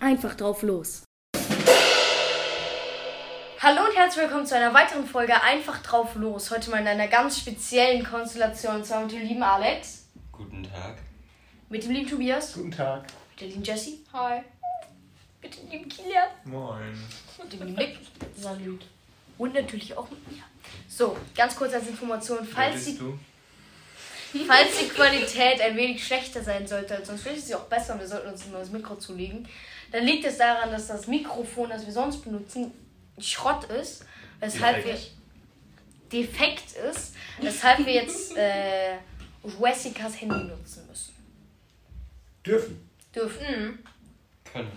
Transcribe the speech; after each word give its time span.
Einfach 0.00 0.34
drauf 0.36 0.62
los. 0.62 1.04
Hallo 3.60 3.80
und 3.88 3.96
herzlich 3.96 4.24
willkommen 4.24 4.46
zu 4.46 4.56
einer 4.56 4.74
weiteren 4.74 5.06
Folge 5.06 5.40
Einfach 5.42 5.82
drauf 5.82 6.14
los. 6.16 6.50
Heute 6.50 6.70
mal 6.70 6.80
in 6.80 6.88
einer 6.88 7.08
ganz 7.08 7.38
speziellen 7.38 8.04
Konstellation. 8.04 8.76
Und 8.76 8.86
zwar 8.86 9.02
mit 9.02 9.12
dem 9.12 9.22
lieben 9.22 9.42
Alex, 9.42 10.08
Guten 10.32 10.62
Tag. 10.64 10.96
mit 11.68 11.84
dem 11.84 11.92
lieben 11.92 12.08
Tobias, 12.10 12.54
Guten 12.54 12.70
Tag. 12.72 13.04
mit 13.30 13.40
der 13.40 13.48
lieben 13.48 13.62
Jessie, 13.62 14.04
Hi. 14.12 14.42
Mit 15.44 15.56
dem 15.56 15.70
lieben 15.70 15.88
Kilian 15.88 16.28
Moin. 16.44 16.98
und 17.38 17.52
dem 17.52 17.60
lieben 17.60 17.74
Nick. 17.74 17.98
Salut. 18.36 18.86
Und 19.36 19.54
natürlich 19.54 19.96
auch 19.96 20.08
mit 20.10 20.32
mir. 20.32 20.42
So, 20.88 21.16
ganz 21.36 21.54
kurz 21.54 21.74
als 21.74 21.86
Information, 21.88 22.46
falls 22.46 22.84
die, 22.86 22.98
du? 22.98 23.18
falls 24.46 24.78
die 24.80 24.88
Qualität 24.88 25.60
ein 25.60 25.76
wenig 25.76 26.04
schlechter 26.04 26.42
sein 26.42 26.66
sollte, 26.66 26.96
als 26.96 27.08
sonst 27.08 27.22
vielleicht 27.22 27.38
ist 27.38 27.48
sie 27.48 27.54
auch 27.54 27.64
besser 27.64 27.94
und 27.94 28.00
wir 28.00 28.08
sollten 28.08 28.28
uns 28.28 28.44
ein 28.44 28.52
neues 28.52 28.70
Mikro 28.70 28.96
zulegen, 28.96 29.46
dann 29.92 30.04
liegt 30.04 30.24
es 30.24 30.38
daran, 30.38 30.70
dass 30.70 30.86
das 30.86 31.06
Mikrofon, 31.06 31.70
das 31.70 31.84
wir 31.84 31.92
sonst 31.92 32.24
benutzen, 32.24 32.72
Schrott 33.18 33.64
ist, 33.64 34.04
weshalb 34.40 34.82
Defekt. 34.82 35.12
wir 36.10 36.22
defekt 36.22 36.72
ist, 36.90 37.14
weshalb 37.40 37.84
wir 37.84 37.92
jetzt 37.92 38.36
äh, 38.36 38.94
Jessicas 39.44 40.20
Handy 40.20 40.44
nutzen 40.44 40.86
müssen. 40.88 41.14
Dürfen. 42.44 42.88
Dürfen. 43.14 43.84
Können. 44.44 44.72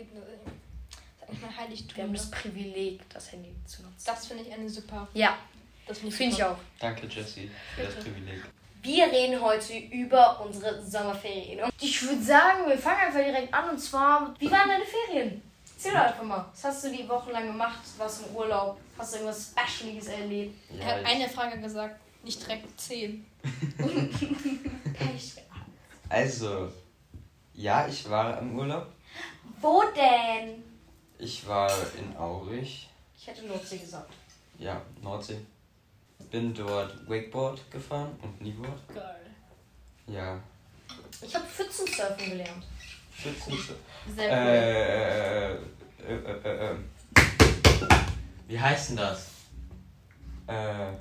Das 0.00 1.28
ist 1.28 1.28
eigentlich 1.28 1.40
mein 1.42 1.56
Heiligtum. 1.56 1.96
Wir 1.96 2.04
haben 2.04 2.12
das 2.12 2.30
ne? 2.30 2.36
Privileg, 2.36 3.10
das 3.10 3.32
Handy 3.32 3.54
zu 3.66 3.82
nutzen. 3.82 4.04
Das 4.06 4.26
finde 4.26 4.44
ich 4.44 4.52
eine 4.52 4.68
super. 4.68 5.08
Ja, 5.14 5.38
Das 5.86 5.98
finde 5.98 6.12
ich, 6.12 6.16
finde 6.16 6.36
ich 6.36 6.44
auch. 6.44 6.58
Danke, 6.78 7.06
Jessie, 7.06 7.50
für 7.74 7.82
das 7.82 7.94
Bitte. 7.96 8.10
Privileg. 8.10 8.42
Wir 8.82 9.04
reden 9.06 9.40
heute 9.40 9.76
über 9.76 10.40
unsere 10.40 10.82
Sommerferien. 10.82 11.64
Und 11.64 11.72
ich 11.80 12.02
würde 12.02 12.22
sagen, 12.22 12.66
wir 12.66 12.78
fangen 12.78 13.00
einfach 13.06 13.20
direkt 13.20 13.52
an. 13.52 13.70
Und 13.70 13.78
zwar, 13.78 14.34
wie 14.38 14.50
waren 14.50 14.68
deine 14.68 14.84
Ferien? 14.84 15.42
Erzähl 15.76 15.92
doch 15.92 16.00
einfach 16.00 16.22
mal. 16.22 16.46
Was 16.50 16.64
hast 16.64 16.84
du 16.84 16.90
die 16.90 17.08
Wochen 17.08 17.30
lang 17.30 17.46
gemacht? 17.46 17.80
Warst 17.98 18.22
du 18.22 18.28
im 18.28 18.36
Urlaub? 18.36 18.78
Hast 18.96 19.12
du 19.12 19.16
irgendwas 19.18 19.50
Specialiges 19.50 20.08
erlebt? 20.08 20.54
Er 20.78 20.86
hat 20.86 21.04
eine 21.04 21.28
Frage 21.28 21.60
gesagt, 21.60 22.00
nicht 22.22 22.40
direkt 22.40 22.80
10. 22.80 23.24
also, 26.08 26.70
ja, 27.54 27.86
ich 27.86 28.08
war 28.08 28.38
im 28.38 28.58
Urlaub. 28.58 28.86
Wo 29.60 29.82
denn? 29.94 30.62
Ich 31.18 31.46
war 31.46 31.70
in 31.98 32.16
Aurich, 32.16 32.88
Ich 33.16 33.26
hätte 33.26 33.46
Nordsee 33.46 33.78
gesagt. 33.78 34.10
ja, 34.58 34.80
Nordsee. 35.02 35.38
Bin 36.30 36.54
dort 36.54 36.94
Wakeboard 37.08 37.70
gefahren 37.70 38.16
und 38.22 38.38
Knieboard. 38.38 38.78
Geil. 38.94 39.26
Ja, 40.06 40.40
Ich 41.22 41.34
habe 41.34 41.44
Pfützensurfen 41.46 42.30
gelernt. 42.30 42.64
Schützen. 43.14 43.52
Sehr 44.16 44.30
Äh, 44.32 45.52
äh, 45.52 45.56
äh, 46.08 46.14
äh, 46.44 46.70
äh. 46.72 46.76
Wie 48.48 48.58
heißt 48.58 48.90
denn 48.90 48.96
das? 48.96 49.28
Äh, 50.46 50.92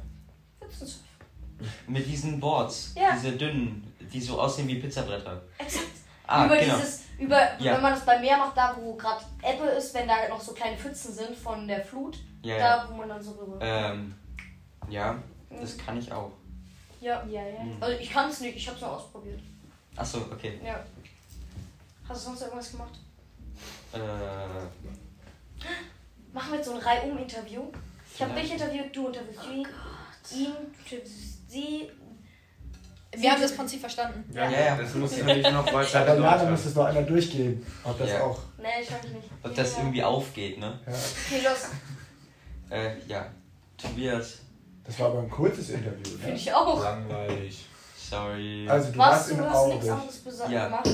Pfützensurfen. 0.59 1.05
mit 1.87 2.05
diesen 2.05 2.39
Boards, 2.39 2.93
Ja. 2.95 3.13
diese 3.13 3.33
dünnen, 3.33 3.93
die 4.11 4.19
so 4.21 4.39
aussehen 4.41 4.67
wie 4.67 4.75
Pizzabretter. 4.79 5.41
Exakt. 5.57 5.85
Ah, 6.27 6.45
über 6.45 6.57
genau. 6.57 6.77
dieses, 6.77 7.01
über, 7.19 7.59
Ja. 7.59 7.75
wenn 7.75 7.81
man 7.81 7.93
das 7.93 8.05
beim 8.05 8.21
Meer 8.21 8.37
macht, 8.37 8.55
da 8.57 8.75
wo 8.79 8.95
gerade 8.95 9.23
Ebbe 9.43 9.65
ist, 9.65 9.93
wenn 9.93 10.07
da 10.07 10.27
noch 10.29 10.41
so 10.41 10.53
kleine 10.53 10.77
Pfützen 10.77 11.13
sind 11.13 11.35
von 11.35 11.67
der 11.67 11.83
Flut, 11.83 12.17
Ja, 12.41 12.57
ja. 12.57 12.77
da 12.77 12.89
wo 12.89 12.95
man 12.95 13.09
dann 13.09 13.21
so 13.21 13.31
rüber. 13.31 13.57
Ähm, 13.61 14.15
ja, 14.89 15.15
das 15.49 15.77
kann 15.77 15.97
ich 15.99 16.11
auch. 16.11 16.31
ja, 17.01 17.23
ja, 17.25 17.43
ja. 17.45 17.61
Mhm. 17.63 17.77
Also 17.81 17.97
ich 17.99 18.09
kann 18.09 18.29
es 18.29 18.39
nicht, 18.41 18.57
ich 18.57 18.67
habe 18.67 18.75
es 18.75 18.81
nur 18.81 18.91
ausprobiert. 18.91 19.39
Achso, 19.95 20.19
okay. 20.31 20.59
Ja. 20.63 20.83
Hast 22.07 22.21
du 22.25 22.29
sonst 22.29 22.41
irgendwas 22.41 22.71
gemacht? 22.71 22.93
Äh, 23.93 23.97
Machen 26.31 26.51
wir 26.51 26.57
jetzt 26.57 26.67
so 26.67 26.73
ein 26.75 26.81
Reihum-Interview. 26.81 27.63
Ich 28.15 28.21
habe 28.21 28.33
dich 28.39 28.51
interviewt, 28.53 28.95
du 28.95 29.07
interviewst 29.07 29.45
ihn, 29.47 29.67
ihn, 30.37 30.53
du 30.89 30.95
interviewst 30.95 31.49
sie. 31.49 31.89
Wir 33.15 33.31
haben 33.31 33.41
das 33.41 33.55
Prinzip 33.55 33.79
verstanden. 33.81 34.23
Ja, 34.33 34.49
ja. 34.49 34.75
Das 34.75 34.93
muss 34.93 35.17
natürlich 35.17 35.43
noch 35.51 35.65
weiter 35.73 35.99
Aber 36.01 36.09
ja, 36.09 36.15
dann 36.15 36.23
erläutern. 36.23 36.51
muss 36.51 36.65
es 36.65 36.75
noch 36.75 36.85
einmal 36.85 37.05
durchgehen. 37.05 37.65
Ob 37.83 37.97
das 37.97 38.09
Ja. 38.09 38.21
auch. 38.23 38.39
Nee, 38.57 38.67
ich 38.81 38.91
weiß 38.91 39.03
nicht. 39.03 39.27
ob 39.43 39.55
das 39.55 39.71
Ja. 39.73 39.77
irgendwie 39.79 40.03
aufgeht, 40.03 40.59
ne? 40.59 40.79
Ja. 40.85 40.93
Okay, 40.93 41.41
los. 41.43 41.69
Äh, 42.69 42.91
ja. 43.07 43.25
Tobias, 43.77 44.39
Das 44.85 44.99
war 44.99 45.07
aber 45.07 45.19
ein 45.19 45.29
kurzes 45.29 45.69
Interview. 45.69 46.03
Finde 46.03 46.27
Ne? 46.27 46.33
ich 46.35 46.53
auch. 46.53 46.83
Langweilig. 46.83 47.65
sorry. 47.97 48.67
Also, 48.69 48.91
du 48.91 48.97
Was? 48.97 49.07
warst 49.11 49.29
Du 49.31 49.33
in 49.35 49.41
hast 49.49 49.67
nichts 49.67 49.89
anderes 49.89 50.25
besa- 50.25 50.49
Ja. 50.51 50.65
gemacht? 50.65 50.89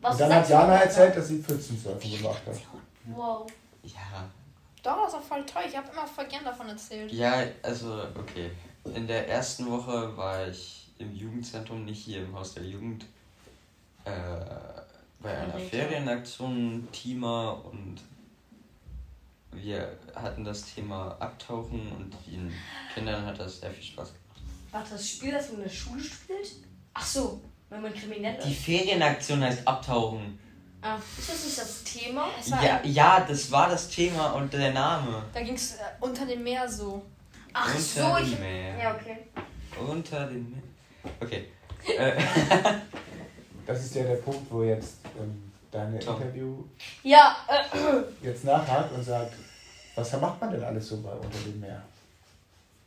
Was 0.00 0.12
Und 0.12 0.20
dann 0.20 0.34
hat 0.34 0.48
Jana 0.48 0.76
erzählt, 0.76 1.10
da? 1.12 1.18
dass 1.18 1.28
sie 1.28 1.42
Pfützensurfen 1.42 2.10
gemacht 2.18 2.42
hat. 2.46 2.54
Wow. 3.06 3.46
ja. 3.82 4.00
Doch, 4.82 4.96
das 5.04 5.08
ist 5.12 5.18
auch 5.18 5.22
voll 5.22 5.44
toll. 5.44 5.62
Ich 5.68 5.76
habe 5.76 5.88
immer 5.92 6.06
voll 6.06 6.26
gern 6.26 6.44
davon 6.44 6.68
erzählt. 6.68 7.10
Ja, 7.12 7.42
also, 7.62 8.02
okay. 8.16 8.50
In 8.94 9.06
der 9.08 9.28
ersten 9.28 9.68
Woche 9.70 10.16
war 10.16 10.46
ich 10.46 10.87
im 10.98 11.14
Jugendzentrum, 11.14 11.84
nicht 11.84 12.04
hier 12.04 12.22
im 12.22 12.34
Haus 12.34 12.54
der 12.54 12.64
Jugend, 12.64 13.04
äh, 14.04 14.10
bei 15.20 15.36
einer. 15.36 15.58
Ferienaktion, 15.58 16.86
Teamer 16.92 17.64
und 17.64 18.00
wir 19.52 19.98
hatten 20.14 20.44
das 20.44 20.74
Thema 20.74 21.16
Abtauchen 21.20 21.80
und 21.92 22.14
den 22.26 22.52
Kindern 22.94 23.24
hat 23.26 23.38
das 23.40 23.60
sehr 23.60 23.70
viel 23.70 23.82
Spaß 23.84 24.08
gemacht. 24.08 24.42
Warte, 24.70 24.90
das 24.92 25.08
Spiel, 25.08 25.32
das 25.32 25.48
man 25.48 25.58
in 25.58 25.62
der 25.64 25.70
Schule 25.70 26.02
spielt? 26.02 26.52
Ach 26.94 27.04
so, 27.06 27.40
wenn 27.70 27.80
man 27.82 27.92
kriminell 27.94 28.38
Die 28.44 28.52
ist. 28.52 28.62
Ferienaktion 28.62 29.42
heißt 29.42 29.66
Abtauchen. 29.66 30.38
Ah, 30.80 30.96
ist 31.18 31.28
das 31.28 31.44
nicht 31.44 31.58
das 31.58 31.82
Thema? 31.82 32.28
War 32.46 32.64
Ja, 32.64 32.76
ein, 32.80 32.92
ja, 32.92 33.20
das 33.26 33.50
war 33.50 33.68
das 33.68 33.88
Thema 33.88 34.30
und 34.34 34.52
der 34.52 34.72
Name. 34.72 35.24
da 35.34 35.42
ging 35.42 35.54
es 35.54 35.74
äh, 35.74 35.78
unter 36.00 36.24
dem 36.24 36.44
Meer 36.44 36.68
so. 36.70 37.04
Ach 37.52 37.66
Unter 37.74 37.80
so, 37.80 38.16
dem 38.24 38.32
ich. 38.32 38.38
Meer. 38.38 38.78
Ja, 38.78 38.94
okay. 38.94 39.16
Unter 39.80 40.26
dem 40.26 40.50
Meer. 40.50 40.62
Okay. 41.20 41.46
Äh, 41.98 42.12
Das 43.66 43.84
ist 43.84 43.94
ja 43.96 44.02
der 44.04 44.14
Punkt, 44.16 44.50
wo 44.50 44.62
jetzt 44.62 44.96
ähm, 45.20 45.52
deine 45.70 45.98
Tom. 45.98 46.16
Interview 46.16 46.64
Ja, 47.02 47.36
äh, 47.46 48.26
jetzt 48.26 48.44
nachhakt 48.44 48.90
und 48.92 49.02
sagt, 49.04 49.34
was 49.94 50.18
macht 50.18 50.40
man 50.40 50.52
denn 50.52 50.64
alles 50.64 50.88
so 50.88 51.02
bei 51.02 51.10
unter 51.12 51.38
dem 51.40 51.60
Meer? 51.60 51.82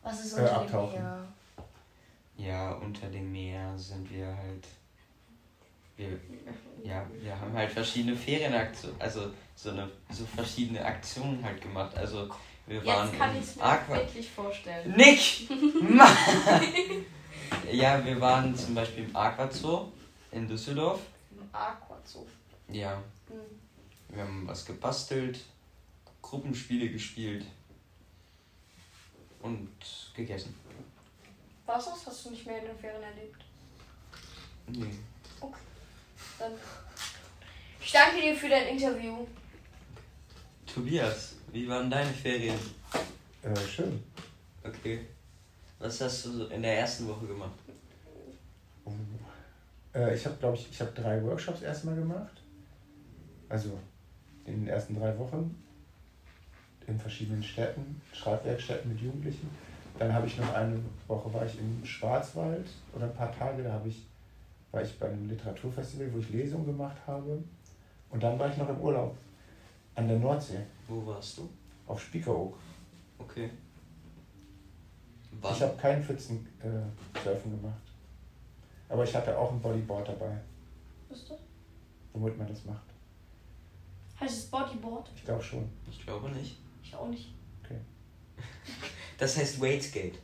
was 0.02 0.24
ist 0.24 0.32
Äh, 0.36 0.40
unter 0.40 0.56
abtauchen. 0.56 0.94
dem 0.94 1.02
Meer? 1.04 2.48
ja, 2.48 2.72
unter 2.72 3.06
dem 3.06 3.30
Meer 3.30 3.72
sind 3.78 4.10
wir 4.12 4.26
halt. 4.26 4.66
Wir, 5.96 6.08
ja, 6.82 7.06
wir 7.20 7.38
haben 7.40 7.52
halt 7.52 7.70
verschiedene 7.70 8.16
Ferienaktionen, 8.16 9.00
also 9.00 9.30
so 9.54 9.70
eine 9.70 9.88
so 10.10 10.24
verschiedene 10.34 10.84
Aktionen 10.84 11.44
halt 11.44 11.60
gemacht. 11.60 11.96
Also 11.96 12.28
wir 12.66 12.84
waren 12.84 13.08
Jetzt 13.08 13.18
kann 13.20 13.30
im 13.36 13.40
ich 13.40 13.48
es 13.50 13.54
mir 13.56 13.62
Aqua 13.62 13.94
wirklich 13.98 14.28
vorstellen. 14.30 14.94
Nick! 14.96 15.48
Mann! 15.80 16.08
ja, 17.70 18.04
wir 18.04 18.20
waren 18.20 18.54
zum 18.56 18.74
Beispiel 18.74 19.04
im 19.04 19.16
Aquazoo 19.16 19.92
in 20.30 20.48
Düsseldorf. 20.48 21.00
Im 21.30 21.48
Aquazoo. 21.52 22.26
Ja. 22.68 23.02
Hm. 23.28 23.36
Wir 24.08 24.22
haben 24.24 24.46
was 24.46 24.64
gebastelt, 24.64 25.40
Gruppenspiele 26.20 26.90
gespielt 26.90 27.46
und 29.40 29.68
gegessen. 30.14 30.54
Was 31.66 31.86
das? 31.86 32.06
Hast 32.06 32.26
du 32.26 32.30
nicht 32.30 32.46
mehr 32.46 32.58
in 32.58 32.66
den 32.66 32.78
Ferien 32.78 33.02
erlebt? 33.02 33.44
Nee. 34.68 34.98
Dann. 36.38 36.52
Ich 37.80 37.92
danke 37.92 38.20
dir 38.20 38.36
für 38.36 38.48
dein 38.48 38.68
Interview. 38.68 39.26
Tobias, 40.66 41.34
wie 41.52 41.68
waren 41.68 41.90
deine 41.90 42.12
Ferien? 42.12 42.58
Äh, 43.42 43.56
schön. 43.56 44.02
Okay. 44.62 45.06
Was 45.82 46.00
hast 46.00 46.26
du 46.26 46.44
in 46.44 46.62
der 46.62 46.78
ersten 46.78 47.08
Woche 47.08 47.26
gemacht? 47.26 47.58
Äh, 49.92 50.14
ich 50.14 50.24
habe, 50.24 50.36
glaube 50.36 50.56
ich, 50.56 50.70
ich 50.70 50.80
habe 50.80 50.92
drei 50.92 51.20
Workshops 51.24 51.60
erstmal 51.62 51.96
gemacht. 51.96 52.40
Also 53.48 53.76
in 54.44 54.60
den 54.60 54.68
ersten 54.68 54.94
drei 54.94 55.18
Wochen 55.18 55.60
in 56.86 56.98
verschiedenen 57.00 57.42
Städten, 57.42 58.00
Schreibwerkstätten 58.12 58.92
mit 58.92 59.00
Jugendlichen. 59.00 59.50
Dann 59.98 60.12
habe 60.12 60.28
ich 60.28 60.38
noch 60.38 60.54
eine 60.54 60.78
Woche 61.08 61.34
war 61.34 61.44
ich 61.46 61.58
im 61.58 61.84
Schwarzwald 61.84 62.66
oder 62.94 63.06
ein 63.06 63.14
paar 63.14 63.36
Tage, 63.36 63.64
da 63.64 63.72
habe 63.72 63.88
ich, 63.88 64.06
war 64.70 64.82
ich 64.82 64.96
bei 65.00 65.08
einem 65.08 65.28
Literaturfestival, 65.28 66.12
wo 66.12 66.18
ich 66.18 66.30
Lesungen 66.30 66.66
gemacht 66.66 66.96
habe. 67.08 67.42
Und 68.10 68.22
dann 68.22 68.38
war 68.38 68.48
ich 68.48 68.56
noch 68.56 68.68
im 68.68 68.78
Urlaub 68.78 69.16
an 69.96 70.06
der 70.06 70.18
Nordsee, 70.18 70.60
Wo 70.86 71.04
warst 71.06 71.38
du? 71.38 71.48
auf 71.88 72.00
Spiekeroog. 72.00 72.56
Okay. 73.18 73.50
Wann? 75.42 75.54
Ich 75.54 75.62
habe 75.62 75.76
kein 75.76 76.02
Pfützen 76.02 76.46
äh, 76.62 77.18
Surfen 77.22 77.50
gemacht. 77.60 77.80
Aber 78.88 79.04
ich 79.04 79.14
hatte 79.14 79.36
auch 79.36 79.50
ein 79.52 79.60
Bodyboard 79.60 80.08
dabei, 80.08 80.38
Bist 81.08 81.28
du? 81.30 81.34
womit 82.12 82.36
man 82.38 82.46
das 82.46 82.64
macht. 82.64 82.82
Heißt 84.20 84.38
es 84.38 84.44
Bodyboard? 84.46 85.10
Ich 85.16 85.24
glaube 85.24 85.42
schon. 85.42 85.68
Ich 85.90 86.04
glaube 86.04 86.30
nicht. 86.30 86.58
Ich 86.82 86.94
auch 86.94 87.08
nicht. 87.08 87.32
Das 89.18 89.36
heißt 89.36 89.60
Weightskate. 89.60 90.18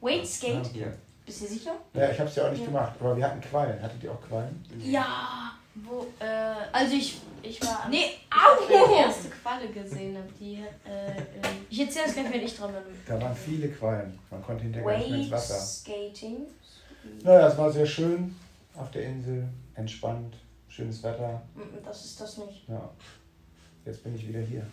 Weight 0.00 0.24
Skate? 0.26 0.72
Ja. 0.76 0.86
Bist 1.26 1.42
du 1.42 1.46
sicher? 1.46 1.72
Ja, 1.92 2.10
ich 2.10 2.18
habe 2.20 2.28
es 2.28 2.36
ja 2.36 2.46
auch 2.46 2.50
nicht 2.50 2.60
Ja. 2.60 2.66
gemacht, 2.66 2.92
aber 3.00 3.16
wir 3.16 3.24
hatten 3.26 3.40
Quallen. 3.40 3.82
Hattet 3.82 4.02
ihr 4.04 4.12
auch 4.12 4.20
Quallen? 4.20 4.64
Ja. 4.78 5.52
Wo, 5.76 6.06
äh, 6.20 6.24
Also 6.72 6.94
ich. 6.94 7.20
ich 7.42 7.60
war. 7.62 7.88
Nee, 7.90 8.04
ich 8.06 8.30
hab 8.30 8.68
die 8.68 8.74
au! 8.74 8.96
erste 8.96 9.28
Qualle 9.28 9.68
gesehen 9.68 10.16
habe, 10.16 10.28
die, 10.38 10.54
äh, 10.88 11.08
ähm, 11.16 11.66
Ich 11.68 11.80
erzähle 11.80 12.06
es 12.06 12.12
gleich, 12.14 12.32
wenn 12.32 12.42
ich 12.42 12.56
dran 12.56 12.72
bin. 12.72 12.82
Da 13.06 13.20
waren 13.20 13.34
viele 13.36 13.68
Quallen. 13.70 14.18
Man 14.30 14.42
konnte 14.42 14.62
hinterher 14.64 14.88
gar 14.88 14.98
nicht 14.98 15.10
mehr 15.10 15.18
ins 15.20 15.30
Wasser. 15.30 15.58
Skating. 15.60 16.46
Naja, 17.22 17.48
es 17.48 17.58
war 17.58 17.70
sehr 17.72 17.86
schön 17.86 18.34
auf 18.76 18.90
der 18.92 19.04
Insel, 19.04 19.46
entspannt, 19.74 20.36
schönes 20.68 21.02
Wetter. 21.02 21.42
Das 21.84 22.04
ist 22.04 22.20
das 22.20 22.38
nicht. 22.38 22.68
Ja. 22.68 22.88
Jetzt 23.84 24.02
bin 24.02 24.14
ich 24.14 24.26
wieder 24.26 24.40
hier 24.40 24.66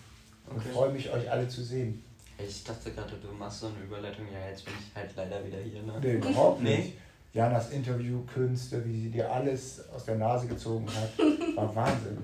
und 0.49 0.57
Okay. 0.57 0.69
freue 0.73 0.91
mich, 0.91 1.11
euch 1.11 1.29
alle 1.29 1.47
zu 1.47 1.63
sehen. 1.63 2.03
Ich 2.37 2.63
dachte 2.63 2.91
gerade, 2.91 3.15
du 3.17 3.27
machst 3.33 3.59
so 3.59 3.67
eine 3.67 3.77
Überleitung. 3.83 4.25
Ja, 4.31 4.49
jetzt 4.49 4.65
bin 4.65 4.73
ich 4.79 4.95
halt 4.95 5.11
leider 5.15 5.45
wieder 5.45 5.59
hier, 5.59 5.83
ne? 5.83 5.99
Nee, 6.01 6.13
überhaupt 6.13 6.61
Nee. 6.61 6.93
Janas 7.33 7.69
Interviewkünste, 7.71 8.83
wie 8.85 9.03
sie 9.03 9.09
dir 9.09 9.31
alles 9.31 9.81
aus 9.95 10.05
der 10.05 10.15
Nase 10.15 10.47
gezogen 10.47 10.85
hat, 10.93 11.17
war 11.55 11.73
Wahnsinn. 11.75 12.17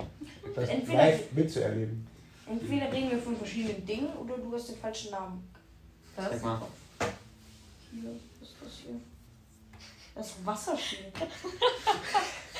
Das 0.56 0.68
Entweder- 0.70 0.98
live 0.98 1.32
mitzuerleben. 1.32 2.08
Entweder 2.50 2.92
reden 2.92 3.12
wir 3.12 3.20
von 3.20 3.36
verschiedenen 3.36 3.86
Dingen 3.86 4.08
oder 4.18 4.38
du 4.38 4.54
hast 4.54 4.70
den 4.70 4.78
falschen 4.78 5.12
Namen. 5.12 5.48
Sag 6.16 6.42
mal. 6.42 6.62
Hier, 7.92 8.10
was 8.40 8.50
ist 8.50 8.56
das 8.64 8.72
hier? 8.86 8.96
Das 10.16 10.28
ist 10.28 10.46
Wasserski. 10.46 10.98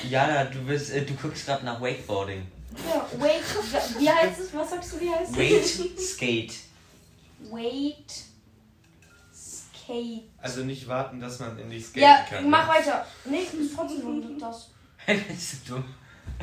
Jana, 0.10 0.44
du 0.44 0.60
bist, 0.64 0.92
äh, 0.92 1.04
du 1.04 1.14
guckst 1.14 1.46
gerade 1.46 1.64
nach 1.64 1.80
Wakeboarding. 1.80 2.46
Ja, 2.86 3.06
Weight. 3.18 3.40
Wie 3.98 4.10
heißt 4.10 4.40
es? 4.40 4.54
Was 4.54 4.70
sagst 4.70 4.92
du, 4.92 5.00
wie 5.00 5.10
heißt 5.10 5.32
es? 5.32 5.36
Weight 5.38 5.98
Skate. 5.98 6.54
Weight 7.50 8.24
Skate. 9.88 10.22
Also 10.38 10.64
nicht 10.64 10.86
warten, 10.86 11.18
dass 11.20 11.40
man 11.40 11.58
in 11.58 11.70
die 11.70 11.80
Skaten 11.80 12.00
Ja, 12.02 12.24
kann. 12.28 12.50
mach 12.50 12.66
ne? 12.68 12.74
weiter. 12.74 13.06
Nee, 13.24 13.40
ich 13.42 13.52
muss 13.58 13.72
trotzdem 13.74 14.20
nur 14.20 14.38
das. 14.38 14.70
bist 15.06 15.68
du 15.68 15.74
dumm? 15.74 15.84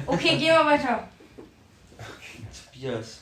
Okay, 0.05 0.29
gehen 0.37 0.47
wir 0.47 0.65
weiter. 0.65 1.07
Tobias, 2.73 3.19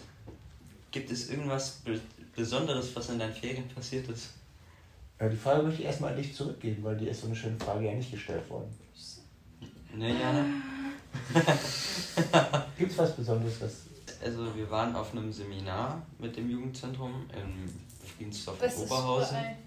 gibt 0.91 1.11
es 1.11 1.29
irgendwas 1.29 1.71
Be 1.83 1.99
Besonderes, 2.35 2.95
was 2.95 3.09
in 3.09 3.19
deinen 3.19 3.33
Ferien 3.33 3.67
passiert 3.69 4.09
ist? 4.09 4.29
Äh, 5.19 5.29
Die 5.29 5.35
Frage 5.37 5.61
möchte 5.61 5.81
ich 5.81 5.85
erstmal 5.87 6.11
an 6.13 6.17
dich 6.17 6.33
zurückgeben, 6.33 6.83
weil 6.83 6.97
dir 6.97 7.11
ist 7.11 7.21
so 7.21 7.27
eine 7.27 7.35
schöne 7.35 7.59
Frage 7.59 7.85
ja 7.85 7.93
nicht 7.93 8.09
gestellt 8.11 8.49
worden. 8.49 8.75
Ne, 9.93 10.19
Jana? 10.19 10.43
Gibt 12.75 12.91
es 12.91 12.97
was 12.97 13.15
Besonderes, 13.15 13.61
was. 13.61 13.73
Also 14.23 14.55
wir 14.55 14.71
waren 14.71 14.95
auf 14.95 15.11
einem 15.11 15.31
Seminar 15.31 16.01
mit 16.17 16.35
dem 16.35 16.49
Jugendzentrum 16.49 17.27
in 17.35 17.69
Friedensdorf 18.17 18.57
Oberhausen 18.79 19.37
Rührei. 19.37 19.57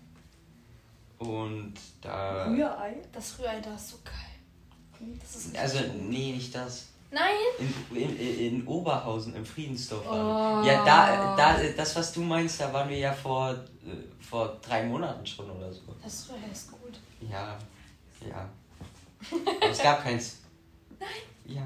Und 1.18 1.74
da 2.02 2.46
Rührei? 2.46 2.96
Das 3.12 3.38
Rührei 3.38 3.60
da 3.60 3.74
ist 3.74 3.88
so 3.90 3.96
geil. 4.04 5.18
Das 5.20 5.36
ist 5.36 5.56
also 5.58 5.78
nee 6.00 6.32
nicht 6.32 6.54
das 6.54 6.86
Nein, 7.10 7.34
in, 7.90 7.96
in, 8.18 8.38
in 8.60 8.66
Oberhausen 8.66 9.34
im 9.36 9.44
Friedensdorf 9.46 10.04
waren 10.06 10.60
Oh. 10.60 10.64
wir. 10.64 10.72
ja 10.72 10.84
da 10.84 11.36
da 11.36 11.62
das 11.76 11.94
was 11.96 12.12
du 12.12 12.20
meinst 12.22 12.60
da 12.60 12.72
waren 12.72 12.88
wir 12.88 12.98
ja 12.98 13.12
vor 13.12 13.52
äh, 13.52 14.22
vor 14.22 14.56
drei 14.60 14.84
Monaten 14.84 15.24
schon 15.24 15.48
oder 15.50 15.72
so 15.72 15.82
das 16.02 16.28
Rührei 16.28 16.50
ist 16.52 16.70
gut. 16.72 16.98
ja 17.20 17.56
ja 18.28 18.48
Aber 19.22 19.70
es 19.70 19.78
gab 19.78 20.02
keins 20.02 20.38
nein 20.98 21.08
ja 21.46 21.62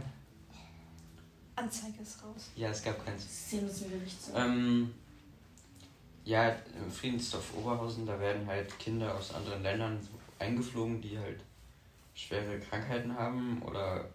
Anzeige 1.56 2.03
ist 2.03 2.23
raus. 2.23 2.50
ja 2.56 2.69
es 2.70 2.82
gab 2.82 3.05
keins 3.05 3.23
System 3.23 3.67
ist 3.69 3.82
ein 3.85 3.91
Gericht. 3.91 4.17
Ähm, 4.35 4.94
ja, 6.31 6.56
im 6.81 6.88
Friedensdorf 6.88 7.56
Oberhausen, 7.56 8.06
da 8.06 8.19
werden 8.21 8.47
halt 8.47 8.79
Kinder 8.79 9.12
aus 9.12 9.35
anderen 9.35 9.65
Ländern 9.65 9.99
eingeflogen, 10.38 11.00
die 11.03 11.19
halt 11.19 11.41
schwere 12.15 12.61
Krankheiten 12.61 13.12
haben 13.12 13.61
oder 13.62 14.09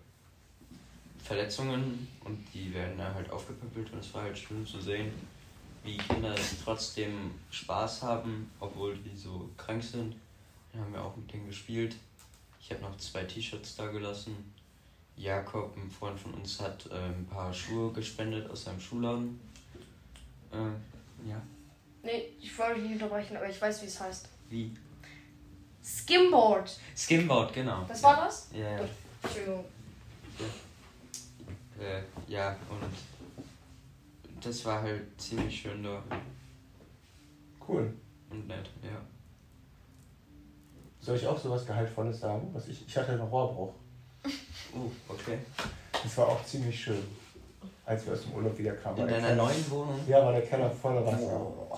Verletzungen 1.22 2.08
und 2.24 2.42
die 2.54 2.74
werden 2.74 2.98
da 2.98 3.14
halt 3.14 3.30
aufgepöppelt 3.30 3.92
und 3.92 4.00
es 4.00 4.14
war 4.14 4.22
halt 4.22 4.38
schön 4.38 4.66
zu 4.66 4.80
sehen, 4.80 5.12
wie 5.84 5.98
Kinder 5.98 6.34
trotzdem 6.64 7.32
Spaß 7.52 8.04
haben, 8.04 8.50
obwohl 8.62 8.96
die 8.96 9.18
so 9.18 9.50
krank 9.58 9.84
sind. 9.84 10.16
Dann 10.72 10.84
haben 10.84 10.94
wir 10.94 11.04
auch 11.04 11.18
mit 11.18 11.34
denen 11.34 11.48
gespielt. 11.48 11.98
Ich 12.62 12.72
habe 12.72 12.82
noch 12.82 12.96
zwei 12.98 13.26
T-Shirts 13.26 13.76
da 13.76 13.88
gelassen. 13.88 14.54
Jakob, 15.18 15.76
ein 15.76 15.92
Freund 15.92 16.18
von 16.18 16.34
uns, 16.36 16.62
hat 16.62 16.90
äh, 16.92 16.96
ein 16.96 17.26
paar 17.26 17.54
Schuhe 17.54 17.92
gespendet 17.92 18.50
aus 18.50 18.64
seinem 18.64 18.80
Schuhladen. 18.80 19.38
Äh, 20.54 21.30
ja, 21.30 21.42
Nee, 22.06 22.30
ich 22.40 22.58
wollte 22.58 22.76
dich 22.80 22.84
nicht 22.92 23.02
unterbrechen, 23.02 23.36
aber 23.36 23.50
ich 23.50 23.60
weiß, 23.60 23.82
wie 23.82 23.88
es 23.88 24.00
heißt. 24.00 24.30
wie? 24.50 24.72
Skimboard. 25.84 26.80
Skimboard, 26.96 27.54
genau. 27.54 27.84
Das 27.88 28.02
war 28.04 28.26
das? 28.26 28.50
Ja, 28.54 28.70
ja. 28.78 28.80
Entschuldigung. 29.24 29.66
Äh, 31.80 32.02
ja, 32.32 32.56
und 32.70 34.44
das 34.44 34.64
war 34.66 34.82
halt 34.82 35.04
ziemlich 35.22 35.62
schön 35.62 35.84
da 35.84 36.02
Cool. 37.68 37.92
und 38.32 38.48
nett, 38.48 38.70
ja. 38.84 38.98
Soll 41.02 41.18
ich 41.18 41.28
auch 41.28 41.38
sowas 41.38 41.66
Gehaltvolles 41.66 42.20
sagen? 42.20 42.50
Was 42.54 42.68
ich, 42.68 42.84
ich 42.88 42.98
hatte 42.98 43.12
einen 43.12 43.22
Rohrbruch. 43.22 43.74
Oh, 44.74 44.90
okay. 45.14 45.38
Das 46.02 46.18
war 46.18 46.30
auch 46.30 46.44
ziemlich 46.46 46.80
schön, 46.84 47.04
als 47.86 48.06
wir 48.08 48.14
aus 48.14 48.22
dem 48.24 48.34
Urlaub 48.34 48.58
wieder 48.58 48.74
kamen. 48.74 48.98
In 49.00 49.08
deiner 49.08 49.28
Keller- 49.30 49.36
neuen 49.44 49.70
Wohnung? 49.72 50.00
Ja, 50.08 50.24
war 50.26 50.32
der 50.32 50.42
Keller 50.48 50.70
voller 50.72 51.06
Wasser. 51.06 51.40
Oh, 51.40 51.78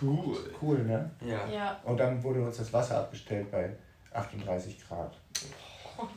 Cool. 0.00 0.36
Cool, 0.62 0.78
ne? 0.84 1.10
Ja. 1.20 1.46
ja. 1.52 1.80
Und 1.84 1.98
dann 1.98 2.22
wurde 2.22 2.40
uns 2.42 2.56
das 2.58 2.72
Wasser 2.72 2.98
abgestellt 2.98 3.50
bei 3.50 3.70
38 4.12 4.86
Grad. 4.86 5.12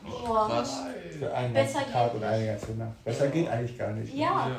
Boah. 0.03 0.47
Krass. 0.47 0.77
Für 1.17 1.33
einen 1.33 1.53
Besser 1.53 1.79
ganzen 1.79 1.93
Tag 1.93 2.11
geht 2.13 2.21
und 2.21 2.27
eine 2.27 2.45
ganze 2.45 2.71
Nacht. 2.73 3.03
Besser 3.03 3.27
geht 3.29 3.47
eigentlich 3.49 3.77
gar 3.77 3.91
nicht. 3.91 4.13
ne? 4.13 4.21
Ja. 4.21 4.49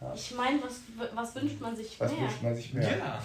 Ja. 0.00 0.12
Ich 0.14 0.34
meine, 0.34 0.60
was, 0.62 0.80
was 1.14 1.34
wünscht 1.34 1.60
man 1.60 1.74
sich 1.74 1.98
Was 1.98 2.12
mehr? 2.12 2.20
wünscht 2.22 2.42
man 2.42 2.54
sich 2.54 2.72
mehr? 2.74 2.98
Ja. 2.98 3.18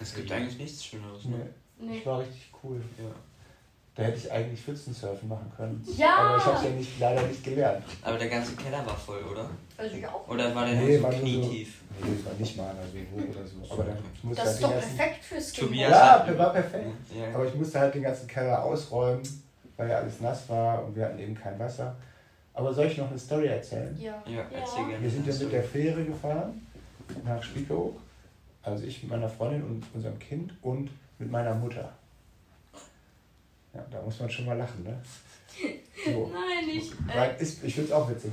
Es 0.00 0.14
gibt 0.14 0.30
eigentlich 0.32 0.58
nichts 0.58 0.84
Schöneres, 0.84 1.24
ne? 1.26 1.36
Nee, 1.78 1.86
Nee. 1.88 1.96
das 1.98 2.06
war 2.06 2.20
richtig 2.20 2.50
cool. 2.62 2.80
Ja. 2.98 3.04
Da 3.96 4.02
hätte 4.02 4.18
ich 4.18 4.30
eigentlich 4.30 4.60
Pfützensurfen 4.60 5.26
machen 5.26 5.50
können. 5.56 5.82
Ja. 5.96 6.16
Aber 6.18 6.36
ich 6.36 6.44
habe 6.44 6.56
es 6.58 6.64
ja 6.64 6.70
nicht, 6.70 7.00
leider 7.00 7.22
nicht 7.22 7.42
gelernt. 7.42 7.82
Aber 8.02 8.18
der 8.18 8.28
ganze 8.28 8.54
Keller 8.54 8.84
war 8.84 8.94
voll, 8.96 9.22
oder? 9.22 9.48
Also 9.78 9.96
ich 9.96 10.06
auch. 10.06 10.28
Oder 10.28 10.54
war 10.54 10.66
der 10.66 10.74
Nee, 10.74 10.98
nur 10.98 10.98
so 10.98 11.02
nur 11.04 11.12
so- 11.12 11.18
knietief? 11.18 11.80
Nee, 12.02 12.10
das 12.16 12.26
war 12.26 12.32
nicht 12.38 12.56
mal 12.58 12.66
also 12.68 12.98
hoch 12.98 13.34
oder 13.34 13.46
so. 13.46 13.72
Aber 13.72 13.84
dann 13.84 13.96
ich 14.14 14.22
musste 14.24 14.42
Das 14.42 14.44
halt 14.46 14.54
ist 14.54 14.60
den 14.62 14.68
doch 14.68 14.74
ganzen, 14.80 14.96
perfekt 14.98 15.24
für 15.24 15.40
Skimboard. 15.40 15.68
Tobias 15.70 15.90
Ja, 15.90 16.18
der 16.26 16.38
war 16.38 16.52
perfekt. 16.52 16.86
Ja. 17.18 17.34
Aber 17.34 17.46
ich 17.46 17.54
musste 17.54 17.80
halt 17.80 17.94
den 17.94 18.02
ganzen 18.02 18.26
Keller 18.28 18.62
ausräumen, 18.64 19.22
weil 19.78 19.88
ja 19.88 19.96
alles 19.96 20.20
nass 20.20 20.46
war 20.50 20.84
und 20.84 20.94
wir 20.94 21.04
hatten 21.06 21.18
eben 21.18 21.34
kein 21.34 21.58
Wasser. 21.58 21.96
Aber 22.52 22.74
soll 22.74 22.86
ich 22.86 22.98
noch 22.98 23.08
eine 23.08 23.18
Story 23.18 23.46
erzählen? 23.46 23.96
Ja. 23.98 24.22
Ja, 24.26 24.42
erzähl 24.52 24.82
Ja. 24.82 24.88
gerne. 24.88 25.02
Wir 25.02 25.10
sind 25.10 25.26
ja 25.26 25.32
mit 25.34 25.52
der 25.52 25.62
Fähre 25.64 26.04
gefahren 26.04 26.66
nach 27.24 27.42
Spiekeroog. 27.42 27.96
Also 28.62 28.84
ich 28.84 29.02
mit 29.02 29.10
meiner 29.10 29.28
Freundin 29.30 29.62
und 29.62 29.84
unserem 29.94 30.18
Kind 30.18 30.52
und 30.60 30.90
mit 31.18 31.30
meiner 31.30 31.54
Mutter. 31.54 31.92
Ja, 33.76 33.84
da 33.90 34.00
muss 34.02 34.18
man 34.18 34.30
schon 34.30 34.46
mal 34.46 34.56
lachen, 34.56 34.82
ne? 34.84 34.96
So. 36.04 36.30
Nein, 36.32 36.66
nicht. 36.66 36.92
Äh, 36.92 37.16
Weil 37.16 37.36
ist, 37.38 37.64
ich 37.64 37.74
finde 37.74 37.88
es 37.88 37.92
auch 37.92 38.08
witzig. 38.08 38.32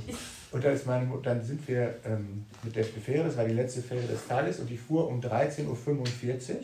Und 0.52 0.62
dann, 0.62 0.74
ist 0.74 0.86
meine, 0.86 1.10
dann 1.22 1.42
sind 1.42 1.66
wir 1.66 1.94
ähm, 2.04 2.46
mit 2.62 2.76
der 2.76 2.84
Fähre, 2.84 3.24
das 3.24 3.36
war 3.36 3.44
die 3.44 3.54
letzte 3.54 3.82
Fähre 3.82 4.06
des 4.06 4.26
Tages, 4.28 4.60
und 4.60 4.68
die 4.68 4.76
fuhr 4.76 5.08
um 5.08 5.20
13.45 5.20 5.66
Uhr. 5.66 6.56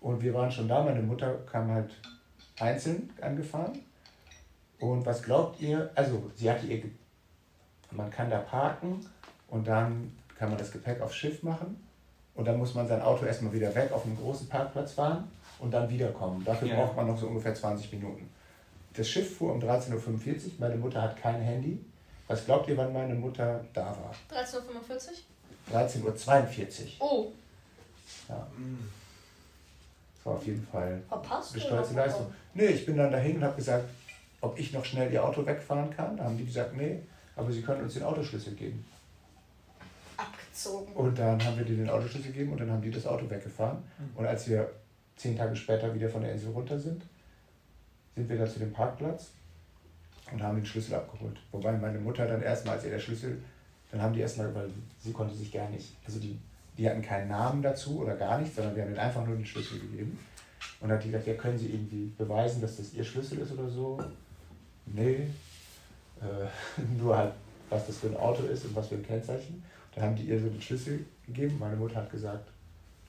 Und 0.00 0.22
wir 0.22 0.32
waren 0.34 0.52
schon 0.52 0.68
da, 0.68 0.82
meine 0.82 1.02
Mutter 1.02 1.38
kam 1.50 1.70
halt 1.70 1.90
einzeln 2.60 3.10
angefahren. 3.20 3.80
Und 4.78 5.04
was 5.04 5.22
glaubt 5.22 5.60
ihr? 5.60 5.90
Also, 5.94 6.30
sie 6.36 6.50
hatte 6.50 6.66
ihr. 6.66 6.82
Man 7.90 8.10
kann 8.10 8.30
da 8.30 8.38
parken 8.38 9.00
und 9.48 9.66
dann 9.66 10.12
kann 10.38 10.50
man 10.50 10.58
das 10.58 10.70
Gepäck 10.70 11.00
aufs 11.00 11.16
Schiff 11.16 11.42
machen. 11.42 11.82
Und 12.34 12.44
dann 12.44 12.58
muss 12.58 12.74
man 12.74 12.86
sein 12.86 13.00
Auto 13.00 13.24
erstmal 13.24 13.52
wieder 13.52 13.74
weg 13.74 13.90
auf 13.92 14.04
einen 14.04 14.16
großen 14.16 14.48
Parkplatz 14.48 14.92
fahren 14.92 15.30
und 15.58 15.70
dann 15.72 15.88
wiederkommen. 15.88 16.44
Dafür 16.44 16.68
Ja. 16.68 16.76
braucht 16.76 16.96
man 16.96 17.06
noch 17.06 17.18
so 17.18 17.26
ungefähr 17.28 17.54
20 17.54 17.92
Minuten. 17.92 18.28
Das 18.94 19.08
Schiff 19.08 19.36
fuhr 19.36 19.52
um 19.52 19.60
13.45 19.60 19.92
Uhr. 20.46 20.52
Meine 20.58 20.76
Mutter 20.76 21.02
hat 21.02 21.16
kein 21.20 21.40
Handy. 21.40 21.78
Was 22.28 22.44
glaubt 22.44 22.68
ihr, 22.68 22.76
wann 22.76 22.92
meine 22.92 23.14
Mutter 23.14 23.64
da 23.72 23.86
war? 23.86 24.14
13.45 24.30 25.22
13.42 25.72 27.00
Uhr. 27.00 27.06
Oh, 27.06 27.32
Das 28.28 28.36
war 30.24 30.34
auf 30.34 30.46
jeden 30.46 30.66
Fall 30.66 31.00
Verpasst 31.08 31.54
eine 31.54 31.64
oder 31.64 31.72
stolze 31.74 31.94
warum? 31.94 32.08
Leistung. 32.10 32.34
Nee, 32.54 32.66
ich 32.66 32.86
bin 32.86 32.96
dann 32.96 33.10
dahin 33.12 33.36
und 33.36 33.44
habe 33.44 33.56
gesagt, 33.56 33.84
ob 34.40 34.58
ich 34.58 34.72
noch 34.72 34.84
schnell 34.84 35.12
ihr 35.12 35.24
Auto 35.24 35.44
wegfahren 35.46 35.90
kann. 35.90 36.16
Da 36.16 36.24
haben 36.24 36.36
die 36.38 36.44
gesagt, 36.46 36.74
nee, 36.76 37.00
aber 37.36 37.52
sie 37.52 37.62
können 37.62 37.82
uns 37.82 37.94
den 37.94 38.02
Autoschlüssel 38.02 38.54
geben. 38.54 38.84
Abgezogen. 40.16 40.92
Und 40.94 41.18
dann 41.18 41.42
haben 41.44 41.56
wir 41.58 41.64
denen 41.64 41.78
den 41.84 41.90
Autoschlüssel 41.90 42.32
gegeben 42.32 42.52
und 42.52 42.60
dann 42.60 42.70
haben 42.70 42.82
die 42.82 42.90
das 42.90 43.06
Auto 43.06 43.28
weggefahren. 43.28 43.78
Und 44.14 44.26
als 44.26 44.48
wir 44.48 44.70
zehn 45.16 45.36
Tage 45.36 45.56
später 45.56 45.94
wieder 45.94 46.08
von 46.08 46.22
der 46.22 46.32
Insel 46.32 46.50
runter 46.50 46.78
sind, 46.78 47.02
sind 48.14 48.28
wir 48.28 48.38
da 48.38 48.46
zu 48.46 48.58
dem 48.58 48.72
Parkplatz 48.72 49.30
und 50.32 50.42
haben 50.42 50.56
den 50.56 50.66
Schlüssel 50.66 50.94
abgeholt. 50.94 51.36
Wobei 51.52 51.72
meine 51.72 51.98
Mutter 51.98 52.26
dann 52.26 52.42
erstmal, 52.42 52.76
als 52.76 52.84
ihr 52.84 52.90
der 52.90 53.00
Schlüssel 53.00 53.42
Dann 53.90 54.02
haben 54.02 54.12
die 54.12 54.20
erstmal, 54.20 54.52
weil 54.54 54.68
sie 54.98 55.12
konnte 55.12 55.34
sich 55.34 55.52
gar 55.52 55.68
nicht, 55.70 55.94
also 56.04 56.18
die, 56.18 56.38
die 56.76 56.88
hatten 56.88 57.02
keinen 57.02 57.28
Namen 57.28 57.62
dazu 57.62 58.00
oder 58.00 58.16
gar 58.16 58.38
nichts, 58.40 58.56
sondern 58.56 58.74
wir 58.74 58.82
haben 58.82 58.90
ihnen 58.90 58.98
einfach 58.98 59.24
nur 59.24 59.36
den 59.36 59.46
Schlüssel 59.46 59.78
gegeben. 59.78 60.18
Und 60.80 60.88
dann 60.88 60.98
hat 60.98 61.04
die 61.04 61.10
gesagt, 61.10 61.26
ja, 61.26 61.34
können 61.34 61.58
Sie 61.58 61.68
irgendwie 61.68 62.12
beweisen, 62.18 62.60
dass 62.60 62.76
das 62.76 62.92
Ihr 62.92 63.04
Schlüssel 63.04 63.38
ist 63.38 63.52
oder 63.52 63.68
so? 63.68 64.02
Nee. 64.86 65.28
Äh, 66.20 66.82
nur 66.98 67.16
halt, 67.16 67.32
was 67.70 67.86
das 67.86 67.98
für 67.98 68.08
ein 68.08 68.16
Auto 68.16 68.42
ist 68.44 68.64
und 68.64 68.74
was 68.74 68.88
für 68.88 68.96
ein 68.96 69.06
Kennzeichen. 69.06 69.62
Dann 69.94 70.04
haben 70.04 70.16
die 70.16 70.24
ihr 70.24 70.38
so 70.38 70.48
den 70.48 70.60
Schlüssel 70.60 71.06
gegeben. 71.26 71.56
Meine 71.58 71.76
Mutter 71.76 71.96
hat 71.96 72.10
gesagt, 72.10 72.48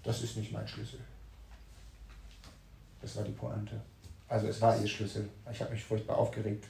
das 0.03 0.23
ist 0.23 0.37
nicht 0.37 0.53
mein 0.53 0.67
Schlüssel. 0.67 0.99
Das 3.01 3.15
war 3.15 3.23
die 3.23 3.31
Pointe. 3.31 3.79
Also 4.27 4.47
es 4.47 4.61
war 4.61 4.79
ihr 4.79 4.87
Schlüssel. 4.87 5.29
Ich 5.51 5.61
habe 5.61 5.71
mich 5.71 5.83
furchtbar 5.83 6.17
aufgeregt. 6.17 6.65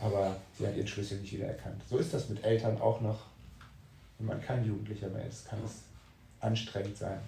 Aber 0.00 0.36
sie 0.58 0.66
hat 0.66 0.76
ihren 0.76 0.86
Schlüssel 0.86 1.18
nicht 1.18 1.32
wiedererkannt. 1.32 1.80
So 1.88 1.98
ist 1.98 2.12
das 2.12 2.28
mit 2.28 2.44
Eltern 2.44 2.78
auch 2.80 3.00
noch, 3.00 3.18
wenn 4.18 4.26
man 4.26 4.42
kein 4.42 4.64
Jugendlicher 4.64 5.08
mehr 5.08 5.26
ist, 5.26 5.48
kann 5.48 5.58
es 5.64 5.82
anstrengend 6.40 6.96
sein. 6.96 7.18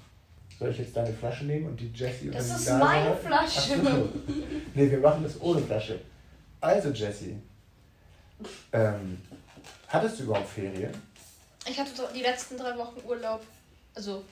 Soll 0.59 0.71
ich 0.71 0.79
jetzt 0.79 0.97
deine 0.97 1.13
Flasche 1.13 1.45
nehmen 1.45 1.67
und 1.67 1.81
die 1.81 1.91
Jessie 1.95 2.27
unter 2.27 2.39
Das 2.39 2.49
die 2.49 2.55
ist 2.55 2.69
Nase 2.69 2.79
meine 2.85 3.05
halten? 3.11 3.27
Flasche. 3.27 3.75
Ach 3.79 3.91
so. 3.91 4.09
Nee, 4.75 4.91
wir 4.91 4.99
machen 5.01 5.23
das 5.23 5.41
ohne 5.41 5.61
Flasche. 5.63 6.01
Also 6.61 6.89
Jessie, 6.91 7.37
ähm, 8.73 9.19
hattest 9.87 10.19
du 10.21 10.25
überhaupt 10.25 10.49
Ferien? 10.49 10.93
Ich 11.67 11.79
hatte 11.79 11.91
die 12.15 12.23
letzten 12.23 12.57
drei 12.57 12.77
Wochen 12.77 13.01
Urlaub. 13.07 13.43
Also, 13.95 14.25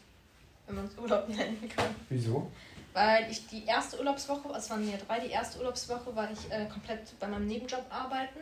wenn 0.67 0.77
man 0.77 0.87
es 0.87 0.97
Urlaub 0.99 1.29
nennen 1.29 1.69
kann. 1.75 1.95
Wieso? 2.09 2.51
Weil 2.97 3.31
ich 3.31 3.47
die 3.47 3.67
erste 3.67 3.99
Urlaubswoche, 3.99 4.49
also 4.49 4.59
es 4.59 4.71
waren 4.71 4.91
ja 4.91 4.97
drei, 4.97 5.21
die 5.21 5.29
erste 5.31 5.59
Urlaubswoche 5.59 6.17
war 6.17 6.31
ich 6.31 6.51
äh, 6.51 6.65
komplett 6.65 7.19
bei 7.21 7.29
meinem 7.29 7.47
Nebenjob 7.47 7.85
arbeiten. 7.91 8.39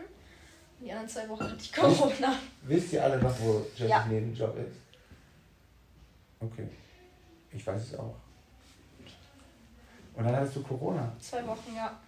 Und 0.79 0.87
die 0.87 0.93
anderen 0.93 1.09
zwei 1.09 1.29
Wochen 1.29 1.43
hatte 1.43 1.57
ich 1.59 1.73
Corona. 1.73 2.39
Wisst 2.63 2.93
ihr 2.93 3.03
alle 3.03 3.19
noch, 3.21 3.37
wo 3.41 3.67
Jessys 3.75 3.91
Ja. 3.91 4.05
Nebenjob 4.05 4.57
ist? 4.57 4.77
Okay. 6.39 6.69
Ich 7.51 7.67
weiß 7.67 7.83
es 7.83 7.99
auch. 7.99 8.15
Und 10.15 10.25
dann 10.25 10.37
hattest 10.37 10.55
du 10.55 10.63
Corona. 10.63 11.13
Zwei 11.19 11.45
Wochen, 11.49 11.75
ja. 11.75 11.99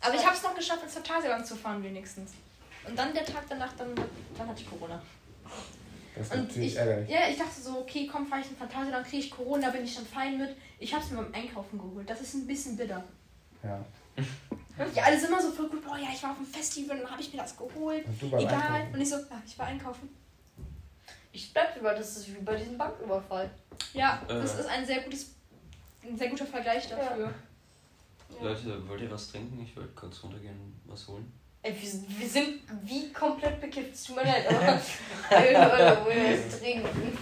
Aber 0.00 0.14
ich 0.14 0.24
habe 0.24 0.36
es 0.36 0.44
noch 0.44 0.54
geschafft, 0.54 0.84
ins 0.84 0.94
Phantasialand 0.94 1.44
zu 1.44 1.56
fahren, 1.56 1.82
wenigstens. 1.82 2.30
Und 2.86 2.96
dann 2.96 3.12
der 3.12 3.24
Tag 3.24 3.42
danach, 3.48 3.72
dann, 3.76 3.92
dann 4.38 4.48
hatte 4.48 4.60
ich 4.62 4.70
Corona. 4.70 5.02
Das 6.16 6.26
ist 6.26 6.32
Und 6.34 6.48
natürlich 6.48 6.72
ich, 6.72 6.76
ärgerlich. 6.78 7.08
ja, 7.10 7.20
ich 7.30 7.38
dachte 7.38 7.60
so, 7.60 7.78
okay, 7.78 8.08
komm, 8.10 8.26
fahr 8.26 8.40
ich 8.40 8.50
in 8.50 8.56
Phantasialand, 8.56 9.06
kriege 9.06 9.24
ich 9.24 9.30
Corona, 9.30 9.70
bin 9.70 9.84
ich 9.84 9.94
dann 9.94 10.06
fein 10.06 10.38
mit. 10.38 10.56
Ich 10.78 10.92
habe 10.92 11.04
es 11.04 11.10
mir 11.10 11.22
beim 11.22 11.32
Einkaufen 11.34 11.78
geholt. 11.78 12.08
Das 12.10 12.20
ist 12.20 12.34
ein 12.34 12.46
bisschen 12.46 12.76
bitter. 12.76 13.04
Ja. 13.62 13.84
Ja, 14.94 15.02
alle 15.04 15.18
sind 15.18 15.28
immer 15.28 15.40
so 15.42 15.50
voll 15.52 15.68
gut, 15.68 15.84
boah, 15.84 15.96
ja, 15.98 16.08
ich 16.12 16.22
war 16.22 16.30
auf 16.30 16.36
dem 16.38 16.46
Festival, 16.46 16.98
dann 16.98 17.10
habe 17.10 17.20
ich 17.20 17.32
mir 17.32 17.38
das 17.40 17.56
geholt. 17.56 18.04
Und 18.06 18.22
du 18.22 18.26
Egal. 18.36 18.54
Einkaufen. 18.54 18.94
Und 18.94 19.00
ich 19.00 19.08
so, 19.10 19.16
ja, 19.16 19.42
ich 19.46 19.58
war 19.58 19.66
einkaufen. 19.66 20.08
Ich 21.32 21.52
bleib 21.52 21.76
über, 21.78 21.94
das 21.94 22.16
ist 22.16 22.28
wie 22.28 22.40
bei 22.40 22.56
diesem 22.56 22.76
Banküberfall. 22.76 23.50
Ja, 23.92 24.20
Äh. 24.28 24.34
das 24.34 24.58
ist 24.58 24.66
ein 24.66 24.84
sehr 24.84 25.02
gutes, 25.02 25.34
ein 26.02 26.16
sehr 26.18 26.28
guter 26.28 26.46
Vergleich 26.46 26.88
dafür. 26.88 27.32
Leute, 28.40 28.88
wollt 28.88 29.02
ihr 29.02 29.10
was 29.10 29.28
trinken? 29.30 29.60
Ich 29.62 29.76
wollte 29.76 29.90
kurz 29.94 30.22
runtergehen 30.22 30.58
und 30.58 30.80
was 30.90 31.06
holen. 31.08 31.30
Ey, 31.62 31.74
wir, 31.80 31.90
sind- 31.90 32.20
wir 32.20 32.28
sind 32.28 32.60
wie 32.82 33.12
komplett 33.12 33.60
bekifft. 33.60 33.92
Es 33.94 34.04
tut 34.04 34.16
mir 34.16 34.22
leid, 34.24 34.46
aber 34.48 34.60
wir 35.30 36.04
wollen 36.04 36.48
was 36.48 36.58
trinken. 36.58 37.18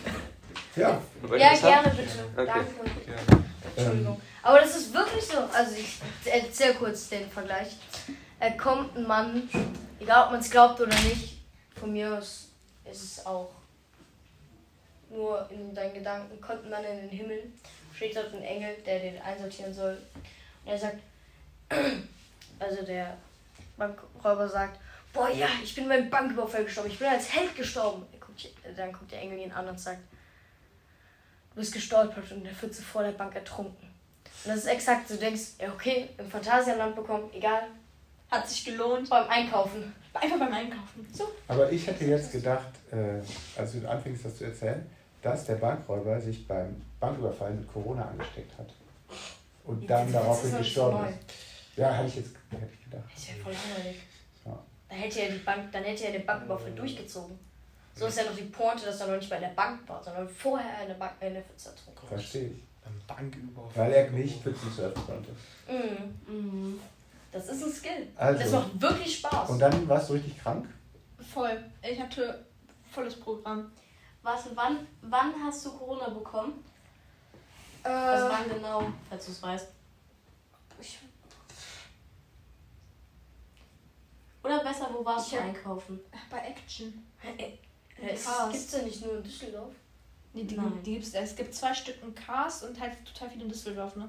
Ja. 0.77 1.01
Ja, 1.37 1.55
gerne 1.55 1.75
haben? 1.89 1.97
bitte. 1.97 2.25
Okay. 2.37 2.47
Danke. 2.47 2.67
Ähm, 3.09 3.45
Entschuldigung. 3.77 4.21
Aber 4.43 4.61
das 4.61 4.77
ist 4.77 4.95
wirklich 4.95 5.25
so. 5.25 5.39
Also 5.53 5.75
ich 5.77 5.99
erzähl 6.25 6.75
kurz 6.75 7.09
den 7.09 7.29
Vergleich. 7.29 7.69
Er 8.39 8.53
kommt 8.57 8.97
ein 8.97 9.07
Mann, 9.07 9.49
egal 9.99 10.27
ob 10.27 10.31
man 10.33 10.41
es 10.41 10.51
glaubt 10.51 10.81
oder 10.81 10.95
nicht, 11.03 11.39
von 11.75 11.93
mir 11.93 12.17
aus 12.17 12.49
ist 12.89 13.03
es 13.03 13.27
auch 13.27 13.51
nur 15.11 15.49
in 15.51 15.75
deinen 15.75 15.95
Gedanken, 15.95 16.41
kommt 16.41 16.65
ein 16.65 16.71
Mann 16.71 16.85
in 16.85 17.01
den 17.01 17.09
Himmel, 17.11 17.43
steht 17.95 18.15
dort 18.15 18.33
ein 18.35 18.43
Engel, 18.43 18.77
der 18.87 19.01
den 19.01 19.21
einsortieren 19.21 19.75
soll. 19.75 19.99
Und 20.65 20.71
er 20.73 20.79
sagt, 20.79 20.99
also 22.61 22.83
der 22.85 23.17
Bankräuber 23.79 24.49
sagt, 24.49 24.79
boah 25.13 25.31
ja, 25.31 25.49
ich 25.63 25.75
bin 25.75 25.89
beim 25.89 26.11
Banküberfall 26.11 26.65
gestorben, 26.65 26.91
ich 26.91 26.99
bin 26.99 27.09
als 27.09 27.33
Held 27.33 27.55
gestorben. 27.57 28.05
Guckt, 28.21 28.49
dann 28.77 28.93
guckt 28.93 29.11
der 29.13 29.21
Engel 29.23 29.39
ihn 29.39 29.53
an 29.53 29.69
und 29.69 29.81
sagt, 29.81 30.01
du 31.51 31.57
bist 31.57 31.73
gestolpert 31.73 32.31
und 32.33 32.45
der 32.45 32.55
Pfütze 32.55 32.83
vor 32.83 33.03
der 33.03 33.13
Bank 33.13 33.35
ertrunken. 33.35 33.89
Und 34.45 34.51
das 34.51 34.59
ist 34.59 34.67
exakt, 34.67 35.09
so, 35.09 35.15
du 35.15 35.21
denkst, 35.21 35.43
ja, 35.61 35.73
okay, 35.73 36.11
im 36.19 36.31
Phantasialand 36.31 36.95
bekommen, 36.95 37.31
egal, 37.33 37.63
Hat 38.31 38.49
sich 38.49 38.65
gelohnt. 38.65 39.09
beim 39.09 39.29
Einkaufen. 39.29 39.95
Einfach 40.15 40.39
beim 40.39 40.53
Einkaufen. 40.53 41.07
So. 41.13 41.29
aber 41.47 41.71
ich 41.71 41.87
hätte 41.87 42.05
jetzt 42.05 42.33
gedacht, 42.33 42.69
äh, 42.91 43.21
als 43.59 43.73
du 43.73 43.89
anfängst, 43.89 44.25
das 44.25 44.37
zu 44.37 44.45
erzählen, 44.45 44.85
dass 45.23 45.47
der 45.47 45.57
Bankräuber 45.57 46.21
sich 46.21 46.47
beim 46.47 46.81
Banküberfall 47.01 47.53
mit 47.53 47.73
Corona 47.73 48.05
angesteckt 48.09 48.57
hat. 48.59 48.69
Und 49.65 49.89
dann 49.89 50.11
daraufhin 50.13 50.57
gestorben 50.59 51.09
ist. 51.09 51.48
Ja, 51.79 51.93
hätte 51.93 52.09
ich 52.09 52.17
jetzt 52.17 52.31
hätte 52.51 52.69
ich 52.73 52.85
gedacht. 52.85 53.05
Das 53.15 53.23
ist 53.23 53.29
ja 53.29 53.35
voll 53.43 53.53
langweilig. 53.53 54.01
Ja. 54.45 54.59
Dann 54.89 54.99
hätte 54.99 55.21
er 55.21 55.31
die 55.33 55.39
Bank, 55.39 55.73
dann 55.73 55.85
hätte 55.85 56.05
er 56.07 56.13
den 56.13 56.27
Banküberfall 56.27 56.73
durchgezogen. 56.73 57.39
So 57.95 58.07
ist 58.07 58.19
ja 58.19 58.25
noch 58.25 58.37
die 58.37 58.45
Pointe, 58.45 58.85
dass 58.87 59.01
er 59.01 59.09
noch 59.09 59.17
nicht 59.17 59.31
bei 59.31 59.39
der 59.39 59.49
Bank 59.49 59.89
war, 59.89 60.03
sondern 60.03 60.29
vorher 60.29 60.79
eine 60.79 60.95
Bank 60.95 61.13
eine 61.21 61.43
Pfütze 61.43 61.71
ertrunken. 61.71 62.09
Verstehe 62.09 62.49
ich. 62.51 62.63
Am 62.85 62.93
Banküberfall. 63.07 63.87
Weil 63.87 63.93
er 63.93 64.11
nicht 64.11 64.43
Pfützen 64.43 64.73
surfen 64.73 65.05
konnte. 65.05 65.31
Mhm. 65.69 66.35
Mhm. 66.35 66.81
Das 67.31 67.49
ist 67.49 67.63
ein 67.63 67.73
Skill. 67.73 68.07
Also. 68.17 68.43
Das 68.43 68.53
macht 68.53 68.81
wirklich 68.81 69.19
Spaß. 69.19 69.51
Und 69.51 69.59
dann 69.59 69.89
warst 69.89 70.09
du 70.09 70.15
richtig 70.15 70.39
krank? 70.41 70.67
Voll. 71.33 71.63
Ich 71.83 72.01
hatte 72.01 72.45
volles 72.91 73.19
Programm. 73.21 73.71
Warte, 74.23 74.51
wann, 74.55 74.87
wann 75.03 75.33
hast 75.45 75.67
du 75.67 75.73
Corona 75.73 76.09
bekommen? 76.09 76.65
Äh, 77.85 77.89
Also 77.89 78.29
wann 78.29 78.49
genau, 78.49 78.85
falls 79.09 79.27
du 79.27 79.33
es 79.33 79.43
weißt. 79.43 79.69
ich, 80.81 80.99
Oder 84.49 84.65
besser, 84.65 84.89
wo 84.93 85.05
warst 85.05 85.33
du 85.33 85.39
einkaufen? 85.39 86.01
bei 86.31 86.39
Action. 86.39 87.07
es 88.01 88.25
Cars. 88.25 88.53
gibt's 88.53 88.73
ja 88.73 88.83
nicht 88.83 89.05
nur 89.05 89.17
in 89.19 89.23
Düsseldorf. 89.23 89.75
Nee, 90.33 90.45
die, 90.45 90.57
Nein. 90.57 90.83
die 90.83 90.95
gibt's, 90.95 91.13
es 91.15 91.37
gibt 91.37 91.55
zwei 91.55 91.75
Stück 91.75 92.03
in 92.03 92.15
Cars 92.15 92.63
und 92.63 92.79
halt 92.81 92.93
total 93.05 93.29
viele 93.31 93.45
in 93.45 93.51
Düsseldorf, 93.51 93.97
ne? 93.97 94.09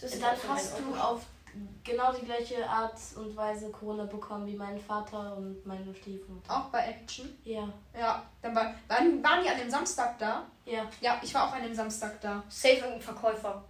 Dann 0.00 0.36
hast 0.48 0.74
du 0.78 0.94
auf 0.94 1.22
genau 1.82 2.12
die 2.12 2.24
gleiche 2.24 2.68
Art 2.68 2.96
und 3.16 3.36
Weise 3.36 3.70
Corona 3.70 4.04
bekommen 4.04 4.46
wie 4.46 4.54
mein 4.54 4.80
Vater 4.80 5.36
und 5.36 5.64
meine 5.66 5.92
Stiefmutter. 5.94 6.56
Auch 6.56 6.66
bei 6.70 6.80
Action. 6.86 7.36
Ja, 7.44 7.68
Ja, 7.98 8.24
dann 8.42 8.54
war, 8.54 8.74
waren, 8.86 9.22
waren 9.24 9.42
die 9.42 9.48
an 9.48 9.58
dem 9.58 9.70
Samstag 9.70 10.18
da? 10.18 10.46
ja. 10.66 10.88
Ja, 11.00 11.20
ich 11.22 11.32
war 11.34 11.48
auch 11.48 11.52
an 11.52 11.62
dem 11.62 11.74
Samstag 11.74 12.20
da. 12.20 12.42
Safe 12.48 12.74
irgendein 12.74 13.00
Verkäufer. 13.02 13.64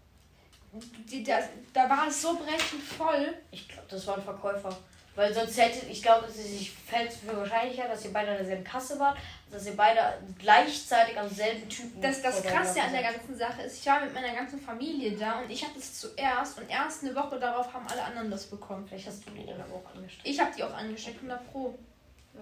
Die, 1.10 1.22
da, 1.22 1.38
da 1.72 1.88
war 1.88 2.08
es 2.08 2.20
so 2.20 2.36
brechend 2.36 2.82
voll. 2.82 3.34
Ich 3.50 3.66
glaube, 3.68 3.88
das 3.88 4.06
war 4.06 4.16
ein 4.16 4.22
Verkäufer. 4.22 4.76
Weil 5.18 5.34
sonst 5.34 5.58
hätte, 5.58 5.84
ich 5.86 6.00
glaube, 6.00 6.26
es 6.28 6.36
ist- 6.36 6.52
ich 6.60 6.70
fällt 6.70 7.12
für 7.12 7.36
wahrscheinlicher, 7.36 7.88
dass 7.88 8.04
ihr 8.04 8.12
beide 8.12 8.30
an 8.30 8.36
derselben 8.36 8.62
Kasse 8.62 9.00
wart, 9.00 9.18
dass 9.50 9.66
ihr 9.66 9.74
beide 9.74 10.00
gleichzeitig 10.38 11.18
am 11.18 11.28
selben 11.28 11.68
Typen 11.68 12.00
Das, 12.00 12.22
das 12.22 12.40
Krasse 12.44 12.80
an 12.80 12.92
der 12.92 13.02
ganzen 13.02 13.36
Sache 13.36 13.62
ist, 13.62 13.80
ich 13.80 13.86
war 13.86 14.00
mit 14.00 14.14
meiner 14.14 14.32
ganzen 14.32 14.60
Familie 14.60 15.16
da 15.16 15.40
und 15.40 15.50
ich 15.50 15.64
hatte 15.64 15.76
es 15.80 15.98
zuerst 15.98 16.56
und 16.60 16.70
erst 16.70 17.02
eine 17.02 17.16
Woche 17.16 17.36
darauf 17.40 17.74
haben 17.74 17.84
alle 17.88 18.04
anderen 18.04 18.30
das 18.30 18.46
bekommen. 18.46 18.86
Vielleicht 18.86 19.08
hast 19.08 19.26
du 19.26 19.32
die 19.32 19.44
dann 19.44 19.60
aber 19.60 19.74
auch 19.74 19.92
angesteckt. 19.96 20.24
Ich 20.28 20.38
habe 20.38 20.52
die 20.56 20.62
auch 20.62 20.72
angesteckt, 20.72 21.16
100 21.20 21.50
Pro. 21.50 21.76
Ja. 22.34 22.40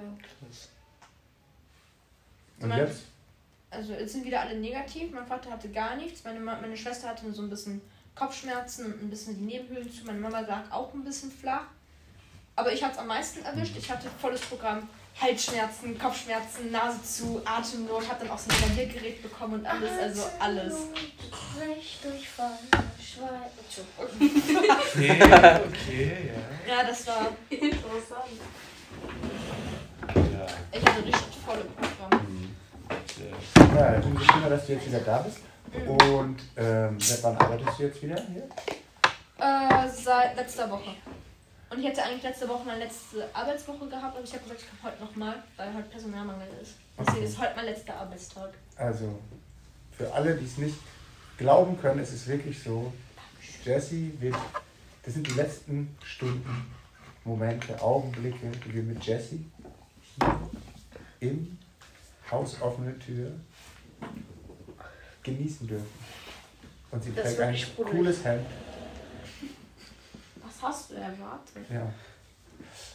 Und 2.60 2.68
Mein- 2.68 2.78
jetzt? 2.80 3.04
Also 3.70 3.94
jetzt 3.94 4.12
sind 4.12 4.26
wieder 4.26 4.42
alle 4.42 4.54
negativ. 4.58 5.12
Mein 5.12 5.26
Vater 5.26 5.50
hatte 5.50 5.70
gar 5.70 5.96
nichts. 5.96 6.24
Meine, 6.24 6.40
meine 6.40 6.76
Schwester 6.76 7.08
hatte 7.08 7.32
so 7.32 7.40
ein 7.40 7.48
bisschen 7.48 7.80
Kopfschmerzen 8.14 8.84
und 8.92 9.02
ein 9.02 9.08
bisschen 9.08 9.34
die 9.38 9.44
Nebenhöhlen 9.44 9.90
zu. 9.90 10.04
Meine 10.04 10.18
Mama 10.18 10.40
lag 10.40 10.70
auch 10.70 10.92
ein 10.92 11.02
bisschen 11.04 11.30
flach. 11.32 11.64
Aber 12.56 12.72
ich 12.72 12.82
hatte 12.82 12.94
es 12.94 12.98
am 12.98 13.06
meisten 13.06 13.44
erwischt. 13.44 13.74
Ich 13.78 13.90
hatte 13.90 14.08
volles 14.20 14.40
Programm. 14.40 14.88
Halsschmerzen, 15.20 15.98
Kopfschmerzen, 15.98 16.70
Nase 16.70 17.02
zu, 17.02 17.40
Atemnot, 17.44 18.06
hab 18.06 18.18
dann 18.18 18.28
auch 18.28 18.38
so 18.38 18.50
ein 18.50 18.68
Laviergerät 18.68 19.22
bekommen 19.22 19.54
und 19.54 19.66
alles, 19.66 19.90
also 19.98 20.24
alles. 20.38 20.74
Durchfall, 22.02 22.58
Schweiz. 23.00 23.80
Okay, 23.96 25.22
okay, 25.22 26.30
Ja, 26.68 26.84
das 26.86 27.06
war. 27.06 27.28
Interessant. 27.48 28.40
ja. 30.14 30.20
ja. 30.20 30.46
Ich 30.70 30.80
hatte 30.84 31.04
richtig 31.04 31.36
volle 31.46 31.64
Programm. 31.64 32.26
Mhm. 32.26 32.56
Sehr. 33.16 33.92
Ja, 33.94 34.00
umso 34.04 34.24
schöner, 34.24 34.50
dass 34.50 34.66
du 34.66 34.72
jetzt 34.74 34.86
wieder 34.86 35.00
da 35.00 35.18
bist. 35.18 35.38
Und 35.86 36.36
ähm, 36.56 37.00
seit 37.00 37.22
wann 37.22 37.36
arbeitest 37.38 37.78
du 37.78 37.82
jetzt 37.84 38.02
wieder 38.02 38.20
hier? 38.32 38.48
Äh, 39.38 39.88
seit 39.88 40.36
letzter 40.36 40.70
Woche. 40.70 40.94
Und 41.68 41.80
ich 41.80 41.86
hätte 41.86 42.02
eigentlich 42.02 42.22
letzte 42.22 42.48
Woche 42.48 42.64
meine 42.64 42.84
letzte 42.84 43.28
Arbeitswoche 43.34 43.88
gehabt, 43.88 44.16
aber 44.16 44.24
ich 44.24 44.32
habe 44.32 44.42
gesagt, 44.44 44.60
ich 44.62 44.68
komme 44.68 44.92
heute 44.92 45.04
nochmal, 45.04 45.42
weil 45.56 45.74
heute 45.74 45.88
Personalmangel 45.88 46.48
ist. 46.62 46.74
Deswegen 46.98 47.24
ist 47.24 47.38
heute 47.38 47.56
mein 47.56 47.66
letzter 47.66 47.96
Arbeitstag. 47.96 48.54
Also, 48.76 49.18
für 49.90 50.12
alle, 50.12 50.36
die 50.36 50.44
es 50.44 50.58
nicht 50.58 50.76
glauben 51.36 51.78
können, 51.80 52.00
ist 52.00 52.12
es 52.12 52.26
wirklich 52.28 52.62
so, 52.62 52.92
Jessie 53.64 54.12
wird, 54.20 54.36
das 55.02 55.14
sind 55.14 55.26
die 55.26 55.32
letzten 55.32 55.96
Stunden, 56.04 56.72
Momente, 57.24 57.80
Augenblicke, 57.82 58.52
die 58.64 58.74
wir 58.74 58.82
mit 58.84 59.04
Jessie 59.04 59.44
hier 60.14 60.40
im 61.18 61.58
Haus 62.30 62.60
offene 62.60 62.96
Tür 63.00 63.32
genießen 65.24 65.66
dürfen. 65.66 65.86
Und 66.92 67.02
sie 67.02 67.12
Das 67.12 67.36
trägt 67.36 67.58
ist 67.58 67.78
ein 67.78 67.84
cooles 67.84 68.24
Hemd. 68.24 68.46
Was 70.60 70.68
hast 70.68 70.90
du 70.90 70.94
erwartet? 70.94 71.56
Ja. 71.70 71.82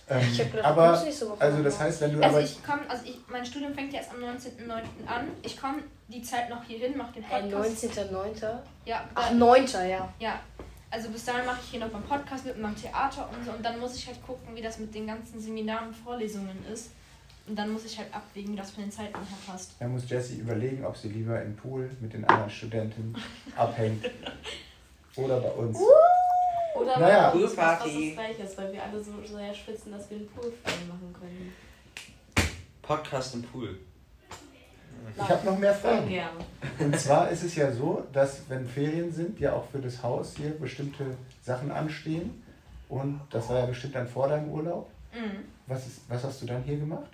Ähm, 0.10 0.28
Ich 0.32 0.40
hab 0.40 0.52
gedacht, 0.52 0.66
du 0.66 0.70
aber, 0.70 0.88
kommst 0.90 1.06
nächste 1.06 1.30
Woche 1.30 1.42
also 1.42 1.64
das 1.64 1.80
heißt, 1.80 2.02
wenn 2.02 2.14
du 2.14 2.24
Also 2.24 2.38
aber... 2.38 2.46
ich 2.46 2.64
komme, 2.64 2.82
also 2.90 3.06
ich, 3.06 3.18
mein 3.30 3.46
Studium 3.46 3.74
fängt 3.74 3.94
ja 3.94 4.00
erst 4.00 4.12
am 4.12 4.20
19.09. 4.24 5.08
an. 5.08 5.28
Ich 5.44 5.60
komme 5.60 5.80
die 6.08 6.22
Zeit 6.22 6.50
noch 6.50 6.64
hier 6.64 6.80
hin, 6.80 6.98
mache 6.98 7.14
den 7.14 7.24
Hey, 7.24 7.44
Podcast. 7.52 7.84
19.09. 7.86 8.60
Ja, 8.86 9.04
Ach, 9.14 9.30
da, 9.30 9.34
9. 9.36 9.66
ja. 9.90 10.10
ja. 10.20 10.40
Also 10.90 11.10
bis 11.10 11.24
dahin 11.24 11.46
mache 11.46 11.60
ich 11.64 11.70
hier 11.72 11.80
noch 11.80 11.90
beim 11.90 12.04
Podcast 12.04 12.46
mit 12.46 12.60
meinem 12.60 12.76
Theater 12.76 13.30
und 13.32 13.46
so. 13.46 13.52
Und 13.52 13.64
dann 13.66 13.80
muss 13.80 13.96
ich 13.96 14.08
halt 14.08 14.22
gucken, 14.26 14.54
wie 14.56 14.62
das 14.62 14.78
mit 14.80 14.94
den 14.94 15.08
ganzen 15.08 15.40
Seminaren 15.40 15.88
und 15.88 15.96
Vorlesungen 15.96 16.66
ist. 16.72 16.92
Und 17.48 17.58
dann 17.58 17.70
muss 17.72 17.86
ich 17.86 17.98
halt 17.98 18.14
abwägen, 18.14 18.54
wie 18.54 18.58
das 18.58 18.72
von 18.72 18.84
den 18.84 18.92
Zeiten 18.92 19.14
her 19.16 19.38
passt. 19.48 19.72
Dann 19.80 19.92
muss 19.94 20.10
Jessie 20.10 20.38
überlegen, 20.40 20.86
ob 20.86 20.98
sie 20.98 21.08
lieber 21.10 21.42
im 21.42 21.56
Pool 21.56 21.90
mit 22.02 22.14
den 22.14 22.26
anderen 22.26 22.50
Studenten 22.50 23.16
abhängt 23.56 24.06
oder 25.16 25.40
bei 25.40 25.50
uns. 25.52 25.78
Oder 26.76 27.00
Naja. 27.00 27.30
bei 27.32 27.40
uns 27.40 27.54
fast 27.54 27.82
Poolparty. 27.84 28.16
das 28.16 28.16
gleiche 28.26 28.44
ist, 28.44 28.58
weil 28.58 28.74
wir 28.74 28.84
alle 28.84 29.04
so 29.04 29.12
sehr 29.26 29.54
schwitzen, 29.54 29.92
dass 29.92 30.10
wir 30.10 30.18
einen 30.18 30.28
Poolfall 30.30 30.74
machen 30.88 31.16
können. 31.20 31.54
Podcast 32.82 33.36
im 33.36 33.44
Pool. 33.44 33.78
Ich 35.16 35.30
habe 35.30 35.46
noch 35.46 35.58
mehr 35.58 35.74
Fragen. 35.74 36.08
gerne. 36.08 36.40
Und 36.80 37.00
zwar 37.00 37.30
ist 37.30 37.44
es 37.44 37.56
ja 37.56 37.72
so, 37.72 38.06
dass 38.14 38.48
wenn 38.50 38.68
Ferien 38.68 39.12
sind, 39.12 39.40
ja 39.40 39.54
auch 39.54 39.66
für 39.70 39.80
das 39.80 40.02
Haus 40.04 40.36
hier 40.38 40.52
bestimmte 40.52 41.18
Sachen 41.44 41.72
anstehen. 41.72 42.44
Und 42.88 43.22
das 43.30 43.50
war 43.50 43.60
ja 43.60 43.66
bestimmt 43.66 43.96
dann 43.96 44.08
vor 44.08 44.28
deinem 44.28 44.50
Urlaub. 44.50 44.90
Mhm. 45.14 45.46
Was, 45.68 45.88
ist, 45.88 46.02
was 46.10 46.24
hast 46.24 46.42
du 46.42 46.46
dann 46.46 46.64
hier 46.64 46.78
gemacht? 46.78 47.10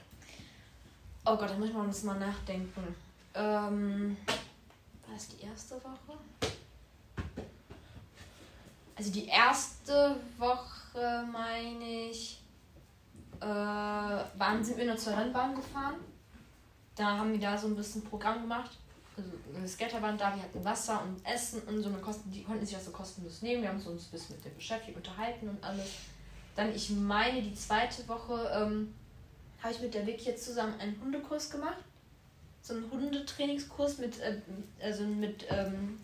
Oh 1.25 1.35
Gott, 1.37 1.49
da 1.49 1.53
muss 1.55 1.71
man 1.73 1.87
uns 1.87 2.03
mal 2.03 2.19
nachdenken. 2.19 2.95
Ähm, 3.35 4.17
war 4.27 5.13
das 5.13 5.27
die 5.29 5.45
erste 5.45 5.75
Woche? 5.75 6.17
Also 8.97 9.11
die 9.11 9.27
erste 9.27 10.15
Woche, 10.39 11.23
meine 11.31 12.09
ich, 12.09 12.41
äh, 13.39 13.45
waren, 13.45 14.63
sind 14.63 14.77
wir 14.77 14.85
nur 14.85 14.97
zur 14.97 15.15
Rennbahn 15.15 15.55
gefahren. 15.55 15.95
Da 16.95 17.17
haben 17.17 17.31
wir 17.31 17.39
da 17.39 17.55
so 17.55 17.67
ein 17.67 17.75
bisschen 17.75 18.01
Programm 18.03 18.41
gemacht. 18.41 18.71
Also 19.15 19.29
eine 19.55 19.67
Skaterbahn 19.67 20.17
da, 20.17 20.35
wir 20.35 20.41
hatten 20.41 20.65
Wasser 20.65 21.03
und 21.03 21.23
Essen 21.23 21.61
und 21.63 21.81
so. 21.83 21.89
eine 21.89 21.99
Kosten, 21.99 22.31
die 22.31 22.43
konnten 22.43 22.65
sich 22.65 22.75
das 22.75 22.85
so 22.85 22.91
kostenlos 22.91 23.43
nehmen. 23.43 23.61
Wir 23.61 23.69
haben 23.69 23.77
uns 23.77 24.07
ein 24.07 24.11
bisschen 24.11 24.35
mit 24.35 24.45
dem 24.45 24.55
beschäftigt, 24.55 24.97
unterhalten 24.97 25.47
und 25.47 25.63
alles. 25.63 25.89
Dann, 26.55 26.73
ich 26.73 26.89
meine, 26.89 27.43
die 27.43 27.53
zweite 27.53 28.07
Woche 28.07 28.51
ähm, 28.51 28.95
habe 29.61 29.73
ich 29.73 29.79
mit 29.79 29.93
der 29.93 30.07
Vicky 30.07 30.25
jetzt 30.25 30.43
zusammen 30.43 30.79
einen 30.79 30.99
Hundekurs 30.99 31.51
gemacht. 31.51 31.83
So 32.63 32.73
einen 32.73 32.89
Hundetrainingskurs 32.89 33.99
mit, 33.99 34.19
äh, 34.19 34.41
also 34.81 35.03
mit 35.03 35.45
ähm, 35.49 35.99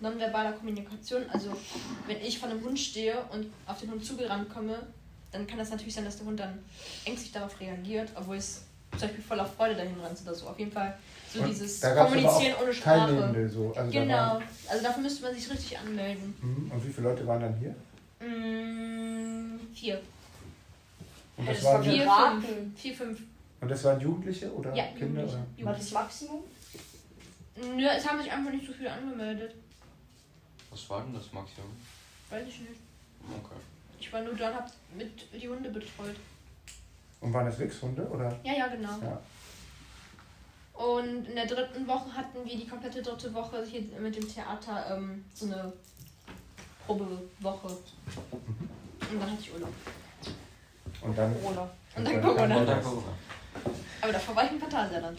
nonverbaler 0.00 0.52
Kommunikation. 0.52 1.22
Also 1.30 1.52
wenn 2.06 2.20
ich 2.20 2.38
von 2.38 2.50
einem 2.50 2.62
Hund 2.64 2.78
stehe 2.78 3.16
und 3.32 3.46
auf 3.66 3.78
den 3.80 3.90
Hund 3.90 4.04
zugerannt 4.04 4.52
komme, 4.52 4.78
dann 5.32 5.46
kann 5.46 5.58
das 5.58 5.70
natürlich 5.70 5.94
sein, 5.94 6.04
dass 6.04 6.16
der 6.16 6.26
Hund 6.26 6.40
dann 6.40 6.58
ängstlich 7.04 7.32
darauf 7.32 7.58
reagiert, 7.60 8.10
obwohl 8.16 8.36
es 8.36 8.62
zum 8.92 9.00
Beispiel 9.02 9.22
voller 9.22 9.46
Freude 9.46 9.76
dahin 9.76 9.94
rennt 10.00 10.20
oder 10.22 10.34
so. 10.34 10.48
Auf 10.48 10.58
jeden 10.58 10.72
Fall 10.72 10.98
so 11.32 11.40
Und 11.40 11.48
dieses 11.48 11.80
Kommunizieren 11.80 12.54
ohne 12.60 12.72
Sprache. 12.74 13.48
So. 13.48 13.72
Also 13.76 13.90
Genau. 13.92 14.14
waren, 14.16 14.42
Also 14.68 14.82
dafür 14.82 15.02
müsste 15.02 15.22
man 15.22 15.34
sich 15.34 15.48
richtig 15.50 15.78
anmelden. 15.78 16.34
Mhm. 16.42 16.72
und 16.72 16.86
wie 16.86 16.92
viele 16.92 17.08
Leute 17.08 17.26
waren 17.26 17.40
dann 17.40 17.54
hier? 17.58 17.74
Mm, 18.26 19.58
vier. 19.72 20.00
Und 21.36 21.48
das, 21.48 21.56
das 21.58 21.64
war 21.64 21.74
waren. 21.74 22.42
Vier, 22.42 22.46
fünf. 22.56 22.78
Vier, 22.80 22.94
fünf. 22.94 23.20
und 23.60 23.70
das 23.70 23.84
waren 23.84 24.00
Jugendliche 24.00 24.52
oder 24.52 24.74
Ja, 24.74 24.84
Kinder? 24.88 25.06
Jugendliche. 25.22 25.36
Oder? 25.36 25.46
Jugendliche. 25.56 25.86
ist 25.86 25.92
Maximum? 25.94 26.40
Nö, 27.76 27.86
es 27.96 28.08
haben 28.08 28.20
sich 28.22 28.30
einfach 28.32 28.50
nicht 28.52 28.66
so 28.66 28.72
viele 28.72 28.90
angemeldet. 28.90 29.54
Was 30.70 30.90
war 30.90 31.02
denn 31.02 31.14
das 31.14 31.32
Maximum? 31.32 31.76
Weiß 32.30 32.46
ich 32.46 32.60
nicht. 32.60 32.80
Okay. 33.28 33.56
Ich 33.98 34.12
war 34.12 34.22
nur 34.22 34.34
da 34.34 34.50
und 34.50 34.56
hab 34.56 34.70
mit 34.96 35.26
die 35.32 35.48
Hunde 35.48 35.68
betreut. 35.70 36.16
Und 37.20 37.32
waren 37.32 37.46
das 37.46 37.58
Wixhunde? 37.58 38.02
Oder? 38.08 38.38
Ja, 38.44 38.54
ja, 38.54 38.68
genau. 38.68 38.98
Ja. 39.02 39.20
Und 40.72 41.26
in 41.26 41.34
der 41.34 41.46
dritten 41.46 41.86
Woche 41.86 42.14
hatten 42.14 42.42
wir 42.42 42.56
die 42.56 42.66
komplette 42.66 43.02
dritte 43.02 43.34
Woche 43.34 43.62
hier 43.66 43.82
mit 44.00 44.16
dem 44.16 44.26
Theater 44.26 44.96
ähm, 44.96 45.24
so 45.34 45.46
eine 45.46 45.70
Probewoche. 46.86 47.68
Und 47.68 49.20
dann 49.20 49.30
hatte 49.30 49.40
ich 49.40 49.52
Urlaub. 49.52 49.74
Und 51.02 51.18
dann. 51.18 51.34
Corona. 51.42 51.70
Und 51.96 52.04
dann 52.04 52.14
dann 52.14 52.22
Corona. 52.22 52.56
Und 52.56 52.66
dann. 52.66 52.82
Corona. 52.82 53.12
Aber 54.00 54.12
davor 54.12 54.36
war 54.36 54.44
ich 54.44 54.52
im 54.52 54.60
Phantasialand. 54.60 55.18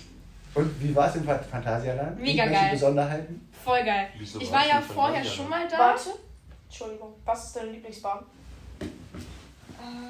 Und 0.53 0.81
wie 0.83 0.93
war 0.95 1.07
es 1.07 1.15
im 1.15 1.23
Phant- 1.25 1.45
Phantasialand? 1.45 2.19
Mega 2.19 2.43
Irgendwelche 2.43 2.63
geil. 2.65 2.71
Besonderheiten? 2.73 3.49
Voll 3.63 3.83
geil. 3.83 4.07
Wieso 4.17 4.39
Ich 4.39 4.51
war 4.51 4.67
ja 4.67 4.81
vorher 4.81 5.23
schon 5.23 5.47
mal 5.49 5.67
da. 5.67 5.77
Warte. 5.79 6.09
Entschuldigung. 6.67 7.13
Was 7.25 7.45
ist 7.47 7.55
deine 7.55 7.71
Lieblingsbahn? 7.71 8.19
Äh, 8.81 8.83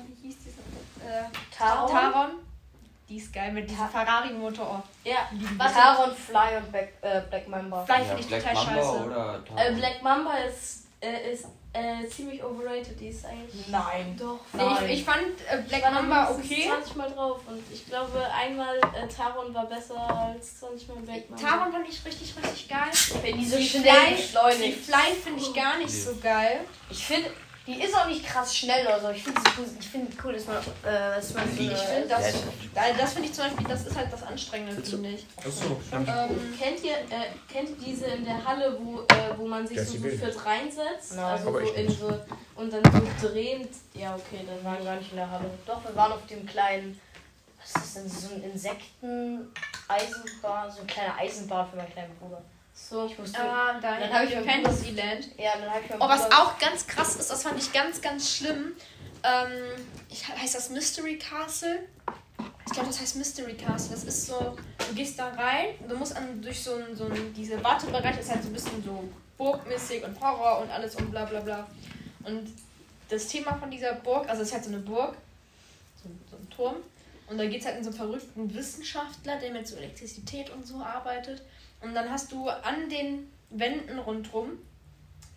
wie 0.08 0.28
hieß 0.28 0.36
diese? 0.46 0.60
Äh, 1.08 1.24
Taron. 1.56 1.90
Taron. 1.92 2.30
Die 3.08 3.18
ist 3.18 3.34
geil 3.34 3.52
mit 3.52 3.70
diesem 3.70 3.88
Ferrari-Motor. 3.90 4.82
Ja. 5.04 5.18
Lieben 5.32 5.60
Was? 5.60 5.74
Taron, 5.74 6.16
Fly 6.16 6.58
und 6.58 6.72
Black, 6.72 6.90
äh, 7.02 7.22
Black 7.30 7.48
Mamba. 7.48 7.84
Fly 7.86 7.96
Ja, 8.00 8.04
finde 8.06 8.22
ich 8.22 8.28
Black 8.28 8.42
total 8.42 8.56
Mamba 8.56 8.82
scheiße. 8.82 9.06
oder 9.06 9.44
Äh, 9.58 9.74
Black 9.74 10.02
Mamba 10.04 10.34
ist, 10.38 10.86
äh, 11.02 11.34
ist 11.34 11.46
äh, 11.74 12.08
ziemlich 12.08 12.44
overrated. 12.44 13.00
Die 13.00 13.08
ist 13.08 13.26
eigentlich. 13.26 13.68
Nein. 13.70 14.16
Doch. 14.20 14.40
Nein. 14.54 14.86
ich, 14.86 15.00
ich 15.00 15.04
fand 15.06 15.24
äh, 15.50 15.62
Black 15.68 15.84
Ich 15.86 15.92
Mamba 15.92 16.32
okay. 16.32 16.68
20 16.68 16.96
Mal 16.96 17.10
drauf 17.12 17.40
und 17.48 17.64
ich 17.74 17.86
glaube, 17.88 18.26
einmal 18.34 18.78
äh, 18.78 19.08
Taron 19.08 19.54
war 19.54 19.66
besser 19.68 19.98
als 19.98 20.60
20 20.60 20.88
Mal 20.90 20.98
Black 20.98 21.30
Mamba. 21.30 21.48
Taron 21.48 21.72
fand 21.72 21.88
ich 21.90 22.06
richtig, 22.06 22.34
richtig 22.44 22.68
geil. 22.70 22.90
Wenn 23.22 23.38
die 23.40 23.46
so 23.46 23.58
Die 23.58 23.66
schnell 23.68 23.84
Fly- 24.18 24.58
Die. 24.66 24.72
Fly 24.74 25.16
finde 25.24 25.42
ich 25.42 25.54
gar 25.54 25.78
nicht 25.78 25.92
so 25.92 26.16
geil. 26.22 26.60
Ich 26.90 27.06
finde, 27.06 27.30
die 27.68 27.80
ist 27.84 27.96
auch 27.96 28.08
nicht 28.08 28.26
krass 28.26 28.56
schnell 28.56 28.86
oder 28.88 29.00
so. 29.00 29.10
Ich 29.10 29.24
finde 29.24 29.40
es 29.46 29.52
cool, 29.58 29.66
ich 29.80 29.88
finde 29.88 30.12
cool, 30.24 30.34
dass 30.34 30.46
man, 30.48 30.58
äh, 30.58 30.62
dass 31.16 31.32
man 31.34 31.44
so 31.56 31.62
Ich 31.62 31.78
finde 31.78 32.08
das, 32.08 32.34
Ja, 32.34 32.40
da- 32.74 32.94
das 32.98 33.14
finde 33.14 33.30
ich 33.30 33.36
zum 33.36 33.44
Beispiel, 33.46 33.68
das 33.68 33.86
ist 33.86 33.96
halt 33.96 34.12
das 34.12 34.24
Anstrengende, 34.24 34.82
finde 34.82 35.10
ich. 35.10 35.26
Achso, 35.38 35.80
Ähm, 35.92 36.06
Kennt 36.60 36.84
ihr, 36.84 36.98
äh, 36.98 37.28
kennt 37.52 37.70
ihr 37.70 37.76
diese 37.86 38.06
in 38.06 38.26
der 38.26 38.44
Halle, 38.44 38.76
wo, 38.82 39.02
äh, 39.02 39.38
wo 39.38 39.46
man 39.48 39.68
sich 39.68 39.80
so 39.80 39.98
viert 39.98 40.46
reinsetzt? 40.46 41.16
Nein. 41.16 41.26
also 41.26 41.50
Aber 41.50 41.64
so 41.66 41.74
in 41.74 41.92
so 41.92 42.20
und 42.56 42.74
dann 42.74 42.82
so 43.20 43.28
drehend. 43.28 43.70
Ja, 43.94 44.16
okay, 44.16 44.40
dann 44.46 44.56
Wir 44.58 44.64
war 44.64 44.74
waren 44.76 44.86
gar 44.86 44.96
nicht 44.96 45.12
in 45.12 45.18
der 45.18 45.30
Halle. 45.30 45.50
Doch, 45.68 45.84
wir 45.84 45.96
waren 45.96 46.14
auf 46.14 46.26
dem 46.28 46.46
kleinen, 46.46 47.00
was 47.62 47.76
ist 47.84 47.96
denn, 47.96 48.10
so 48.10 48.34
ein 48.36 48.44
Insekten-Eisenbahn, 48.44 50.72
so 50.72 50.78
eine 50.80 50.88
kleine 50.88 51.16
Eisenbahn 51.16 51.70
für 51.70 51.76
meinen 51.78 51.92
kleinen 51.92 52.16
Bruder. 52.16 52.42
So. 52.74 53.06
Ich 53.06 53.18
musste, 53.18 53.40
ah, 53.40 53.80
da 53.82 54.00
Dann 54.00 54.14
hab 54.14 54.24
ich 54.24 54.36
mir- 54.36 54.44
Fantasyland. 54.44 55.28
ja, 55.38 55.52
dann 55.60 55.70
habe 55.70 55.82
ich 55.84 55.90
meinem 55.90 56.02
Oh, 56.02 56.10
was 56.10 56.32
auch 56.32 56.58
ganz 56.60 56.86
krass 56.88 57.16
ist, 57.16 57.30
das 57.30 57.44
fand 57.44 57.58
ich 57.58 57.72
ganz, 57.72 58.02
ganz 58.02 58.36
schlimm. 58.38 58.74
Ähm, 59.24 59.52
ich, 60.10 60.28
heißt 60.28 60.56
das 60.56 60.70
Mystery 60.72 61.18
Castle? 61.18 61.80
Ich 62.66 62.74
glaube, 62.74 62.88
das 62.90 63.00
heißt 63.02 63.16
Mystery 63.18 63.54
Castle. 63.56 63.92
Das 63.96 64.04
ist 64.04 64.28
so, 64.28 64.58
du 64.78 64.96
gehst 64.96 65.20
da 65.20 65.30
rein, 65.30 65.76
du 65.88 65.96
musst 65.98 66.16
an, 66.16 66.42
durch 66.42 66.64
so 66.64 66.76
ein, 66.76 66.96
so 66.96 67.06
ein, 67.06 67.34
diese 67.34 67.62
Wartebereich, 67.64 68.18
ist 68.20 68.32
halt 68.32 68.42
so 68.44 68.50
ein 68.50 68.54
bisschen 68.54 68.84
so 68.84 69.04
burgmäßig 69.38 70.04
und 70.04 70.20
Horror 70.20 70.62
und 70.62 70.70
alles 70.72 70.96
und 70.96 71.12
bla 71.12 71.26
bla 71.26 71.40
bla. 71.42 71.68
Und 72.24 72.52
das 73.10 73.28
Thema 73.28 73.56
von 73.58 73.70
dieser 73.70 73.94
Burg, 73.94 74.28
also 74.30 74.42
es 74.42 74.50
ist 74.50 74.54
halt 74.54 74.64
so 74.64 74.70
eine 74.72 74.80
Burg, 74.80 75.16
so, 76.02 76.10
so 76.30 76.38
ein 76.38 76.50
Turm. 76.50 76.76
Und 77.28 77.38
da 77.38 77.46
geht 77.46 77.62
es 77.62 77.66
halt 77.66 77.78
in 77.78 77.84
so 77.84 77.90
einen 77.90 77.98
verrückten 77.98 78.54
Wissenschaftler, 78.54 79.38
der 79.38 79.52
mit 79.52 79.68
so 79.68 79.76
Elektrizität 79.78 80.50
und 80.50 80.66
so 80.66 80.82
arbeitet. 80.82 81.42
Und 81.82 81.94
dann 81.94 82.10
hast 82.10 82.32
du 82.32 82.48
an 82.50 82.90
den 82.90 83.32
Wänden 83.50 84.00
rundrum 84.00 84.58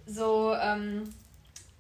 so 0.07 0.55
ähm, 0.55 1.13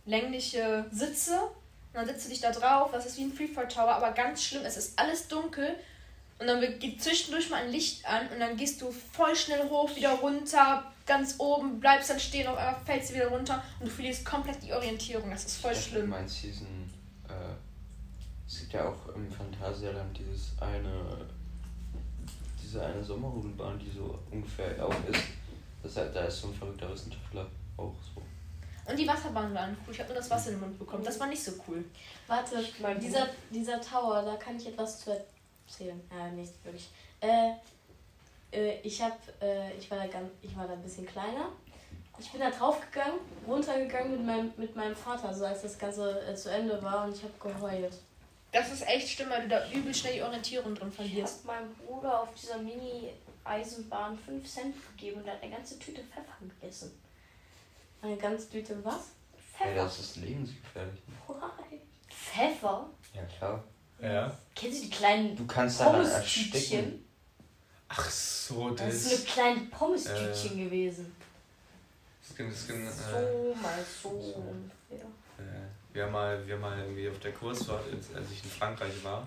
längliche 0.07 0.87
Sitze. 0.90 1.38
Und 1.38 1.94
dann 2.00 2.07
setzt 2.07 2.24
du 2.27 2.31
dich 2.31 2.40
da 2.40 2.50
drauf. 2.50 2.90
Das 2.92 3.07
ist 3.07 3.16
wie 3.18 3.22
ein 3.24 3.33
Freefall 3.33 3.68
Tower, 3.68 3.94
aber 3.94 4.12
ganz 4.12 4.42
schlimm. 4.42 4.62
Es 4.64 4.77
ist 4.77 4.98
alles 4.98 5.29
dunkel. 5.29 5.77
Und 6.38 6.48
dann 6.48 6.61
geht 6.81 7.03
zwischendurch 7.03 7.48
mal 7.50 7.62
ein 7.62 7.70
Licht 7.70 8.05
an 8.07 8.29
und 8.29 8.40
dann 8.40 8.57
gehst 8.57 8.83
du 8.83 8.90
voll 8.90 9.37
schnell 9.37 9.68
hoch, 9.70 9.94
wieder 9.94 10.11
runter, 10.14 10.83
ganz 11.07 11.37
oben, 11.38 11.79
bleibst 11.79 12.11
dann 12.11 12.18
stehen, 12.18 12.48
auf 12.48 12.57
einmal 12.59 12.74
fällst 12.85 13.11
du 13.11 13.14
wieder 13.14 13.29
runter 13.29 13.62
und 13.79 13.87
du 13.88 13.92
verlierst 13.92 14.24
komplett 14.24 14.61
die 14.62 14.72
Orientierung. 14.72 15.31
Das 15.31 15.44
ist 15.44 15.59
voll 15.59 15.70
Ich 15.72 15.85
schlimm. 15.85 16.09
meinst 16.11 16.42
diesen, 16.42 16.90
äh, 17.29 17.55
es 18.48 18.59
gibt 18.61 18.72
ja 18.72 18.88
auch 18.88 19.14
im 19.14 19.31
Phantasialand 19.31 20.18
dieses 20.18 20.53
eine, 20.61 21.24
diese 22.74 22.84
eine 22.84 23.04
Sommerrodelbahn, 23.04 23.78
die 23.78 23.90
so 23.90 24.18
ungefähr 24.32 24.84
auch 24.84 25.08
ist. 25.08 25.22
Das 25.82 25.96
heißt, 25.96 26.16
da 26.16 26.24
ist 26.24 26.40
so 26.40 26.48
ein 26.48 26.54
verrückter 26.54 26.90
Wissenschaftler 26.90 27.46
auch 27.76 27.94
so. 28.14 28.20
Und 28.90 28.98
die 28.98 29.06
Wasserbahn 29.06 29.54
waren 29.54 29.76
cool. 29.87 29.92
Ich 29.92 30.00
habe 30.00 30.08
nur 30.08 30.18
das 30.18 30.28
Wasser 30.28 30.50
in 30.50 30.56
den 30.56 30.60
Mund 30.62 30.78
bekommen. 30.78 31.04
Das 31.04 31.18
war 31.20 31.28
nicht 31.28 31.42
so 31.42 31.52
cool. 31.68 31.84
Warte, 32.26 32.64
mein 32.82 32.98
dieser, 32.98 33.28
dieser 33.50 33.80
Tower, 33.80 34.22
da 34.22 34.37
kann 34.37 34.56
ich 34.56 34.66
etwas 34.66 35.00
zu 35.00 35.10
erzählen. 35.10 36.00
Ja, 36.10 36.28
nicht 36.30 36.52
wirklich. 36.64 36.90
Äh, 37.20 37.52
äh, 38.52 38.80
ich 38.82 39.00
hab, 39.00 39.18
äh, 39.40 39.72
ich 39.78 39.88
war 39.90 39.98
da 39.98 40.06
ganz, 40.06 40.30
ich 40.42 40.54
war 40.56 40.66
da 40.66 40.72
ein 40.72 40.82
bisschen 40.82 41.06
kleiner. 41.06 41.50
Ich 42.18 42.30
bin 42.30 42.40
da 42.40 42.50
draufgegangen, 42.50 43.20
runtergegangen 43.46 44.12
mit 44.12 44.26
meinem, 44.26 44.52
mit 44.56 44.76
meinem 44.76 44.96
Vater, 44.96 45.32
so 45.32 45.44
als 45.44 45.62
das 45.62 45.78
Ganze 45.78 46.20
äh, 46.26 46.34
zu 46.34 46.50
Ende 46.50 46.82
war 46.82 47.04
und 47.04 47.16
ich 47.16 47.22
habe 47.22 47.32
geheult. 47.40 47.94
Das 48.54 48.70
ist 48.72 48.86
echt 48.86 49.08
schlimm, 49.08 49.30
weil 49.30 49.42
du 49.42 49.48
da 49.48 49.68
übel 49.70 49.92
schnell 49.92 50.14
die 50.14 50.22
Orientierung 50.22 50.74
drin 50.76 50.88
Ich 50.88 50.94
verlierst. 50.94 51.38
habe 51.38 51.46
meinem 51.64 51.74
Bruder 51.74 52.20
auf 52.22 52.28
dieser 52.40 52.58
Mini-Eisenbahn 52.58 54.16
5 54.16 54.48
Cent 54.48 54.74
gegeben 54.96 55.20
und 55.20 55.26
er 55.26 55.34
hat 55.34 55.42
eine 55.42 55.52
ganze 55.56 55.78
Tüte 55.78 56.02
Pfeffer 56.04 56.36
gegessen. 56.60 56.92
Eine 58.00 58.16
ganz 58.16 58.48
Tüte 58.48 58.82
was? 58.84 59.10
Pfeffer. 59.56 59.74
das 59.74 59.98
ist 59.98 60.16
lebensgefährlich. 60.16 61.00
Why? 61.26 61.80
Pfeffer? 62.08 62.88
Ja, 63.12 63.22
klar. 63.24 63.64
Ja. 64.00 64.36
Kennst 64.54 64.78
du 64.82 64.84
die 64.86 64.90
kleinen 64.90 65.36
Du 65.36 65.46
kannst 65.46 65.80
daran 65.80 65.94
Pommes-Tütchen? 66.02 66.52
ersticken. 66.54 67.04
Ach 67.88 68.10
so, 68.10 68.70
Das 68.70 68.86
das. 68.86 68.94
ist 68.94 69.10
so 69.10 69.16
eine 69.16 69.24
kleine 69.24 69.60
Pommes-Tütchen 69.70 70.58
gewesen. 70.58 71.14
das, 72.26 72.36
kann- 72.36 72.50
das, 72.50 72.68
äh, 72.68 73.12
So 73.12 73.54
mal 73.60 73.78
so 74.02 74.10
so. 74.20 74.34
ungefähr. 74.34 75.06
Äh, 75.38 75.68
wir 75.94 76.04
haben 76.04 76.12
mal, 76.12 76.46
wir 76.46 76.54
haben 76.54 76.61
mal 76.61 76.78
irgendwie 76.78 77.09
auf 77.09 77.18
der 77.20 77.33
Kursfahrt, 77.33 77.85
als 78.14 78.30
ich 78.30 78.44
in 78.44 78.50
Frankreich 78.50 78.92
war, 79.02 79.26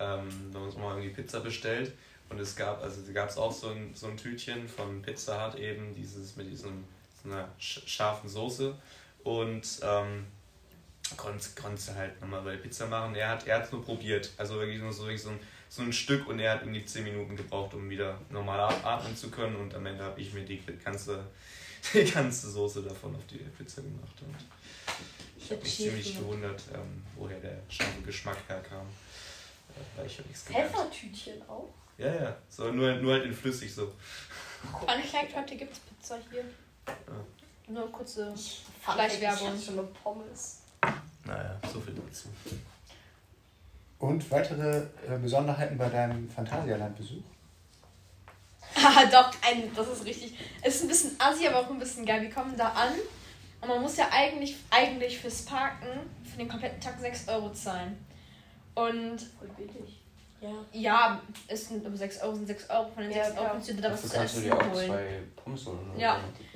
da 0.00 0.04
haben 0.04 0.52
wir 0.52 0.60
uns 0.62 0.76
mal 0.76 0.96
irgendwie 0.96 1.10
Pizza 1.22 1.40
bestellt. 1.40 1.92
Und 2.30 2.38
es 2.40 2.56
gab, 2.56 2.82
also 2.82 3.00
gab 3.12 3.30
es 3.30 3.38
auch 3.38 3.52
so 3.52 3.68
ein, 3.68 3.92
so 3.94 4.06
ein 4.08 4.16
Tütchen 4.16 4.68
von 4.68 5.00
Pizza 5.00 5.46
Hut 5.46 5.58
eben, 5.58 5.94
dieses 5.94 6.36
mit 6.36 6.50
diesem, 6.50 6.84
so 7.22 7.30
einer 7.30 7.48
sch- 7.60 7.86
scharfen 7.86 8.28
Soße. 8.28 8.74
Und 9.24 9.66
ähm, 9.82 10.26
konntest, 11.16 11.56
konntest 11.56 11.94
halt 11.94 12.20
nochmal 12.20 12.42
bei 12.42 12.56
Pizza 12.56 12.86
machen. 12.86 13.14
Er 13.14 13.30
hat 13.30 13.48
hat's 13.48 13.72
nur 13.72 13.82
probiert, 13.84 14.30
also 14.36 14.58
wirklich 14.58 14.80
nur 14.80 14.92
so, 14.92 15.04
wirklich 15.04 15.22
so, 15.22 15.30
ein, 15.30 15.40
so 15.68 15.82
ein 15.82 15.92
Stück 15.92 16.26
und 16.28 16.38
er 16.38 16.52
hat 16.52 16.62
irgendwie 16.62 16.84
10 16.84 17.04
Minuten 17.04 17.36
gebraucht, 17.36 17.74
um 17.74 17.88
wieder 17.88 18.18
normal 18.30 18.60
atmen 18.60 19.16
zu 19.16 19.30
können. 19.30 19.56
Und 19.56 19.74
am 19.74 19.84
Ende 19.86 20.04
habe 20.04 20.20
ich 20.20 20.32
mir 20.34 20.44
die 20.44 20.60
ganze, 20.84 21.24
die 21.94 22.04
ganze 22.04 22.50
Soße 22.50 22.82
davon 22.82 23.14
auf 23.16 23.26
die 23.26 23.38
Pizza 23.38 23.82
gemacht. 23.82 24.14
Und 24.20 24.34
ich 25.48 25.52
habe 25.52 25.62
mich 25.62 25.76
ziemlich 25.76 26.18
gewundert, 26.18 26.62
ähm, 26.74 27.02
woher 27.16 27.38
der 27.40 27.56
scharfe 27.70 28.02
Geschmack 28.02 28.36
herkam. 28.48 28.86
Äh, 28.86 29.98
weil 29.98 30.06
ich 30.06 30.18
habe 30.18 30.28
nichts 30.28 30.44
gemerkt. 30.44 30.70
Pfeffertütchen 30.70 31.42
auch? 31.48 31.68
Ja, 31.96 32.14
ja. 32.14 32.36
So, 32.50 32.70
nur, 32.70 32.92
nur 32.96 33.14
halt 33.14 33.24
in 33.24 33.32
flüssig 33.32 33.74
so. 33.74 33.90
Angeklagt, 34.86 35.34
heute 35.34 35.56
gibt 35.56 35.72
es 35.72 35.78
Pizza 35.80 36.18
hier. 36.30 36.44
Nur 37.66 37.90
kurze. 37.90 38.34
Fleischwerbung. 38.82 39.56
Ich 39.56 39.64
schon 39.64 39.78
eine 39.78 39.88
Pommes. 39.88 40.60
Naja, 41.24 41.58
so 41.72 41.80
viel 41.80 41.94
dazu. 41.94 42.28
Und 43.98 44.30
weitere 44.30 44.82
äh, 45.06 45.18
Besonderheiten 45.20 45.78
bei 45.78 45.88
deinem 45.88 46.28
Phantasialand-Besuch? 46.28 47.22
Ah, 48.74 49.06
doch, 49.10 49.30
ein, 49.42 49.74
das 49.74 49.88
ist 49.88 50.04
richtig. 50.04 50.34
Es 50.62 50.76
ist 50.76 50.82
ein 50.82 50.88
bisschen 50.88 51.16
assi, 51.18 51.48
aber 51.48 51.60
auch 51.60 51.70
ein 51.70 51.78
bisschen 51.78 52.04
geil. 52.04 52.20
Wir 52.20 52.30
kommen 52.30 52.56
da 52.56 52.68
an 52.68 52.92
und 53.60 53.68
man 53.68 53.80
muss 53.82 53.96
ja 53.96 54.08
eigentlich, 54.12 54.56
eigentlich 54.70 55.18
fürs 55.18 55.42
Parken 55.44 55.88
für 56.24 56.38
den 56.38 56.48
kompletten 56.48 56.80
Tag 56.80 56.98
6 57.00 57.28
Euro 57.28 57.50
zahlen. 57.52 57.96
Und 58.74 59.20
Voll 59.38 59.48
billig. 59.56 60.00
Ja. 60.40 60.50
ja, 60.72 61.22
es 61.48 61.68
sind 61.68 61.84
um 61.84 61.96
6 61.96 62.22
Euro, 62.22 62.34
sind 62.36 62.46
6 62.46 62.70
Euro 62.70 62.88
von 62.90 63.02
den 63.02 63.12
Ja, 63.12 63.24
6 63.24 63.38
Euro 63.38 63.48
kannst 63.50 63.68
du 63.70 63.74
dir 63.74 63.82
da 63.82 63.90
was 63.92 64.02
zu 64.02 64.08
kannst 64.10 64.34
du 64.36 64.38
essen 64.40 64.44
dir 64.50 64.56
auch 64.56 64.72
holen. 64.72 64.86
zwei 64.86 65.22
Pommes 65.34 65.66
holen. 65.66 65.90
oder 65.90 66.00
Ja. 66.00 66.20
so. 66.20 66.48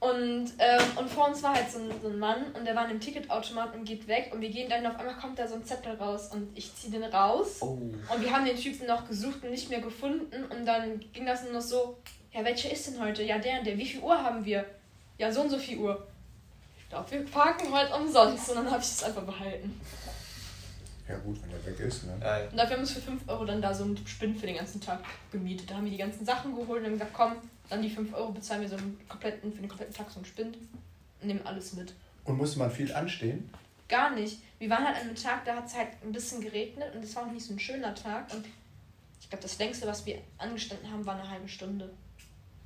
Und, 0.00 0.52
ähm, 0.60 0.80
und 0.96 1.10
vor 1.10 1.26
uns 1.28 1.42
war 1.42 1.54
halt 1.56 1.68
so 1.70 1.78
ein, 1.80 1.90
so 2.00 2.08
ein 2.08 2.18
Mann 2.20 2.52
und 2.54 2.64
der 2.64 2.74
war 2.76 2.84
in 2.84 2.90
einem 2.90 3.00
Ticketautomat 3.00 3.74
und 3.74 3.84
geht 3.84 4.06
weg 4.06 4.30
und 4.32 4.40
wir 4.40 4.48
gehen 4.48 4.68
dann 4.70 4.86
auf 4.86 4.96
einmal 4.96 5.16
kommt 5.16 5.38
da 5.40 5.46
so 5.48 5.56
ein 5.56 5.64
Zettel 5.64 5.94
raus 5.96 6.28
und 6.32 6.56
ich 6.56 6.72
ziehe 6.76 6.92
den 6.92 7.02
raus 7.02 7.58
Oh. 7.60 7.66
und 8.12 8.20
wir 8.22 8.32
haben 8.32 8.44
den 8.44 8.56
Typen 8.56 8.86
noch 8.86 9.08
gesucht 9.08 9.42
und 9.42 9.50
nicht 9.50 9.68
mehr 9.70 9.80
gefunden 9.80 10.44
und 10.50 10.64
dann 10.66 11.00
ging 11.12 11.26
das 11.26 11.42
nur 11.42 11.54
noch 11.54 11.60
so, 11.60 11.98
ja 12.32 12.44
welcher 12.44 12.70
ist 12.70 12.86
denn 12.86 13.00
heute? 13.00 13.24
Ja 13.24 13.38
der 13.38 13.58
und 13.58 13.66
der, 13.66 13.76
wie 13.76 13.86
viel 13.86 14.00
Uhr 14.00 14.16
haben 14.22 14.44
wir? 14.44 14.64
Ja 15.18 15.32
so 15.32 15.40
und 15.40 15.50
so 15.50 15.58
viel 15.58 15.78
Uhr. 15.78 16.06
Ich 16.88 16.94
glaube 16.94 17.10
wir 17.10 17.26
parken 17.26 17.70
heute 17.70 17.94
umsonst 17.94 18.48
und 18.48 18.56
dann 18.56 18.70
habe 18.70 18.80
ich 18.80 18.88
es 18.88 19.02
einfach 19.02 19.22
behalten. 19.22 19.78
Ja 21.06 21.18
gut, 21.18 21.36
wenn 21.42 21.50
der 21.50 21.66
weg 21.66 21.78
ist, 21.80 22.04
ne? 22.04 22.12
Äh, 22.22 22.48
Und 22.50 22.56
dafür 22.56 22.76
haben 22.76 22.80
wir 22.82 22.88
uns 22.88 22.92
für 22.92 23.02
5 23.02 23.28
Euro 23.28 23.44
dann 23.44 23.60
da 23.60 23.74
so 23.74 23.84
einen 23.84 24.06
Spind 24.06 24.40
für 24.40 24.46
den 24.46 24.56
ganzen 24.56 24.80
Tag 24.80 25.00
gemietet. 25.30 25.70
Da 25.70 25.74
haben 25.74 25.84
wir 25.84 25.90
die 25.90 25.98
ganzen 25.98 26.24
Sachen 26.24 26.54
geholt 26.54 26.80
und 26.80 26.86
haben 26.86 26.92
gesagt, 26.94 27.12
komm, 27.12 27.32
dann 27.68 27.82
die 27.82 27.90
5 27.90 28.14
Euro 28.14 28.32
bezahlen 28.32 28.62
wir 28.62 28.70
so 28.70 28.76
einen 28.76 28.98
kompletten, 29.06 29.52
für 29.52 29.60
den 29.60 29.68
kompletten 29.68 29.94
Tag 29.94 30.10
so 30.10 30.16
einen 30.16 30.24
Spind 30.24 30.56
und 31.20 31.26
nehmen 31.26 31.40
alles 31.44 31.74
mit. 31.74 31.92
Und 32.24 32.38
musste 32.38 32.58
man 32.58 32.70
viel 32.70 32.90
anstehen? 32.90 33.50
Gar 33.88 34.14
nicht. 34.14 34.38
Wir 34.58 34.70
waren 34.70 34.86
halt 34.86 34.96
an 34.96 35.02
einem 35.02 35.14
Tag, 35.14 35.44
da 35.44 35.56
hat 35.56 35.66
es 35.66 35.74
halt 35.74 35.88
ein 36.02 36.12
bisschen 36.12 36.40
geregnet 36.40 36.94
und 36.94 37.04
es 37.04 37.14
war 37.14 37.24
auch 37.26 37.30
nicht 37.30 37.44
so 37.44 37.52
ein 37.52 37.58
schöner 37.58 37.94
Tag. 37.94 38.32
Und 38.32 38.46
ich 39.20 39.28
glaube, 39.28 39.42
das 39.42 39.58
längste, 39.58 39.86
was 39.86 40.06
wir 40.06 40.18
angestanden 40.38 40.90
haben, 40.90 41.04
war 41.04 41.18
eine 41.18 41.28
halbe 41.28 41.48
Stunde. 41.48 41.90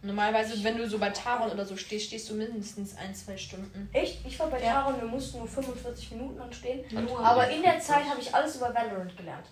Normalerweise, 0.05 0.63
wenn 0.65 0.77
du 0.77 0.89
so 0.89 0.99
bei 0.99 1.11
Taron 1.11 1.51
oder 1.51 1.65
so 1.65 1.77
stehst, 1.77 2.07
stehst 2.07 2.29
du 2.29 2.35
mindestens 2.35 2.97
ein, 2.97 3.15
zwei 3.15 3.37
Stunden. 3.37 3.89
Echt? 3.93 4.27
Ich 4.27 4.37
war 4.39 4.49
bei 4.49 4.61
Ja. 4.61 4.83
Taron, 4.83 5.01
wir 5.01 5.07
mussten 5.07 5.39
nur 5.39 5.47
45 5.47 6.11
Minuten 6.13 6.41
anstehen. 6.41 6.85
Nur. 6.91 7.21
Aber 7.21 7.49
in 7.49 7.63
der 7.63 7.79
Zeit 7.79 8.05
habe 8.09 8.21
ich 8.21 8.35
alles 8.35 8.57
über 8.57 8.75
Valorant 8.75 9.17
gelernt. 9.17 9.47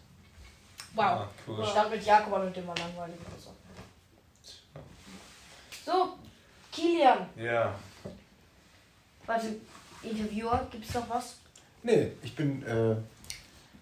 Wow. 0.94 1.04
ah, 1.04 1.28
cool. 1.46 1.60
Ich 1.62 1.68
stand 1.70 1.90
mit 1.90 2.04
Jakob 2.04 2.32
an 2.32 2.46
und 2.48 2.56
dem 2.56 2.66
war 2.66 2.76
langweilig 2.76 3.16
oder 3.20 3.38
so. 3.38 3.50
So, 5.86 6.16
Kilian. 6.72 7.26
Ja. 7.36 7.74
Warte, 9.26 9.56
Interviewer, 10.02 10.66
gibt's 10.70 10.94
noch 10.94 11.08
was? 11.08 11.36
Nee, 11.84 12.10
ich 12.22 12.34
bin 12.34 12.62
äh, 12.64 12.96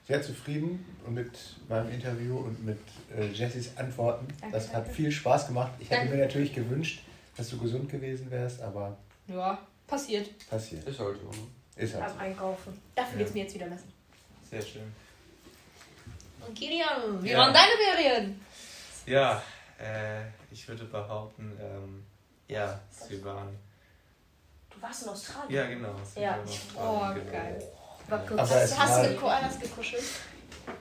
sehr 0.09 0.23
zufrieden 0.23 0.85
mit 1.07 1.31
meinem 1.69 1.91
Interview 1.91 2.39
und 2.39 2.65
mit 2.65 2.79
äh, 3.15 3.27
Jessys 3.27 3.77
Antworten. 3.77 4.27
Danke, 4.41 4.57
das 4.57 4.69
hat 4.69 4.85
danke. 4.87 4.91
viel 4.91 5.13
Spaß 5.13 5.49
gemacht. 5.49 5.73
Ich 5.79 5.91
hätte 5.91 6.01
Danke. 6.01 6.17
mir 6.17 6.25
natürlich 6.25 6.55
gewünscht, 6.55 7.03
dass 7.37 7.51
du 7.51 7.59
gesund 7.59 7.91
gewesen 7.91 8.31
wärst, 8.31 8.63
aber 8.63 8.97
Ja, 9.27 9.59
passiert. 9.87 10.31
passiert. 10.49 10.87
Ist 10.89 10.99
halt 10.99 11.19
so, 11.21 11.29
ne? 11.31 11.47
Ist 11.77 11.95
halt 11.95 12.07
Beim 12.09 12.19
Einkaufen. 12.21 12.81
Dafür 12.95 13.13
Ja. 13.13 13.19
geht's 13.19 13.35
mir 13.35 13.43
jetzt 13.43 13.55
wieder 13.55 13.67
besser. 13.67 13.85
Sehr 14.51 14.63
schön. 14.63 14.93
Und 16.47 16.55
Kilian, 16.57 17.23
wie 17.23 17.29
Ja. 17.31 17.39
waren 17.41 17.53
deine 17.53 17.73
Ferien? 17.77 18.41
Ja, 19.05 19.43
äh, 19.79 20.23
ich 20.51 20.67
würde 20.67 20.85
behaupten, 20.87 21.53
ähm, 21.61 22.03
ja, 22.49 22.81
sie 22.91 23.23
waren. 23.23 23.55
Du 24.71 24.81
warst 24.81 25.03
in 25.03 25.09
Australien. 25.11 25.53
Ja, 25.53 25.67
genau. 25.67 25.95
Ja, 26.17 26.39
oh, 26.77 27.15
genau. 27.15 27.31
geil. 27.31 27.63
War 28.09 28.19
Ja. 28.21 28.25
kurz. 28.27 28.41
Aber 28.41 28.51
Hast, 28.61 28.79
hast 28.79 29.05
du 29.11 29.15
Koalas 29.17 29.59
gekuschelt? 29.61 30.03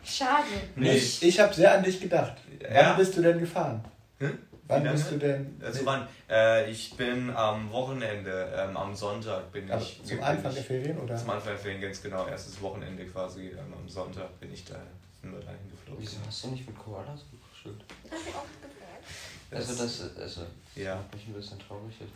Schade. 0.04 0.44
Nee, 0.76 0.92
Ich, 0.94 1.24
ich 1.24 1.40
habe 1.40 1.54
sehr 1.54 1.74
an 1.74 1.84
dich 1.84 2.00
gedacht. 2.00 2.34
Ja? 2.62 2.90
Wann 2.92 2.98
bist 2.98 3.16
du 3.18 3.22
denn 3.22 3.40
gefahren? 3.40 3.84
Hm? 4.20 4.38
Wann 4.68 4.84
bist 4.84 5.12
du 5.12 5.18
denn? 5.18 5.62
Also 5.63 5.86
wann? 5.86 6.06
Äh, 6.30 6.70
ich 6.70 6.96
bin 6.98 7.30
am 7.30 7.72
Wochenende, 7.72 8.52
ähm, 8.54 8.76
am 8.76 8.94
Sonntag 8.94 9.50
bin 9.54 9.72
Aber 9.72 9.82
ich. 9.82 10.02
zum 10.04 10.22
Anfang 10.22 10.50
ich, 10.52 10.56
der 10.58 10.63
Ferien 10.66 10.98
oder? 11.00 11.16
Zum 11.16 11.30
Anfang 11.30 11.50
der 11.54 11.58
Ferien, 11.58 11.82
ganz 11.82 12.02
genau. 12.02 12.28
Erstes 12.28 12.62
Wochenende 12.62 13.06
quasi. 13.06 13.48
Ähm, 13.50 13.74
am 13.78 13.88
Sonntag 13.88 14.38
bin 14.42 14.54
ich 14.54 14.66
da, 14.66 14.76
sind 15.22 15.32
wir 15.32 15.40
dahin 15.40 15.70
geflogen. 15.72 16.02
Wieso 16.04 16.18
hast 16.28 16.44
du 16.44 16.48
nicht 16.50 16.68
mit 16.68 16.78
Koalas 16.78 17.22
gekuschelt? 17.32 17.82
Hab 18.12 18.18
ich 18.20 18.28
auch 18.36 18.44
gefragt. 18.62 19.06
Also 19.52 19.84
das 19.84 20.00
ist, 20.02 20.18
also, 20.20 20.42
Ja. 20.76 20.96
macht 20.96 21.13
mich 21.13 21.28
ein 21.28 21.34
bisschen 21.34 21.60
traurig 21.60 21.96
jetzt. 22.02 22.12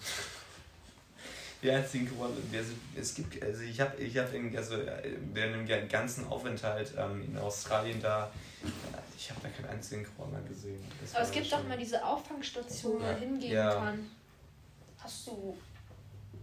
Einzigen 1.70 2.10
Koala, 2.18 2.34
also 2.54 2.72
es 3.00 3.14
gibt, 3.14 3.42
also 3.44 3.62
ich 3.62 3.80
habe, 3.80 3.96
ich 3.98 4.18
habe 4.18 4.30
also 4.58 4.76
äh, 4.78 5.16
während 5.34 5.70
dem 5.70 5.88
ganzen 5.90 6.28
Aufenthalt 6.28 6.92
ähm, 6.98 7.24
in 7.24 7.38
Australien 7.38 8.02
da, 8.02 8.32
äh, 8.64 8.68
ich 9.16 9.30
habe 9.30 9.42
da 9.44 9.50
keinen 9.50 9.70
einzigen 9.78 10.04
Koala 10.18 10.40
gesehen. 10.48 10.84
Das 11.00 11.14
Aber 11.14 11.24
es 11.26 11.32
gibt 11.32 11.52
doch 11.52 11.64
mal 11.68 11.78
diese 11.78 12.04
Auffangstation, 12.04 12.94
wo 12.94 13.00
man 13.00 13.12
Ja. 13.12 13.18
hingehen 13.18 13.54
Ja. 13.54 13.74
kann. 13.76 14.10
Hast 14.98 15.28
du 15.28 15.56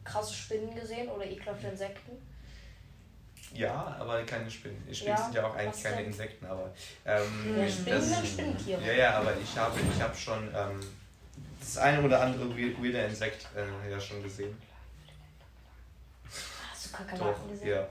krasse 0.04 0.35
Spinnen 0.35 0.74
gesehen 0.74 1.09
oder 1.09 1.24
ekelhafte 1.26 1.66
Insekten? 1.66 2.12
Ja, 3.54 3.96
aber 3.98 4.22
keine 4.24 4.48
Spinnen. 4.50 4.76
Spinnen 4.92 5.16
Ja, 5.16 5.24
sind 5.24 5.35
ja 5.35 5.46
auch 5.48 5.54
eigentlich 5.57 5.83
keine 5.83 5.96
denn? 5.96 6.07
Insekten, 6.07 6.46
aber 6.46 6.70
ähm, 7.07 7.57
Ja, 7.57 7.64
das- 7.64 7.74
Spinnen 7.74 8.02
sind 8.02 8.26
Spinnentiere. 8.26 8.87
Ja, 8.87 8.92
ja, 8.92 9.11
aber 9.18 9.33
ich 9.42 9.57
habe, 9.59 9.81
ich 9.94 10.00
habe 10.02 10.14
schon 10.14 10.44
ähm, 10.54 10.81
das 11.59 11.78
eine 11.78 12.02
oder 12.02 12.20
andere 12.20 12.54
we- 12.57 12.76
weirde 12.78 12.98
Insekt 13.07 13.46
äh, 13.57 13.90
ja 13.90 13.98
schon 14.00 14.22
gesehen. 14.22 14.57
Hast 16.78 16.86
du 16.86 16.90
Doch, 16.90 16.98
Kakerlaken 16.98 17.50
gesehen? 17.50 17.68
ja. 17.68 17.88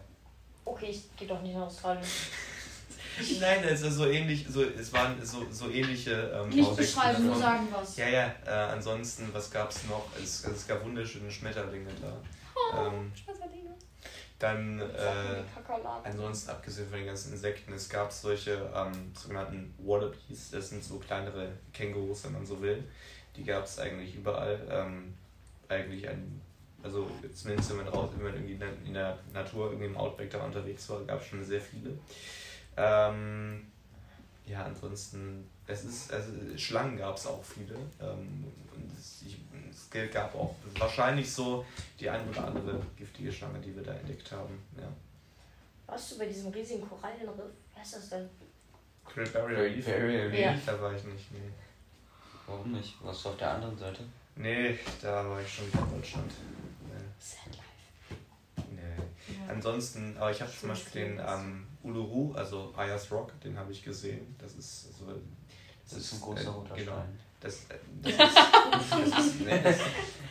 Okay, 0.64 0.86
ich 0.90 1.16
gehe 1.18 1.28
doch 1.28 1.42
nicht 1.42 1.54
nach 1.54 1.64
Australien. 1.64 2.06
Nein, 3.42 3.64
es 3.66 3.82
ist 3.82 3.96
so 3.96 4.06
ähnlich, 4.06 4.46
so, 4.48 4.64
es 4.64 4.94
waren 4.94 5.26
so, 5.26 5.46
so 5.52 5.70
ähnliche 5.70 6.12
ähm, 6.12 6.50
Nicht 6.50 6.76
beschreiben, 6.76 7.26
nur 7.26 7.36
sagen 7.36 7.68
was. 7.72 7.98
Ja, 7.98 8.08
ja, 8.08 8.36
äh, 8.46 8.50
ansonsten, 8.50 9.28
was 9.34 9.52
gab 9.52 9.72
es 9.72 9.84
noch? 9.86 10.06
Es, 10.18 10.46
es 10.46 10.68
gab 10.68 10.86
wunderschöne 10.86 11.30
Schmetterlinge 11.30 11.90
da. 12.00 12.88
Ähm, 12.88 13.12
Schmetterlinge. 13.14 13.72
dann, 14.40 14.80
äh, 14.80 15.44
ansonsten, 16.04 16.52
abgesehen 16.52 16.88
von 16.88 17.00
den 17.00 17.08
ganzen 17.08 17.34
Insekten, 17.34 17.74
es 17.74 17.90
gab 17.90 18.12
solche 18.12 18.70
ähm, 18.74 19.12
sogenannten 19.14 19.74
Wallabies, 19.80 20.52
das 20.52 20.70
sind 20.70 20.84
so 20.84 21.00
kleinere 21.00 21.50
Kängurus, 21.74 22.24
wenn 22.24 22.34
man 22.34 22.46
so 22.46 22.62
will. 22.62 22.84
Die 23.36 23.44
gab 23.44 23.66
es 23.66 23.80
eigentlich 23.80 24.16
überall. 24.16 24.60
Ähm, 24.70 25.14
eigentlich 25.70 26.08
ein, 26.08 26.42
also 26.84 27.10
zumindest 27.34 27.70
wenn 27.72 27.78
man 27.78 27.88
raus, 27.88 28.10
wenn 28.16 28.24
man 28.24 28.34
irgendwie 28.34 28.54
in 28.86 28.94
der, 28.94 29.18
Natur, 29.34 29.68
irgendwie 29.68 29.88
im 29.88 29.98
Outback 29.98 30.30
da 30.30 30.44
unterwegs 30.44 30.90
war, 30.90 31.04
gab 31.06 31.22
es 31.22 31.28
schon 31.28 31.44
sehr 31.44 31.62
viele. 31.62 31.98
Ähm, 32.76 33.68
ja, 34.46 34.66
ansonsten, 34.66 35.50
es 35.66 35.84
ist, 35.84 36.14
also 36.14 36.32
Schlangen 36.56 36.98
gab 36.98 37.18
es 37.18 37.28
auch 37.28 37.44
viele. 37.44 37.76
Ähm, 38.00 38.46
und 38.74 38.92
es, 38.98 39.24
ich, 39.26 39.38
es 39.70 39.90
gab 40.12 40.34
auch 40.36 40.56
wahrscheinlich 40.78 41.32
so 41.32 41.66
die 42.00 42.10
ein 42.10 42.28
oder 42.30 42.48
andere 42.48 42.82
giftige 42.96 43.32
Schlange, 43.32 43.60
die 43.60 43.76
wir 43.76 43.84
da 43.84 43.94
entdeckt 43.94 44.32
haben. 44.32 44.62
Ja. 44.78 44.88
Warst 45.88 46.12
du 46.12 46.20
bei 46.20 46.26
diesem 46.28 46.52
riesigen 46.52 46.88
Korallenriff? 46.88 47.52
Was 47.76 47.88
ist 47.88 47.96
das 47.96 48.10
denn? 48.10 48.30
Great 49.06 49.34
Barrier 49.34 49.60
Reef. 49.60 49.88
Ja. 49.88 50.58
Da 50.66 50.82
war 50.82 50.94
ich 50.94 51.04
nicht, 51.04 51.32
nee. 51.32 51.52
Warum 52.46 52.72
nicht? 52.72 52.96
Warst 53.04 53.26
du 53.26 53.30
auf 53.30 53.38
der 53.38 53.52
anderen 53.52 53.78
Seite? 53.78 54.04
Nee, 54.36 54.78
da 55.02 55.28
war 55.28 55.42
ich 55.42 55.54
schon 55.54 55.68
wieder 55.68 55.80
in 55.80 56.00
Deutschland. 56.00 56.32
Sad 57.20 57.56
life. 57.56 58.22
nee. 58.72 58.82
Ja. 59.46 59.54
Ansonsten, 59.54 60.16
aber 60.18 60.32
ich 60.32 60.42
habe 60.42 60.52
zum 60.52 60.70
Beispiel 60.70 61.02
den 61.06 61.20
ähm, 61.26 61.68
Uluru, 61.84 62.34
also 62.34 62.74
Ayers 62.78 63.12
Rock, 63.12 63.40
den 63.42 63.58
habe 63.58 63.72
ich 63.72 63.84
gesehen. 63.84 64.36
Das 64.40 64.54
ist 64.54 64.98
so. 64.98 65.06
Das 65.90 66.00
ist 66.00 66.14
ein 66.14 66.22
großer 66.22 66.50
roter 66.50 66.76
genau. 66.76 66.92
Stein. 66.94 67.20
Das, 67.40 67.56
äh, 67.70 67.76
das 68.02 68.12
ist. 68.14 69.14
Das 69.16 69.26
ist 69.26 69.42
nee, 69.46 69.62
das, 69.64 69.78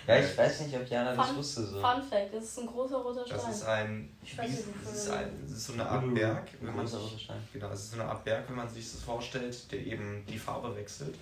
Ja, 0.09 0.18
ich 0.18 0.37
weiß 0.37 0.61
nicht, 0.62 0.77
ob 0.77 0.88
Jana 0.88 1.14
das 1.14 1.27
Fun- 1.29 1.37
wusste 1.37 1.64
so. 1.64 1.81
Fun 1.81 2.03
Fact, 2.03 2.35
das 2.35 2.44
ist 2.44 2.59
ein 2.59 2.66
großer 2.66 2.96
roter 2.96 3.25
das 3.25 3.40
Stein. 3.40 3.53
ist 3.53 3.62
ein. 3.64 4.16
Ich 4.22 4.37
weiß 4.38 4.51
nicht, 4.51 4.62
das, 4.62 4.66
wofür 4.75 4.92
ist 4.92 5.11
ein 5.11 5.31
das 5.42 5.51
ist 5.53 5.66
so 5.66 5.72
eine 5.75 5.87
Art 5.88 6.14
Berg, 6.14 6.49
Ein 6.49 6.66
wenn 6.66 6.77
man 6.77 6.85
großer 6.85 6.99
sich, 7.01 7.07
roter 7.12 7.18
Stein. 7.20 7.49
Genau, 7.53 7.68
es 7.70 7.81
ist 7.81 7.90
so 7.92 8.01
eine 8.01 8.11
Art 8.11 8.25
Berg, 8.25 8.49
wenn 8.49 8.57
man 8.57 8.68
sich 8.68 8.90
das 8.92 9.01
vorstellt, 9.03 9.72
der 9.72 9.81
eben 9.87 10.27
die 10.29 10.38
Farbe 10.38 10.75
wechselt, 10.77 11.14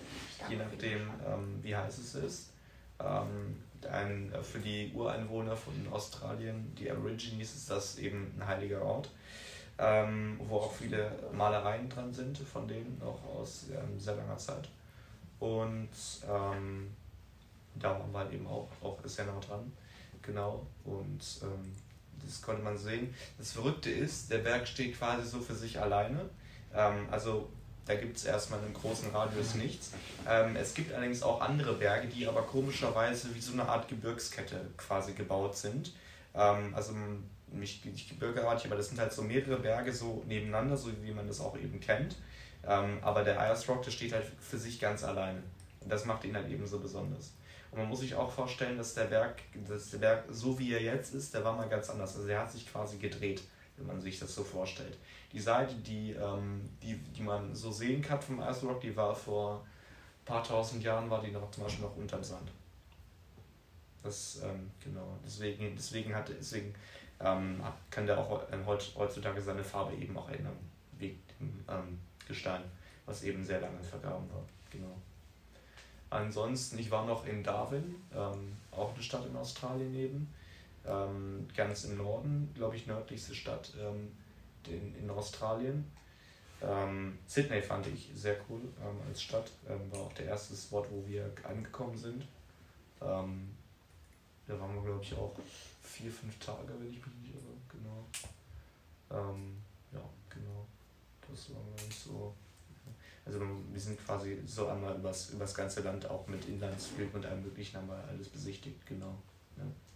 je 0.49 0.55
nachdem, 0.57 1.01
ähm, 1.25 1.59
wie 1.61 1.75
heiß 1.75 1.97
es 1.99 2.15
ist. 2.15 2.49
Ähm, 2.99 3.63
ein, 3.91 4.31
äh, 4.33 4.41
für 4.43 4.59
die 4.59 4.91
Ureinwohner 4.93 5.55
von 5.55 5.73
Australien, 5.91 6.73
die 6.77 6.89
Aborigines, 6.89 7.55
ist 7.55 7.69
das 7.69 7.97
eben 7.97 8.33
ein 8.37 8.47
heiliger 8.47 8.81
Ort, 8.81 9.09
ähm, 9.77 10.39
wo 10.47 10.57
auch 10.57 10.73
viele 10.73 11.11
Malereien 11.33 11.89
dran 11.89 12.13
sind, 12.13 12.37
von 12.37 12.67
denen 12.67 13.01
auch 13.03 13.23
aus 13.35 13.65
ähm, 13.71 13.99
sehr 13.99 14.15
langer 14.15 14.37
Zeit. 14.37 14.69
Und 15.39 15.89
ähm, 16.27 16.91
da 17.75 17.91
waren 17.91 18.11
wir 18.11 18.31
eben 18.31 18.47
auch, 18.47 18.69
auch 18.81 18.97
sehr 19.03 19.25
nah 19.25 19.39
dran. 19.39 19.71
Genau. 20.21 20.65
Und 20.85 21.21
ähm, 21.43 21.75
das 22.25 22.41
konnte 22.41 22.63
man 22.63 22.77
sehen. 22.77 23.13
Das 23.37 23.51
Verrückte 23.51 23.91
ist, 23.91 24.31
der 24.31 24.39
Berg 24.39 24.67
steht 24.67 24.97
quasi 24.97 25.27
so 25.27 25.39
für 25.39 25.55
sich 25.55 25.79
alleine. 25.79 26.29
Ähm, 26.73 27.07
also 27.11 27.49
da 27.85 27.95
gibt 27.95 28.17
es 28.17 28.25
erstmal 28.25 28.59
im 28.65 28.73
großen 28.73 29.11
Radius 29.11 29.55
nichts. 29.55 29.91
Ähm, 30.27 30.55
es 30.55 30.73
gibt 30.73 30.93
allerdings 30.93 31.21
auch 31.21 31.41
andere 31.41 31.73
Berge, 31.73 32.07
die 32.07 32.27
aber 32.27 32.41
komischerweise 32.41 33.33
wie 33.35 33.41
so 33.41 33.53
eine 33.53 33.67
Art 33.67 33.87
Gebirgskette 33.87 34.59
quasi 34.77 35.13
gebaut 35.13 35.55
sind. 35.55 35.93
Ähm, 36.33 36.73
also 36.75 36.93
nicht, 37.47 37.85
nicht 37.85 38.09
gebirgeartig, 38.09 38.65
aber 38.67 38.75
das 38.75 38.89
sind 38.89 38.99
halt 38.99 39.13
so 39.13 39.21
mehrere 39.21 39.57
Berge 39.57 39.93
so 39.93 40.23
nebeneinander, 40.27 40.75
so 40.75 40.89
wie 41.03 41.11
man 41.11 41.27
das 41.27 41.39
auch 41.39 41.57
eben 41.57 41.79
kennt. 41.79 42.15
Ähm, 42.67 42.97
aber 43.01 43.23
der 43.23 43.39
Ayers 43.39 43.67
Rock, 43.69 43.83
der 43.83 43.91
steht 43.91 44.13
halt 44.13 44.25
für 44.39 44.57
sich 44.57 44.79
ganz 44.79 45.03
alleine. 45.03 45.43
Und 45.81 45.91
das 45.91 46.05
macht 46.05 46.23
ihn 46.23 46.35
halt 46.35 46.49
eben 46.49 46.65
so 46.65 46.79
besonders. 46.79 47.33
Und 47.71 47.79
man 47.79 47.89
muss 47.89 47.99
sich 47.99 48.15
auch 48.15 48.31
vorstellen, 48.31 48.77
dass 48.77 48.95
der 48.95 49.03
Berg, 49.03 49.41
dass 49.67 49.91
der 49.91 49.99
Berg, 49.99 50.23
so 50.31 50.57
wie 50.57 50.73
er 50.73 50.81
jetzt 50.81 51.13
ist, 51.13 51.33
der 51.33 51.43
war 51.43 51.53
mal 51.53 51.69
ganz 51.69 51.89
anders. 51.89 52.15
Also 52.15 52.27
der 52.27 52.39
hat 52.39 52.51
sich 52.51 52.71
quasi 52.71 52.97
gedreht, 52.97 53.43
wenn 53.77 53.87
man 53.87 54.01
sich 54.01 54.19
das 54.19 54.33
so 54.33 54.43
vorstellt. 54.43 54.97
Die 55.31 55.39
Seite, 55.39 55.75
die, 55.75 56.11
ähm, 56.11 56.61
die, 56.81 56.97
die 56.97 57.23
man 57.23 57.53
so 57.55 57.71
sehen 57.71 58.01
kann 58.01 58.21
vom 58.21 58.39
Ice 58.39 58.65
Rock, 58.65 58.81
die 58.81 58.95
war 58.95 59.13
vor 59.13 59.65
ein 60.21 60.25
paar 60.25 60.43
tausend 60.43 60.83
Jahren, 60.83 61.09
war 61.09 61.21
die 61.21 61.31
noch 61.31 61.51
zum 61.51 61.63
Beispiel 61.63 61.85
noch 61.85 61.95
unterm 61.95 62.23
Sand. 62.23 62.49
Das, 64.03 64.41
ähm, 64.43 64.71
genau, 64.83 65.17
deswegen, 65.25 65.75
deswegen, 65.75 66.15
hat, 66.15 66.29
deswegen 66.29 66.73
ähm, 67.19 67.61
kann 67.89 68.05
der 68.05 68.17
auch 68.17 68.41
heut- 68.65 68.93
heutzutage 68.95 69.41
seine 69.41 69.63
Farbe 69.63 69.95
eben 69.95 70.15
auch 70.17 70.29
ändern, 70.29 70.57
wegen 70.97 71.19
dem 71.39 71.65
ähm, 71.67 71.99
Gestein, 72.27 72.61
was 73.05 73.23
eben 73.23 73.43
sehr 73.43 73.61
lange 73.61 73.81
vergraben 73.81 74.29
war. 74.31 74.43
Genau. 74.71 74.95
Ansonsten, 76.09 76.77
ich 76.77 76.91
war 76.91 77.05
noch 77.05 77.25
in 77.25 77.43
Darwin, 77.43 77.95
ähm, 78.13 78.55
auch 78.71 78.93
eine 78.93 79.03
Stadt 79.03 79.25
in 79.25 79.35
Australien 79.35 79.93
eben, 79.95 80.33
ähm, 80.87 81.47
ganz 81.55 81.83
im 81.85 81.97
Norden, 81.97 82.51
glaube 82.53 82.75
ich, 82.75 82.87
nördlichste 82.87 83.35
Stadt 83.35 83.73
ähm, 83.79 84.11
in, 84.67 84.95
in 84.95 85.09
Australien. 85.09 85.91
Ähm, 86.61 87.19
Sydney 87.27 87.61
fand 87.61 87.87
ich 87.87 88.11
sehr 88.15 88.37
cool 88.49 88.61
ähm, 88.81 88.97
als 89.07 89.21
Stadt, 89.21 89.51
ähm, 89.67 89.91
war 89.91 90.01
auch 90.01 90.13
der 90.13 90.27
erste 90.27 90.55
Spot, 90.55 90.85
wo 90.89 91.05
wir 91.07 91.31
angekommen 91.43 91.97
sind. 91.97 92.23
Ähm, 93.01 93.55
da 94.47 94.59
waren 94.59 94.75
wir, 94.75 94.83
glaube 94.83 95.03
ich, 95.03 95.13
auch 95.15 95.35
vier, 95.81 96.11
fünf 96.11 96.39
Tage, 96.39 96.73
wenn 96.79 96.89
ich 96.89 97.05
mich 97.05 97.15
nicht 97.21 97.35
irre. 97.35 97.55
Genau. 97.69 98.05
Ja, 99.91 100.01
genau. 100.29 100.65
Das 101.29 101.49
war 101.51 101.61
so. 101.89 102.33
Also 103.25 103.39
wir 103.39 103.79
sind 103.79 104.03
quasi 104.05 104.39
so 104.45 104.67
einmal 104.67 104.95
übers, 104.97 105.31
übers 105.31 105.55
ganze 105.55 105.81
Land 105.81 106.07
auch 106.07 106.27
mit 106.27 106.45
Inlandsflügen 106.45 107.15
und 107.15 107.25
allem 107.25 107.41
möglichen 107.41 107.77
haben 107.77 107.87
wir 107.87 108.03
alles 108.07 108.29
besichtigt, 108.29 108.85
genau. 108.85 109.17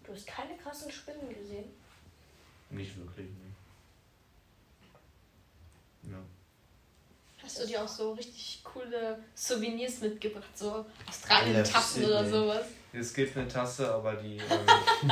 Du 0.10 0.16
hast 0.16 0.26
keine 0.26 0.58
krassen 0.58 0.92
Spinnen 0.92 1.30
gesehen. 1.30 1.66
Nicht 2.72 2.98
wirklich, 2.98 3.28
ne. 3.28 3.54
Ja. 6.12 6.18
Hast 7.44 7.62
du 7.62 7.68
dir 7.68 7.84
auch 7.84 7.88
so 7.88 8.14
richtig 8.14 8.62
coole 8.64 9.24
Souvenirs 9.36 10.02
mitgebracht? 10.02 10.50
So 10.58 10.84
Australien-Tassen 11.08 12.06
oder 12.06 12.26
Sydney. 12.26 12.40
sowas? 12.40 12.66
Es 12.92 13.14
gibt 13.14 13.38
eine 13.38 13.48
Tasse, 13.48 13.94
aber 13.94 14.16
die, 14.16 14.38
ähm, 14.38 15.12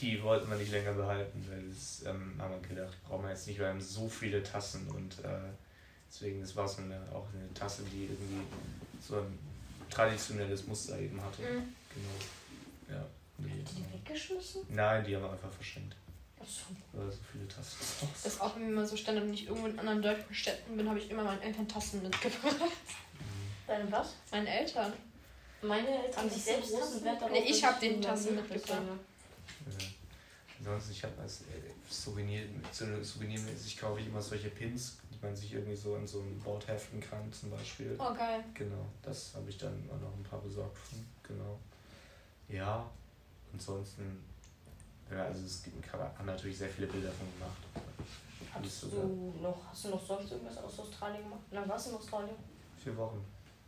die 0.00 0.22
wollten 0.22 0.48
wir 0.48 0.56
nicht 0.56 0.72
länger 0.72 0.94
behalten, 0.94 1.44
weil 1.46 1.68
es, 1.68 2.02
ähm, 2.06 2.34
haben 2.38 2.62
wir 2.62 2.66
gedacht, 2.66 2.96
brauchen 3.06 3.24
wir 3.24 3.30
jetzt 3.30 3.46
nicht, 3.46 3.58
wir 3.58 3.68
haben 3.68 3.80
so 3.82 4.08
viele 4.08 4.42
Tassen 4.42 4.88
und 4.88 5.22
äh, 5.22 5.50
deswegen, 6.10 6.40
das 6.40 6.56
war 6.56 6.66
so 6.66 6.80
eine, 6.80 6.98
auch 7.12 7.28
eine 7.34 7.52
Tasse, 7.52 7.82
die 7.92 8.04
irgendwie 8.04 8.40
so 9.06 9.16
ein 9.16 9.38
traditionelles 9.90 10.66
Muster 10.66 10.98
eben 10.98 11.22
hatte. 11.22 11.42
Mhm. 11.42 11.74
Genau. 11.94 12.98
Ja. 12.98 13.06
Die, 13.38 13.44
Habt 13.44 13.56
ihr 13.78 13.84
die 13.84 13.92
weggeschmissen? 13.94 14.62
nein, 14.68 15.04
die 15.04 15.14
haben 15.16 15.22
wir 15.22 15.30
einfach 15.32 15.50
verschenkt, 15.52 15.94
Achso. 16.40 16.64
weil 16.92 17.10
so 17.10 17.18
viele 17.32 17.46
Tassen 17.46 17.76
Das 18.12 18.26
ist 18.34 18.40
auch, 18.40 18.56
wenn 18.56 18.72
mal 18.74 18.86
so 18.86 18.96
Standard 18.96 19.24
und 19.24 19.34
ich 19.34 19.46
irgendwo 19.46 19.66
in 19.68 19.78
anderen 19.78 20.02
deutschen 20.02 20.34
Städten 20.34 20.76
bin, 20.76 20.88
habe 20.88 20.98
ich 20.98 21.10
immer 21.10 21.22
meinen 21.24 21.42
Eltern 21.42 21.68
Tassen 21.68 22.02
mitgebracht. 22.02 22.56
Deine 23.66 23.90
was? 23.92 24.14
Meinen 24.32 24.46
Eltern. 24.46 24.92
Meine 25.62 25.88
Eltern 25.88 26.22
Haben 26.22 26.30
sich 26.30 26.42
selbst 26.44 26.70
großen 26.70 26.80
Tassen 26.92 27.04
Wert 27.04 27.20
darauf, 27.20 27.30
Nee, 27.32 27.44
ich 27.48 27.60
dass 27.60 27.70
hab 27.70 27.80
den 27.80 27.92
meine 27.94 28.06
Tassen 28.06 28.34
mitgebracht. 28.36 28.82
Ja. 28.86 29.86
Ansonsten, 30.58 30.92
ich 30.92 31.04
habe 31.04 31.20
als 31.22 31.42
äh, 31.42 31.44
Souvenir, 31.88 32.42
souvenirmäßig 32.72 33.76
kaufe 33.78 34.00
ich 34.00 34.06
immer 34.08 34.20
solche 34.20 34.48
Pins, 34.50 34.98
die 35.12 35.24
man 35.24 35.34
sich 35.36 35.52
irgendwie 35.52 35.76
so 35.76 35.94
an 35.94 36.06
so 36.06 36.20
ein 36.20 36.38
Board 36.40 36.66
heften 36.66 37.00
kann, 37.00 37.32
zum 37.32 37.50
Beispiel. 37.50 37.94
Oh, 37.98 38.12
geil. 38.12 38.42
Genau, 38.54 38.84
das 39.02 39.34
habe 39.36 39.48
ich 39.48 39.56
dann 39.58 39.88
auch 39.90 40.00
noch 40.00 40.12
ein 40.16 40.22
paar 40.24 40.40
besorgt 40.40 40.76
von. 40.78 41.04
Genau. 41.22 41.58
Ja, 42.48 42.90
ansonsten, 43.52 44.24
ja, 45.10 45.24
also 45.24 45.44
es 45.44 45.62
gibt, 45.62 45.82
kann, 45.82 46.00
man- 46.00 46.16
haben 46.18 46.26
natürlich 46.26 46.58
sehr 46.58 46.68
viele 46.68 46.86
Bilder 46.86 47.10
von 47.10 47.26
gemacht. 47.32 47.56
Hattest 48.52 48.84
du 48.84 49.32
noch, 49.42 49.56
hast 49.70 49.84
du 49.84 49.88
noch 49.90 50.04
sonst 50.04 50.30
irgendwas 50.32 50.58
aus 50.58 50.78
Australien 50.80 51.22
gemacht? 51.24 51.40
Wie 51.50 51.54
lange 51.56 51.68
warst 51.68 51.86
du 51.86 51.90
in 51.90 51.96
Australien? 51.96 52.36
Vier 52.82 52.96
Wochen. 52.96 53.24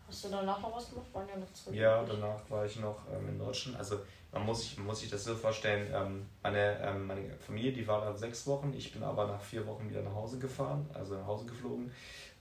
Hast 0.06 0.24
du 0.24 0.28
danach 0.28 0.60
noch 0.60 0.74
was 0.76 0.90
gemacht? 0.90 1.06
Waren 1.12 1.28
ja 1.28 1.36
noch 1.36 1.52
zurück. 1.52 1.76
Ja, 1.76 2.02
danach 2.02 2.38
war 2.48 2.66
ich 2.66 2.76
noch 2.80 2.96
ähm, 3.12 3.28
in 3.28 3.38
Deutschland. 3.38 3.78
Also 3.78 4.00
man 4.32 4.44
muss 4.44 4.62
sich, 4.62 4.78
muss 4.78 5.00
sich 5.00 5.10
das 5.10 5.24
so 5.24 5.34
vorstellen, 5.36 5.88
ähm, 5.92 6.26
meine, 6.42 6.78
ähm, 6.80 7.06
meine 7.06 7.36
Familie, 7.38 7.72
die 7.72 7.86
war 7.86 8.00
da 8.00 8.12
sechs 8.16 8.46
Wochen, 8.46 8.72
ich 8.74 8.92
bin 8.92 9.02
aber 9.02 9.26
nach 9.26 9.40
vier 9.40 9.66
Wochen 9.66 9.88
wieder 9.88 10.02
nach 10.02 10.14
Hause 10.14 10.38
gefahren, 10.38 10.88
also 10.94 11.14
nach 11.16 11.26
Hause 11.26 11.46
geflogen, 11.46 11.92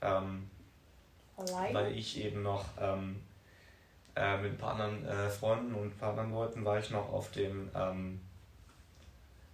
ähm, 0.01 0.49
weil 1.73 1.95
ich 1.97 2.17
eben 2.23 2.41
noch 2.43 2.65
ähm, 2.79 3.21
äh, 4.19 4.37
mit 4.37 4.51
ein 4.51 4.57
paar 4.57 4.73
anderen 4.73 5.05
äh, 5.05 5.29
Freunden 5.29 5.73
und 5.73 5.87
ein 5.87 5.97
paar 5.97 6.11
anderen 6.11 6.31
Leuten 6.31 6.65
war 6.65 6.77
ich 6.77 6.89
noch 6.89 7.09
auf 7.11 7.31
dem, 7.31 7.69
ähm, 7.73 8.19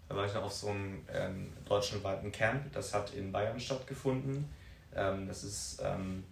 da 0.10 0.16
war 0.16 0.26
ich 0.26 0.34
noch 0.34 0.44
auf 0.44 0.54
so 0.54 0.70
einem 0.70 1.06
ähm, 1.14 1.54
deutschlandweiten 1.66 2.32
Camp, 2.32 2.72
das 2.74 2.94
hat 2.94 3.14
in 3.14 3.32
Bayern 3.32 3.60
stattgefunden. 3.60 4.50
Ähm, 4.96 5.28
das 5.28 5.44
ist 5.44 5.82
ähm, 5.84 6.24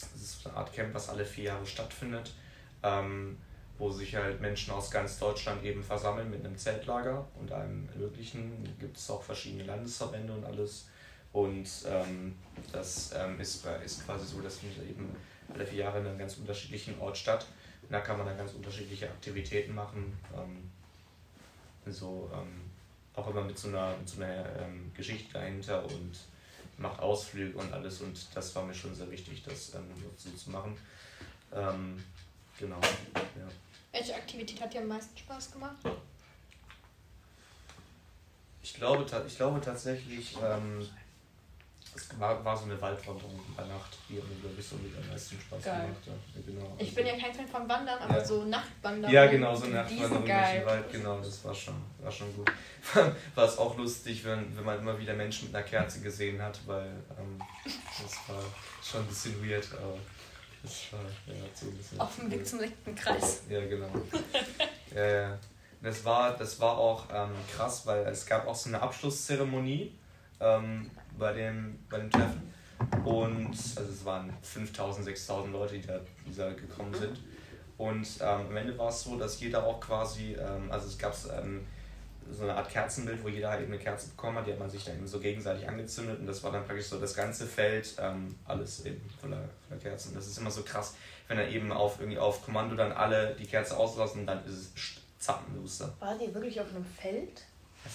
das 0.00 0.22
ist 0.22 0.46
eine 0.46 0.56
Art 0.56 0.72
Camp, 0.72 0.94
was 0.94 1.08
alle 1.08 1.24
vier 1.24 1.44
Jahre 1.44 1.66
stattfindet, 1.66 2.32
ähm, 2.82 3.36
wo 3.78 3.90
sich 3.90 4.14
halt 4.14 4.40
Menschen 4.40 4.72
aus 4.72 4.90
ganz 4.90 5.18
Deutschland 5.18 5.62
eben 5.64 5.82
versammeln 5.82 6.30
mit 6.30 6.44
einem 6.44 6.56
Zeltlager 6.56 7.26
und 7.38 7.52
allem 7.52 7.88
Möglichen. 7.96 8.76
Gibt 8.78 8.96
es 8.96 9.10
auch 9.10 9.22
verschiedene 9.22 9.64
Landesverbände 9.64 10.32
und 10.32 10.44
alles. 10.44 10.88
Und 11.32 11.68
ähm, 11.86 12.36
das 12.72 13.12
ist, 13.38 13.66
ist 13.84 14.06
quasi 14.06 14.26
so, 14.26 14.40
das 14.40 14.58
findet 14.58 14.88
eben 14.88 15.14
alle 15.52 15.66
vier 15.66 15.84
Jahre 15.84 16.00
in 16.00 16.06
einem 16.06 16.18
ganz 16.18 16.36
unterschiedlichen 16.36 16.98
Ort 17.00 17.16
statt. 17.16 17.46
Und 17.82 17.92
da 17.92 18.00
kann 18.00 18.18
man 18.18 18.26
dann 18.26 18.36
ganz 18.36 18.52
unterschiedliche 18.52 19.08
Aktivitäten 19.08 19.74
machen. 19.74 20.18
Ähm, 20.36 20.70
so, 21.92 22.30
ähm, 22.34 22.70
auch 23.14 23.28
immer 23.28 23.42
mit 23.42 23.58
so 23.58 23.68
einer, 23.68 23.96
mit 23.96 24.08
so 24.08 24.22
einer 24.22 24.44
ähm, 24.60 24.92
Geschichte 24.94 25.32
dahinter 25.32 25.84
und 25.84 26.18
macht 26.78 27.00
Ausflüge 27.00 27.58
und 27.58 27.72
alles 27.72 28.00
und 28.00 28.26
das 28.34 28.54
war 28.54 28.64
mir 28.64 28.74
schon 28.74 28.94
sehr 28.94 29.10
wichtig, 29.10 29.42
das 29.42 29.74
ähm, 29.74 29.88
so 30.16 30.30
zu 30.30 30.50
machen. 30.50 30.76
Ähm, 31.52 32.02
genau. 32.58 32.80
Ja. 33.14 33.48
Welche 33.92 34.14
Aktivität 34.14 34.60
hat 34.60 34.72
dir 34.72 34.82
am 34.82 34.88
meisten 34.88 35.16
Spaß 35.16 35.52
gemacht? 35.52 35.76
Ich 38.62 38.74
glaube, 38.74 39.06
ich 39.26 39.36
glaube 39.36 39.60
tatsächlich, 39.60 40.36
ähm, 40.42 40.86
Es 41.94 42.18
war, 42.20 42.44
war 42.44 42.56
so 42.56 42.64
eine 42.64 42.80
Waldwanderung 42.80 43.40
bei 43.56 43.64
Nacht, 43.64 43.96
die 44.08 44.14
mir, 44.14 44.20
glaube 44.22 44.54
ich, 44.58 44.66
so 44.66 44.76
mit 44.76 44.96
am 44.96 45.08
meisten 45.08 45.40
Spaß 45.40 45.64
Geil. 45.64 45.80
gemacht. 45.82 46.00
Ja. 46.06 46.12
Genau. 46.46 46.74
Ich 46.78 46.82
Also- 46.88 46.94
bin 46.94 47.06
ja 47.06 47.12
kein 47.18 47.34
Fan 47.34 47.48
vom 47.48 47.68
Wandern, 47.68 47.98
aber 47.98 48.18
Ja. 48.18 48.24
so 48.24 48.44
Nachtwandern. 48.44 49.10
Ja, 49.12 49.26
genau, 49.26 49.54
so 49.54 49.66
Nachtwanderung 49.66 50.24
durch 50.26 50.50
den 50.52 50.66
Wald, 50.66 50.92
genau, 50.92 51.18
das 51.20 51.44
war 51.44 51.54
schon, 51.54 51.74
war 52.00 52.10
schon 52.12 52.34
gut. 52.36 52.50
War 53.34 53.44
es 53.44 53.58
auch 53.58 53.76
lustig, 53.76 54.24
wenn, 54.24 54.56
wenn 54.56 54.64
man 54.64 54.78
immer 54.78 54.98
wieder 54.98 55.12
Menschen 55.12 55.48
mit 55.48 55.56
einer 55.56 55.64
Kerze 55.64 56.00
gesehen 56.00 56.40
hat, 56.40 56.58
weil 56.66 56.88
ähm, 57.18 57.38
das 57.64 58.28
war 58.28 58.42
schon 58.82 59.02
ein 59.02 59.06
bisschen 59.08 59.34
weird, 59.46 59.66
aber 59.72 59.98
das 60.62 60.92
war 60.92 61.00
ja, 61.26 61.34
so 61.54 61.66
ein 61.66 61.76
bisschen. 61.76 62.00
Auf 62.00 62.16
dem. 62.16 62.30
Weg 62.30 62.46
zum 62.46 62.60
rechten 62.60 62.94
Kreis. 62.94 63.42
Ja, 63.48 63.60
genau. 63.66 63.90
ja, 64.94 65.06
ja. 65.06 65.38
Das 65.82 66.04
war, 66.04 66.36
das 66.36 66.58
war 66.60 66.78
auch 66.78 67.04
ähm, 67.12 67.30
krass, 67.54 67.86
weil 67.86 68.06
es 68.06 68.24
gab 68.26 68.46
auch 68.46 68.54
so 68.54 68.68
eine 68.70 68.80
Abschlusszeremonie 68.80 69.92
ähm, 70.40 70.90
bei, 71.18 71.32
dem, 71.32 71.78
bei 71.88 71.98
dem 71.98 72.10
Treffen. 72.10 72.52
Und 73.04 73.50
also 73.50 73.90
es 73.90 74.04
waren 74.04 74.32
5000, 74.42 75.04
6000 75.04 75.52
Leute, 75.52 75.74
die 75.78 75.86
da, 75.86 76.00
die 76.26 76.36
da 76.36 76.52
gekommen 76.52 76.94
sind. 76.94 77.18
Und 77.76 78.08
ähm, 78.20 78.46
am 78.48 78.56
Ende 78.56 78.76
war 78.78 78.88
es 78.88 79.02
so, 79.02 79.16
dass 79.16 79.40
jeder 79.40 79.64
auch 79.64 79.80
quasi, 79.80 80.34
ähm, 80.34 80.70
also 80.70 80.88
es 80.88 80.98
gab 80.98 81.14
ähm, 81.40 81.64
so 82.30 82.42
eine 82.42 82.54
Art 82.54 82.68
Kerzenbild, 82.68 83.22
wo 83.22 83.28
jeder 83.28 83.50
halt 83.50 83.62
eben 83.62 83.72
eine 83.72 83.80
Kerze 83.80 84.08
bekommen 84.08 84.38
hat, 84.38 84.46
die 84.46 84.52
hat 84.52 84.58
man 84.58 84.68
sich 84.68 84.84
dann 84.84 84.96
eben 84.96 85.06
so 85.06 85.18
gegenseitig 85.18 85.68
angezündet 85.68 86.20
und 86.20 86.26
das 86.26 86.42
war 86.42 86.52
dann 86.52 86.64
praktisch 86.64 86.86
so 86.86 87.00
das 87.00 87.14
ganze 87.14 87.46
Feld, 87.46 87.94
ähm, 88.00 88.34
alles 88.44 88.84
eben 88.84 89.00
voller, 89.20 89.48
voller 89.66 89.80
Kerzen. 89.80 90.14
Das 90.14 90.26
ist 90.26 90.38
immer 90.38 90.50
so 90.50 90.62
krass, 90.62 90.94
wenn 91.28 91.38
dann 91.38 91.50
eben 91.50 91.72
auf, 91.72 92.00
irgendwie 92.00 92.18
auf 92.18 92.44
Kommando 92.44 92.74
dann 92.74 92.92
alle 92.92 93.34
die 93.34 93.46
Kerze 93.46 93.76
auslassen, 93.76 94.26
dann 94.26 94.44
ist 94.44 94.52
es 94.52 94.72
zappenduster. 95.18 95.92
War 96.00 96.16
die 96.18 96.32
wirklich 96.34 96.60
auf 96.60 96.68
einem 96.74 96.84
Feld? 96.84 97.42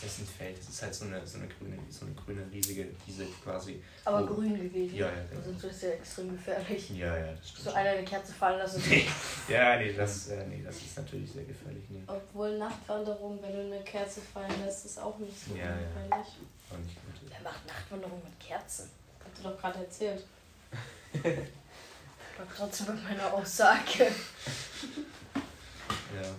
Das 0.02 0.12
ist 0.12 0.20
ein 0.20 0.28
Feld, 0.28 0.58
das 0.58 0.70
ist 0.70 0.82
halt 0.82 0.94
so 0.96 1.06
eine, 1.06 1.26
so 1.26 1.38
eine 1.38 1.48
grüne, 1.48 1.78
so 1.90 2.06
eine 2.06 2.16
grüne 2.16 2.42
riesige 2.52 2.88
Wiese 3.06 3.26
quasi. 3.44 3.82
Aber 4.04 4.28
Wo- 4.28 4.34
grün 4.36 4.56
gewesen. 4.62 4.96
Ja, 4.96 5.08
ja, 5.08 5.14
genau. 5.30 5.42
Also 5.42 5.52
das 5.68 5.76
ist 5.76 5.84
ja 5.84 5.90
extrem 5.92 6.32
gefährlich. 6.36 6.90
Ja, 6.90 7.16
ja, 7.18 7.32
das 7.34 7.50
stimmt. 7.50 7.64
So 7.66 7.74
einer 7.74 7.90
eine 7.92 8.04
Kerze 8.04 8.34
fallen 8.34 8.58
lassen. 8.60 8.84
ja, 9.48 9.78
nee 9.78 9.94
das, 9.94 10.28
äh, 10.30 10.46
nee, 10.48 10.62
das 10.66 10.76
ist 10.78 10.98
natürlich 10.98 11.32
sehr 11.32 11.44
gefährlich. 11.44 11.84
Nee. 11.90 12.02
Obwohl 12.08 12.58
Nachtwanderung, 12.58 13.40
wenn 13.42 13.54
du 13.54 13.76
eine 13.76 13.84
Kerze 13.84 14.20
fallen 14.22 14.52
lässt, 14.66 14.86
ist 14.86 15.00
auch 15.00 15.18
nicht 15.20 15.34
so 15.48 15.56
Ja, 15.56 15.66
ja. 15.66 15.72
gefährlich. 15.78 16.28
Auch 16.72 16.78
nicht 16.80 16.96
gut. 16.96 17.30
Wer 17.30 17.42
macht 17.42 17.66
Nachtwanderung 17.68 18.22
mit 18.24 18.40
Kerzen? 18.40 18.90
Hast 19.24 19.38
du 19.44 19.50
doch 19.50 19.60
gerade 19.60 19.80
erzählt. 19.80 20.26
Ich 22.36 22.40
war 22.40 22.48
trotzdem 22.58 22.96
mit 22.96 23.04
meiner 23.04 23.32
Aussage. 23.32 24.08
Ja. 26.16 26.30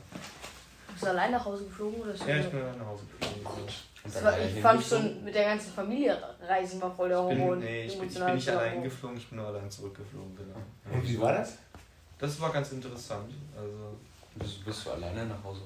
Bist 0.95 1.03
du 1.05 1.11
allein 1.11 1.31
nach 1.33 1.45
Hause 1.45 1.65
geflogen 1.65 2.01
oder 2.03 2.15
so? 2.17 2.25
ja, 2.25 2.37
ich 2.37 2.49
bin 2.49 2.61
dann 2.61 2.79
nach 2.79 2.87
Hause 2.87 3.03
geflogen. 3.21 3.67
Das 4.05 4.23
war, 4.23 4.33
allein 4.33 4.55
ich 4.57 4.63
fand 4.63 4.85
schon 4.85 5.25
mit 5.25 5.35
der 5.35 5.45
ganzen 5.45 5.73
Familie 5.73 6.19
reisen 6.47 6.81
war 6.83 6.95
voll 6.95 7.09
der 7.09 7.21
Ich 7.23 7.29
bin, 7.29 7.39
Hormon. 7.41 7.59
nee, 7.59 7.85
ich 7.87 7.99
bin, 7.99 8.09
ich 8.09 8.15
bin 8.19 8.35
nicht 8.35 8.49
allein 8.51 8.83
geflogen, 8.83 9.17
ich 9.17 9.29
bin 9.29 9.39
nur 9.39 9.47
allein 9.49 9.71
zurückgeflogen, 9.71 10.37
genau. 10.37 10.95
Und 10.97 11.09
wie 11.09 11.21
war 11.21 11.33
das? 11.33 11.55
Das 12.19 12.41
war 12.41 12.53
ganz 12.53 12.71
interessant. 12.73 13.31
Also, 13.57 13.97
Bist, 14.37 14.65
bist 14.65 14.87
du 14.87 14.91
alleine 14.91 15.25
nach 15.27 15.43
Hause? 15.43 15.63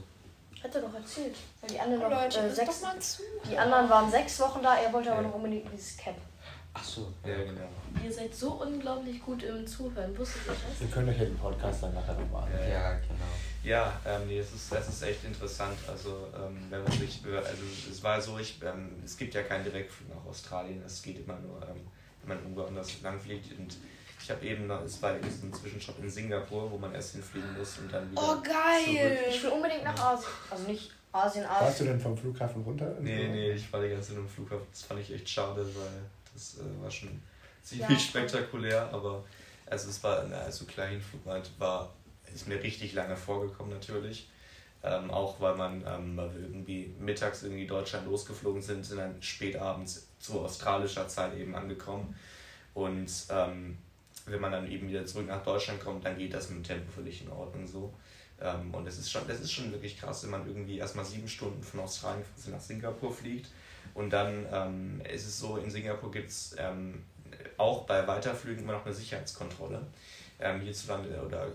Hat 0.62 0.74
er 0.74 0.80
doch 0.82 0.94
erzählt. 0.94 1.36
Weil 1.60 1.70
die 1.70 1.80
anderen 1.80 2.02
Oh, 2.04 2.08
noch 2.10 2.22
Leute, 2.22 2.38
äh, 2.40 2.50
sechs. 2.50 2.82
Die 3.50 3.56
anderen 3.58 3.88
waren 3.90 4.10
sechs 4.10 4.40
Wochen 4.40 4.60
da, 4.62 4.76
er 4.76 4.92
wollte 4.92 5.10
aber 5.12 5.22
Ja. 5.22 5.28
noch 5.28 5.34
unbedingt 5.34 5.66
dieses 5.72 5.96
Camp. 5.96 6.16
Ach 6.74 6.84
so. 6.84 7.12
ja, 7.26 7.36
genau. 7.36 7.60
Ihr 8.04 8.12
seid 8.12 8.32
so 8.34 8.52
unglaublich 8.52 9.20
gut 9.22 9.42
im 9.42 9.66
Zuhören. 9.66 10.16
Wusstet 10.16 10.42
ihr 10.46 10.52
das? 10.52 10.80
Ihr 10.80 10.86
könnt 10.88 11.08
euch 11.08 11.18
ja 11.18 11.24
den 11.24 11.38
Podcast 11.38 11.82
dann 11.82 11.94
nachher 11.94 12.14
nochmal 12.14 12.44
an. 12.44 12.50
Ja, 12.60 12.68
Ja, 12.68 12.90
genau. 12.92 13.14
Ja, 13.68 14.00
ähm, 14.06 14.26
nee, 14.26 14.38
es 14.38 14.52
ist, 14.54 14.72
es 14.72 14.88
ist 14.88 15.02
echt 15.02 15.24
interessant. 15.24 15.76
Also, 15.86 16.26
ähm, 16.34 16.56
wenn 16.70 16.82
man 16.82 16.92
sich, 16.92 17.20
also 17.26 17.62
es 17.90 18.02
war 18.02 18.18
so, 18.20 18.38
ich, 18.38 18.58
ähm, 18.64 18.92
es 19.04 19.14
gibt 19.16 19.34
ja 19.34 19.42
keinen 19.42 19.64
Direktflug 19.64 20.08
nach 20.08 20.24
Australien, 20.24 20.82
es 20.86 21.02
geht 21.02 21.18
immer 21.18 21.38
nur, 21.38 21.60
ähm, 21.68 21.86
wenn 22.22 22.28
man 22.28 22.38
irgendwo 22.38 22.62
anders 22.64 23.02
lang 23.02 23.20
fliegt. 23.20 23.58
Und 23.58 23.76
ich 24.22 24.30
habe 24.30 24.44
eben, 24.46 24.66
noch- 24.66 24.82
es 24.82 25.02
war 25.02 25.12
so 25.22 25.46
ein 25.46 25.52
Zwischenstopp 25.52 25.98
in 25.98 26.08
Singapur, 26.08 26.70
wo 26.70 26.78
man 26.78 26.94
erst 26.94 27.12
hinfliegen 27.12 27.52
muss 27.58 27.76
und 27.78 27.92
dann 27.92 28.10
wieder. 28.10 28.22
Oh, 28.22 28.42
geil. 28.42 29.18
Ich 29.28 29.42
will 29.42 29.50
unbedingt 29.50 29.84
nach 29.84 29.98
Asien. 30.12 30.30
Also 30.50 30.64
nicht 30.66 30.90
Asien, 31.12 31.44
Warst 31.44 31.60
du 31.60 31.64
Asien. 31.66 31.86
denn 31.88 32.00
vom 32.00 32.16
Flughafen 32.16 32.62
runter? 32.62 32.96
Nee, 33.00 33.28
nee, 33.28 33.52
ich 33.52 33.70
war 33.72 33.82
die 33.82 33.90
ganze 33.90 34.08
Zeit 34.08 34.18
im 34.18 34.28
Flughafen. 34.28 34.66
Das 34.70 34.82
fand 34.82 35.00
ich 35.00 35.12
echt 35.12 35.28
schade, 35.28 35.60
weil 35.74 36.02
das 36.32 36.56
äh, 36.58 36.82
war 36.82 36.90
schon 36.90 37.20
ziemlich 37.62 37.88
Ja. 37.90 37.98
spektakulär, 37.98 38.88
aber 38.92 39.24
also 39.66 39.90
es 39.90 40.02
war, 40.02 40.24
na, 40.28 40.38
also 40.38 40.64
klar, 40.64 40.86
Hinflug 40.86 41.20
war, 41.58 41.92
ist 42.34 42.48
mir 42.48 42.62
richtig 42.62 42.92
lange 42.94 43.16
vorgekommen 43.16 43.72
natürlich. 43.72 44.28
Ähm, 44.82 45.10
auch 45.10 45.40
weil 45.40 45.56
man, 45.56 45.84
ähm, 45.86 46.16
weil 46.16 46.32
wir 46.32 46.40
irgendwie 46.42 46.94
mittags 47.00 47.42
irgendwie 47.42 47.66
Deutschland 47.66 48.06
losgeflogen 48.06 48.62
sind, 48.62 48.86
sind 48.86 48.98
dann 48.98 49.20
spät 49.20 49.56
abends 49.56 50.06
zu 50.20 50.40
australischer 50.40 51.08
Zeit 51.08 51.36
eben 51.36 51.56
angekommen. 51.56 52.14
Und 52.74 53.10
ähm, 53.30 53.76
wenn 54.26 54.40
man 54.40 54.52
dann 54.52 54.70
eben 54.70 54.88
wieder 54.88 55.04
zurück 55.04 55.26
nach 55.26 55.42
Deutschland 55.42 55.80
kommt, 55.80 56.04
dann 56.04 56.16
geht 56.16 56.32
das 56.32 56.48
mit 56.48 56.58
dem 56.58 56.64
Tempo 56.64 56.92
völlig 56.92 57.22
in 57.22 57.30
Ordnung 57.30 57.66
so. 57.66 57.92
Ähm, 58.40 58.72
und 58.72 58.86
es 58.86 58.98
ist 58.98 59.10
schon, 59.10 59.26
das 59.26 59.40
ist 59.40 59.52
schon 59.52 59.72
wirklich 59.72 59.98
krass, 59.98 60.22
wenn 60.22 60.30
man 60.30 60.46
irgendwie 60.46 60.78
erstmal 60.78 61.04
sieben 61.04 61.28
Stunden 61.28 61.62
von 61.62 61.80
Australien 61.80 62.24
nach 62.46 62.60
Singapur 62.60 63.12
fliegt. 63.12 63.50
Und 63.94 64.10
dann 64.10 64.46
ähm, 64.52 65.00
ist 65.12 65.26
es 65.26 65.40
so, 65.40 65.56
in 65.56 65.70
Singapur 65.70 66.12
gibt 66.12 66.28
es 66.28 66.54
ähm, 66.56 67.02
auch 67.56 67.84
bei 67.84 68.06
Weiterflügen 68.06 68.62
immer 68.62 68.74
noch 68.74 68.84
eine 68.86 68.94
Sicherheitskontrolle. 68.94 69.84
Hierzulande 70.62 71.20
oder 71.20 71.48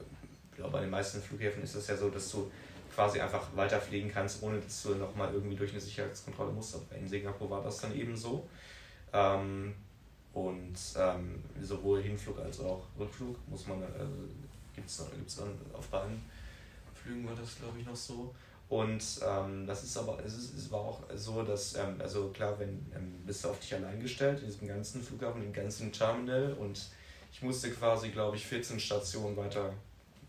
ich 0.53 0.57
glaube, 0.57 0.73
bei 0.73 0.81
den 0.81 0.91
meisten 0.91 1.19
Flughäfen 1.19 1.63
ist 1.63 1.73
es 1.73 1.87
ja 1.87 1.97
so, 1.97 2.09
dass 2.09 2.29
du 2.29 2.51
quasi 2.93 3.19
einfach 3.19 3.47
weiterfliegen 3.55 4.11
kannst, 4.11 4.43
ohne 4.43 4.59
dass 4.59 4.83
du 4.83 4.93
nochmal 4.95 5.33
irgendwie 5.33 5.55
durch 5.55 5.71
eine 5.71 5.81
Sicherheitskontrolle 5.81 6.51
musst. 6.51 6.75
Aber 6.75 6.95
in 6.95 7.07
Singapur 7.07 7.49
war 7.49 7.63
das 7.63 7.79
dann 7.79 7.95
eben 7.95 8.15
so. 8.15 8.47
Ähm, 9.11 9.73
und 10.33 10.77
ähm, 10.95 11.43
sowohl 11.59 12.03
Hinflug 12.03 12.39
als 12.39 12.59
auch 12.59 12.83
Rückflug 12.99 13.35
muss 13.47 13.67
man, 13.67 13.81
also 13.83 14.13
gibt 14.75 14.87
es 14.87 15.03
gibt's 15.15 15.35
dann 15.37 15.49
auf 15.73 15.87
beiden 15.87 16.21
Flügen 16.93 17.27
war 17.27 17.35
das 17.35 17.57
glaube 17.57 17.79
ich 17.79 17.85
noch 17.85 17.95
so. 17.95 18.33
Und 18.69 19.03
ähm, 19.27 19.67
das 19.67 19.83
ist 19.83 19.97
aber, 19.97 20.19
es, 20.23 20.35
ist, 20.35 20.55
es 20.55 20.71
war 20.71 20.79
auch 20.79 21.01
so, 21.15 21.43
dass, 21.43 21.75
ähm, 21.75 21.95
also 21.99 22.29
klar, 22.29 22.57
wenn 22.59 22.69
ähm, 22.95 23.21
bist 23.25 23.43
du 23.43 23.49
auf 23.49 23.59
dich 23.59 23.75
allein 23.75 23.99
gestellt, 23.99 24.39
in 24.39 24.47
diesem 24.47 24.67
ganzen 24.67 25.01
Flughafen, 25.01 25.43
im 25.43 25.53
ganzen 25.53 25.91
Terminal 25.91 26.53
und 26.53 26.87
ich 27.31 27.41
musste 27.41 27.71
quasi, 27.71 28.09
glaube 28.09 28.37
ich, 28.37 28.45
14 28.45 28.79
Stationen 28.79 29.35
weiter, 29.35 29.73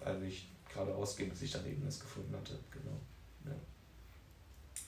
also 0.05 0.23
ich 0.25 0.49
geradeaus 0.73 1.17
ging, 1.17 1.31
bis 1.31 1.43
ich 1.43 1.53
dann 1.53 1.67
eben 1.67 1.85
das 1.85 2.01
gefunden 2.01 2.35
hatte. 2.35 2.59
Genau. 2.71 2.97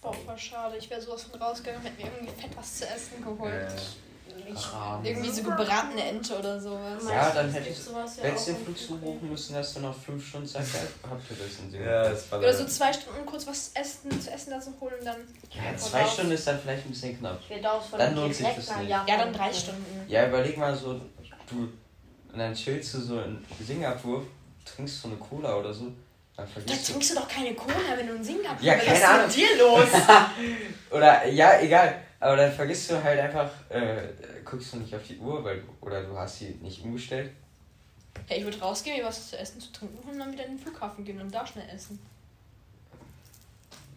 Boah, 0.02 0.12
voll 0.12 0.38
schade. 0.38 0.76
Ich 0.76 0.88
wäre 0.90 1.00
sowas 1.00 1.24
von 1.24 1.40
rausgegangen 1.40 1.80
und 1.80 1.86
hätte 1.88 2.02
mir 2.02 2.12
irgendwie 2.12 2.40
fett 2.40 2.56
was 2.56 2.76
zu 2.78 2.86
essen 2.88 3.22
geholt. 3.24 3.52
Äh, 3.54 4.52
Kram. 4.54 5.04
Irgendwie 5.04 5.30
so 5.30 5.42
gebratene 5.42 6.02
Ente 6.02 6.38
oder 6.38 6.60
sowas. 6.60 7.02
Ja, 7.08 7.30
dann 7.30 7.50
hätte 7.50 7.70
ich- 7.70 7.78
sowas 7.78 8.16
ja 8.18 8.24
Hättest 8.24 8.50
auch 8.50 8.54
den 8.64 8.76
Flug 8.76 9.00
buchen 9.00 9.30
müssen, 9.30 9.54
dass 9.54 9.74
du 9.74 9.80
noch 9.80 9.96
fünf 9.98 10.28
Stunden 10.28 10.46
Zeit 10.46 10.70
gehabt 10.70 10.90
habt 11.10 11.30
ihr 11.30 11.36
das 11.36 11.58
in 11.58 11.70
Singapur. 11.70 11.92
ja, 11.92 12.08
das 12.10 12.30
war 12.30 12.38
Oder 12.38 12.54
so 12.54 12.64
zwei 12.66 12.92
Stunden 12.92 13.26
kurz 13.26 13.46
was 13.46 13.70
essen, 13.74 14.20
zu 14.20 14.30
essen 14.30 14.50
lassen 14.50 14.74
holen 14.80 14.94
und 15.00 15.04
dann. 15.06 15.16
Ja, 15.50 15.76
zwei 15.76 16.06
Stunden 16.06 16.32
ist 16.32 16.46
dann 16.46 16.60
vielleicht 16.60 16.84
ein 16.84 16.90
bisschen 16.90 17.18
knapp. 17.18 17.40
Wir 17.48 17.62
dauern 17.62 17.82
von 17.82 17.98
Dann 17.98 18.14
lohnt 18.14 18.34
sich 18.34 18.46
das 18.46 18.76
nicht. 18.76 18.88
Ja, 18.90 19.04
dann 19.06 19.32
drei 19.32 19.52
Stunden. 19.52 19.84
Ja, 20.06 20.28
überleg 20.28 20.56
mal 20.58 20.76
so, 20.76 21.00
du, 21.50 21.56
und 22.32 22.38
dann 22.38 22.54
chillst 22.54 22.94
du 22.94 23.00
so 23.00 23.20
in 23.20 23.44
Singapur, 23.66 24.24
trinkst 24.66 25.00
so 25.02 25.08
eine 25.08 25.16
Cola 25.16 25.56
oder 25.56 25.72
so, 25.72 25.84
dann 25.84 25.94
Da 26.36 26.46
vergisst 26.46 26.88
du. 26.88 26.92
trinkst 26.92 27.10
du 27.10 27.14
doch 27.14 27.28
keine 27.28 27.54
Cola, 27.54 27.74
wenn 27.96 28.06
du 28.06 28.14
in 28.16 28.24
Singapur 28.24 28.62
Ja, 28.64 28.74
bist. 28.74 28.86
keine 28.86 29.00
Was 29.00 29.08
Ahnung. 29.08 29.28
ist 29.28 29.36
mit 29.36 29.48
dir 29.50 29.58
los? 29.58 29.88
Oder, 30.90 31.26
ja, 31.28 31.60
egal, 31.60 32.02
aber 32.20 32.36
dann 32.36 32.52
vergisst 32.52 32.90
du 32.90 33.02
halt 33.02 33.18
einfach, 33.20 33.50
äh, 33.70 34.08
guckst 34.44 34.72
du 34.72 34.78
nicht 34.78 34.94
auf 34.94 35.02
die 35.06 35.16
Uhr, 35.18 35.42
weil 35.44 35.60
du, 35.60 35.66
oder 35.86 36.02
du 36.04 36.16
hast 36.16 36.38
sie 36.38 36.50
nicht 36.62 36.82
umgestellt. 36.82 37.30
Ja, 38.28 38.36
ich 38.36 38.44
würde 38.44 38.58
rausgehen, 38.60 38.96
mir 38.98 39.04
was 39.04 39.30
zu 39.30 39.38
essen, 39.38 39.60
zu 39.60 39.72
trinken 39.72 40.08
und 40.08 40.18
dann 40.18 40.32
wieder 40.32 40.44
in 40.46 40.52
den 40.56 40.58
Flughafen 40.58 41.04
gehen 41.04 41.20
und 41.20 41.32
da 41.34 41.46
schnell 41.46 41.68
essen. 41.74 41.98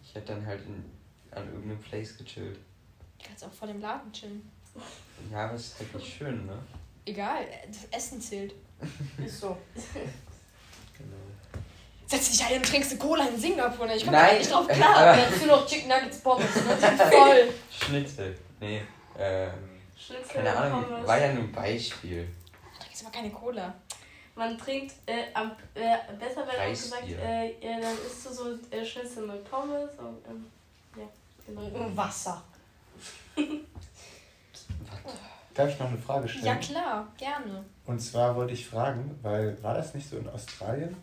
Ich 0.04 0.14
hätte 0.14 0.34
dann 0.34 0.44
halt 0.46 0.60
in, 0.66 0.84
an 1.30 1.46
irgendeinem 1.46 1.80
Place 1.80 2.16
gechillt. 2.18 2.56
Du 3.18 3.26
kannst 3.26 3.44
auch 3.44 3.52
vor 3.52 3.68
dem 3.68 3.80
Laden 3.80 4.12
chillen. 4.12 4.50
Ja, 5.30 5.44
aber 5.46 5.54
es 5.54 5.66
ist 5.68 5.78
halt 5.78 5.94
nicht 5.94 6.16
schön, 6.18 6.46
ne? 6.46 6.58
Egal, 7.06 7.44
das 7.68 7.84
Essen 7.98 8.20
zählt. 8.20 8.54
Ist 9.24 9.40
so. 9.40 9.56
Setz 12.10 12.28
dich 12.32 12.44
ein 12.44 12.56
und 12.56 12.66
trinkst 12.66 12.90
eine 12.90 12.98
Cola 12.98 13.24
in 13.28 13.38
Singapur. 13.38 13.86
Ne? 13.86 13.94
Ich 13.94 14.04
komme 14.04 14.16
Nein, 14.16 14.38
nicht 14.38 14.50
drauf 14.50 14.66
klar. 14.66 15.16
Dazu 15.16 15.46
noch 15.46 15.64
Chicken 15.64 15.88
Nuggets 15.90 16.18
Pommes. 16.18 16.44
Ne? 16.56 16.76
Voll. 17.08 17.54
Schnitzel. 17.70 18.36
Nee, 18.58 18.82
äh, 19.16 19.46
Schnitzel 19.96 20.34
keine 20.34 20.50
und 20.50 20.56
Ahnung, 20.56 20.84
Pommes. 20.86 21.06
war 21.06 21.20
ja 21.20 21.32
nur 21.32 21.44
ein 21.44 21.52
Beispiel. 21.52 22.26
Du 22.26 22.84
trinkst 22.84 23.04
aber 23.04 23.12
keine 23.12 23.30
Cola. 23.30 23.72
Man 24.34 24.58
trinkt, 24.58 24.94
äh, 25.06 25.32
am, 25.34 25.52
äh, 25.74 25.98
besser 26.18 26.44
wäre 26.48 26.64
auch 26.64 26.70
gesagt, 26.70 27.08
äh, 27.08 27.50
ja, 27.60 27.80
dann 27.80 27.96
isst 28.04 28.26
du 28.26 28.32
so 28.32 28.58
äh, 28.72 28.84
Schnitzel 28.84 29.28
mit 29.28 29.48
Pommes 29.48 29.90
und, 29.96 30.18
ähm, 30.28 30.46
ja, 30.96 31.04
genau. 31.46 31.60
Und 31.60 31.96
Wasser. 31.96 32.42
Darf 35.54 35.68
ich 35.68 35.78
noch 35.78 35.88
eine 35.88 35.98
Frage 35.98 36.28
stellen? 36.28 36.44
Ja, 36.46 36.56
klar, 36.56 37.06
gerne. 37.16 37.64
Und 37.86 38.00
zwar 38.00 38.34
wollte 38.34 38.54
ich 38.54 38.66
fragen, 38.66 39.16
weil 39.22 39.62
war 39.62 39.74
das 39.74 39.94
nicht 39.94 40.08
so 40.08 40.16
in 40.16 40.28
Australien? 40.28 40.96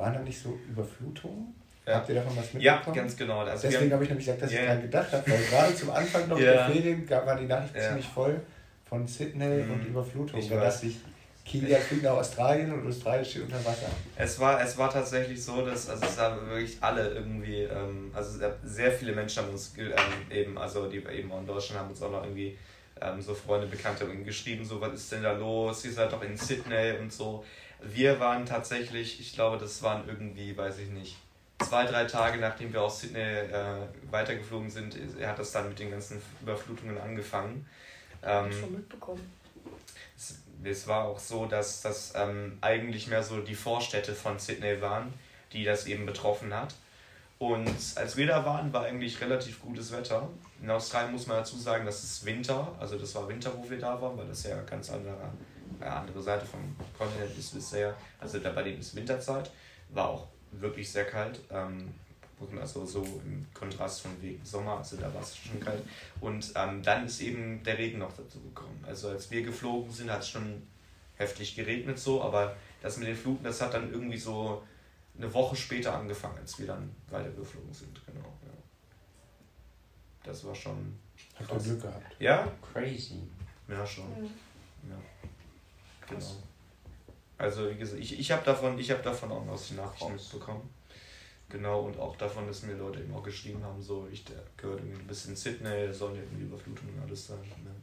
Waren 0.00 0.14
da 0.14 0.20
nicht 0.20 0.40
so 0.40 0.58
Überflutungen? 0.68 1.54
Ja. 1.86 1.96
Habt 1.96 2.08
ihr 2.08 2.14
davon 2.16 2.36
was 2.36 2.52
Ja, 2.54 2.72
mitbekommen? 2.76 2.96
ganz 2.96 3.16
genau. 3.16 3.38
Also 3.40 3.62
wir 3.64 3.70
Deswegen 3.70 3.92
habe 3.92 4.02
ich 4.04 4.08
nämlich 4.10 4.26
gesagt, 4.26 4.42
dass 4.42 4.52
Ja. 4.52 4.60
ich 4.60 4.66
daran 4.66 4.82
gedacht 4.82 5.12
habe, 5.12 5.30
weil 5.30 5.42
gerade 5.44 5.74
zum 5.74 5.90
Anfang 5.90 6.28
noch 6.28 6.38
Ja. 6.40 6.52
der 6.52 6.66
Ferien 6.70 7.10
war 7.10 7.36
die 7.36 7.46
Nachricht 7.46 7.74
Ja. 7.76 7.88
ziemlich 7.88 8.06
voll 8.06 8.40
von 8.88 9.06
Sydney 9.06 9.62
Mhm. 9.64 9.70
und 9.72 9.84
Überflutung. 9.86 10.40
Ich 10.40 10.48
da 10.48 10.56
dachte 10.60 10.86
ich, 10.86 10.96
Kenia 11.44 11.78
fliegt 11.78 12.02
nach 12.04 12.12
Australien 12.12 12.72
und 12.72 12.86
Australien 12.86 13.24
steht 13.24 13.42
unter 13.42 13.64
Wasser. 13.64 13.88
Es 14.16 14.38
war, 14.38 14.62
es 14.62 14.76
war 14.78 14.90
tatsächlich 14.90 15.42
so, 15.42 15.64
dass 15.66 15.88
also 15.90 16.04
es 16.04 16.18
haben 16.18 16.46
wirklich 16.48 16.76
alle 16.80 17.08
irgendwie, 17.10 17.62
ähm, 17.62 18.10
also 18.14 18.38
sehr- 18.64 18.92
viele 18.92 19.12
Menschen 19.12 19.42
haben 19.42 19.50
uns 19.50 19.72
ähm, 19.78 19.90
eben, 20.30 20.56
also 20.58 20.88
die 20.88 20.98
eben 20.98 21.32
auch 21.32 21.40
in 21.40 21.46
Deutschland 21.46 21.80
haben 21.80 21.90
uns 21.90 22.00
auch 22.02 22.10
noch 22.10 22.22
irgendwie 22.22 22.56
ähm, 23.02 23.20
so 23.20 23.34
Freunde, 23.34 23.66
Bekannte 23.66 24.04
irgendwie 24.04 24.24
geschrieben, 24.24 24.62
so 24.64 24.80
was 24.80 24.92
ist 24.92 25.10
denn 25.12 25.22
da 25.22 25.32
los, 25.32 25.84
ihr 25.86 25.92
seid 25.92 26.12
doch 26.12 26.22
in 26.22 26.36
Sydney 26.36 26.92
und 27.00 27.10
so. 27.12 27.42
Wir 27.82 28.20
waren 28.20 28.46
tatsächlich, 28.46 29.20
ich 29.20 29.32
glaube, 29.32 29.58
das 29.58 29.82
waren 29.82 30.08
irgendwie, 30.08 30.56
weiß 30.56 30.78
ich 30.78 30.90
nicht, 30.90 31.16
zwei, 31.58 31.84
drei 31.86 32.04
Tage 32.04 32.38
nachdem 32.38 32.72
wir 32.72 32.82
aus 32.82 33.00
Sydney 33.00 33.20
äh, 33.20 33.86
weitergeflogen 34.10 34.70
sind, 34.70 34.96
hat 35.22 35.38
das 35.38 35.52
dann 35.52 35.68
mit 35.68 35.78
den 35.78 35.90
ganzen 35.90 36.20
Überflutungen 36.40 36.98
angefangen. 36.98 37.66
Ähm, 38.22 38.52
Schon 38.52 38.72
mitbekommen. 38.72 39.32
es, 40.16 40.38
es 40.62 40.86
war 40.86 41.04
auch 41.04 41.18
so, 41.18 41.46
dass 41.46 41.80
das 41.80 42.12
ähm, 42.14 42.58
eigentlich 42.60 43.06
mehr 43.06 43.22
so 43.22 43.40
die 43.40 43.54
Vorstädte 43.54 44.14
von 44.14 44.38
Sydney 44.38 44.80
waren, 44.80 45.12
die 45.52 45.64
das 45.64 45.86
eben 45.86 46.06
betroffen 46.06 46.54
hat. 46.54 46.74
Und 47.38 47.74
als 47.96 48.18
wir 48.18 48.26
da 48.26 48.44
waren, 48.44 48.70
war 48.70 48.84
eigentlich 48.84 49.18
relativ 49.22 49.62
gutes 49.62 49.92
Wetter. 49.92 50.28
In 50.62 50.70
Australien 50.70 51.12
muss 51.12 51.26
man 51.26 51.38
dazu 51.38 51.56
sagen, 51.56 51.86
das 51.86 52.04
ist 52.04 52.26
Winter, 52.26 52.76
also 52.78 52.98
das 52.98 53.14
war 53.14 53.26
Winter, 53.28 53.50
wo 53.56 53.68
wir 53.68 53.78
da 53.78 54.00
waren, 54.00 54.18
weil 54.18 54.26
das 54.26 54.42
ja 54.42 54.60
ganz 54.62 54.90
andere, 54.90 55.14
äh, 55.14 55.49
andere 55.86 56.22
Seite 56.22 56.46
vom 56.46 56.76
Kontinent 56.96 57.36
ist 57.36 57.54
bisher. 57.54 57.94
Also 58.18 58.38
da 58.38 58.50
bei 58.50 58.62
denen 58.62 58.80
ist 58.80 58.94
Winterzeit, 58.94 59.50
war 59.90 60.08
auch 60.08 60.28
wirklich 60.52 60.90
sehr 60.90 61.04
kalt. 61.04 61.40
Ähm, 61.50 61.94
also 62.58 62.86
so 62.86 63.02
im 63.02 63.46
Kontrast 63.52 64.00
von 64.00 64.10
wegen 64.22 64.42
Sommer, 64.44 64.78
also 64.78 64.96
da 64.96 65.12
war 65.12 65.20
es 65.20 65.36
schon 65.36 65.60
kalt. 65.60 65.82
Und 66.20 66.52
ähm, 66.54 66.82
dann 66.82 67.04
ist 67.04 67.20
eben 67.20 67.62
der 67.62 67.76
Regen 67.76 67.98
noch 67.98 68.16
dazu 68.16 68.40
gekommen. 68.40 68.82
Also 68.86 69.08
als 69.10 69.30
wir 69.30 69.42
geflogen 69.42 69.92
sind, 69.92 70.10
hat 70.10 70.20
es 70.20 70.30
schon 70.30 70.66
heftig 71.16 71.54
geregnet 71.54 71.98
so, 71.98 72.22
aber 72.22 72.56
das 72.80 72.96
mit 72.96 73.08
den 73.08 73.16
Fluten, 73.16 73.44
das 73.44 73.60
hat 73.60 73.74
dann 73.74 73.92
irgendwie 73.92 74.16
so 74.16 74.62
eine 75.18 75.32
Woche 75.34 75.54
später 75.54 75.94
angefangen, 75.94 76.38
als 76.38 76.58
wir 76.58 76.66
dann 76.66 76.90
weitergeflogen 77.10 77.74
sind. 77.74 78.00
Genau, 78.06 78.24
ja. 78.24 78.52
Das 80.24 80.44
war 80.46 80.54
schon. 80.54 80.98
Habt 81.38 81.52
ihr 81.52 81.58
Glück 81.58 81.82
gehabt. 81.82 82.16
Ja? 82.18 82.50
Crazy. 82.72 83.20
Ja, 83.68 83.86
schon. 83.86 84.08
Ja. 84.24 84.30
Genau. 86.10 86.42
Also 87.38 87.70
wie 87.70 87.76
gesagt, 87.76 88.00
ich, 88.00 88.18
ich 88.18 88.30
habe 88.30 88.44
davon, 88.44 88.78
ich 88.78 88.90
hab 88.90 89.02
davon 89.02 89.32
auch 89.32 89.46
aus 89.48 89.68
den 89.68 89.78
Nachrichten 89.78 90.12
mitbekommen. 90.12 90.68
Genau, 91.48 91.80
und 91.80 91.98
auch 91.98 92.14
davon, 92.16 92.46
dass 92.46 92.62
mir 92.62 92.74
Leute 92.74 93.00
eben 93.00 93.12
auch 93.14 93.22
geschrieben 93.22 93.62
haben, 93.64 93.82
so, 93.82 94.06
ich 94.12 94.24
der 94.24 94.36
gehört 94.56 94.80
irgendwie 94.80 95.00
ein 95.00 95.06
bisschen 95.06 95.34
Sydney, 95.34 95.86
da 95.86 95.92
sollen 95.92 96.14
irgendwie 96.14 96.44
Überflutungen 96.44 96.94
und 96.96 97.02
alles 97.02 97.26
sein. 97.26 97.40
Ne? 97.64 97.74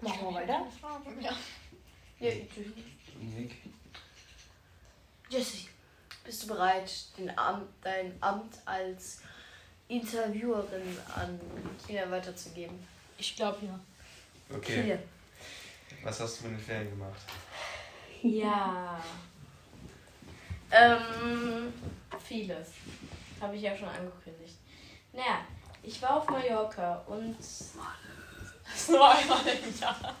Machen 0.00 0.28
wir 0.28 0.34
weiter. 0.34 0.66
Ja. 1.20 1.36
Ja. 2.18 2.32
Nick. 3.20 3.54
Jessie, 5.28 5.68
bist 6.24 6.42
du 6.42 6.48
bereit, 6.48 6.90
den 7.16 7.36
Amt, 7.38 7.68
dein 7.82 8.12
Amt 8.20 8.56
als 8.64 9.20
Interviewerin 9.86 10.98
an 11.14 11.38
Tina 11.86 12.10
weiterzugeben? 12.10 12.76
Ich 13.18 13.36
glaube 13.36 13.66
ja. 13.66 13.78
Okay, 14.54 14.82
Hier. 14.82 15.02
Was 16.04 16.20
hast 16.20 16.40
du 16.40 16.46
in 16.46 16.52
den 16.52 16.60
Ferien 16.60 16.90
gemacht? 16.90 17.20
Ja, 18.22 19.00
Ähm, 20.70 21.72
vieles. 22.18 22.72
Habe 23.40 23.54
ich 23.56 23.62
ja 23.62 23.76
schon 23.76 23.88
angekündigt. 23.88 24.56
Naja, 25.12 25.40
ich 25.82 26.00
war 26.02 26.16
auf 26.16 26.28
Mallorca 26.28 26.96
und 27.06 27.36
Das 28.66 28.92
war 28.92 29.14
einmal 29.18 29.46
im 29.46 29.80
Jahr. 29.80 30.14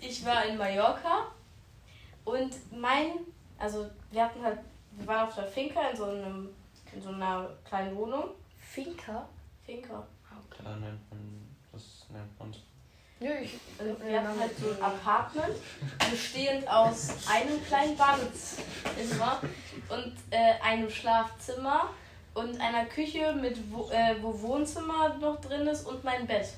ich 0.00 0.24
war 0.24 0.44
in 0.46 0.58
Mallorca 0.58 1.28
und 2.24 2.52
mein, 2.78 3.12
also 3.58 3.88
wir 4.10 4.24
hatten 4.24 4.42
halt, 4.42 4.58
wir 4.92 5.06
waren 5.06 5.28
auf 5.28 5.34
der 5.34 5.46
Finca 5.46 5.88
in 5.88 5.96
so 5.96 6.04
einem, 6.06 6.48
in 6.92 7.00
so 7.00 7.08
einer 7.10 7.48
kleinen 7.64 7.96
Wohnung. 7.96 8.30
Finca? 8.58 9.28
Finca. 9.64 10.06
Da 10.62 10.76
nennt 10.76 11.10
man, 11.10 11.56
das 11.72 12.06
nennt 12.10 12.38
man 12.38 12.52
so. 12.52 12.60
Ja, 13.22 13.30
ich. 13.40 13.52
Also 13.78 13.96
wir 14.04 14.20
hatten 14.20 14.40
halt 14.40 14.50
so 14.58 14.70
ein 14.70 14.82
Apartment, 14.82 15.54
bestehend 16.10 16.66
aus 16.68 17.10
einem 17.30 17.64
kleinen 17.64 17.96
Badezimmer 17.96 19.40
und 19.88 20.14
äh, 20.30 20.60
einem 20.60 20.90
Schlafzimmer 20.90 21.90
und 22.34 22.60
einer 22.60 22.86
Küche, 22.86 23.32
mit 23.40 23.58
wo, 23.70 23.88
äh, 23.90 24.16
wo 24.20 24.40
Wohnzimmer 24.40 25.16
noch 25.20 25.40
drin 25.40 25.68
ist 25.68 25.86
und 25.86 26.02
mein 26.02 26.26
Bett. 26.26 26.48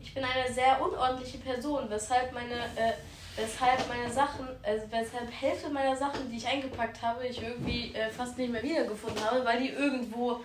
Ich 0.00 0.12
bin 0.12 0.22
eine 0.22 0.52
sehr 0.52 0.82
unordentliche 0.82 1.38
Person, 1.38 1.88
weshalb 1.88 2.34
meine, 2.34 2.56
äh, 2.76 2.92
weshalb 3.36 3.88
meine 3.88 4.12
Sachen, 4.12 4.46
also 4.62 4.84
weshalb 4.90 5.30
Hälfte 5.32 5.70
meiner 5.70 5.96
Sachen, 5.96 6.30
die 6.30 6.36
ich 6.36 6.46
eingepackt 6.46 7.00
habe, 7.00 7.26
ich 7.26 7.42
irgendwie 7.42 7.94
äh, 7.94 8.10
fast 8.10 8.36
nicht 8.36 8.52
mehr 8.52 8.62
wiedergefunden 8.62 9.24
habe, 9.24 9.42
weil 9.46 9.60
die 9.60 9.70
irgendwo 9.70 10.40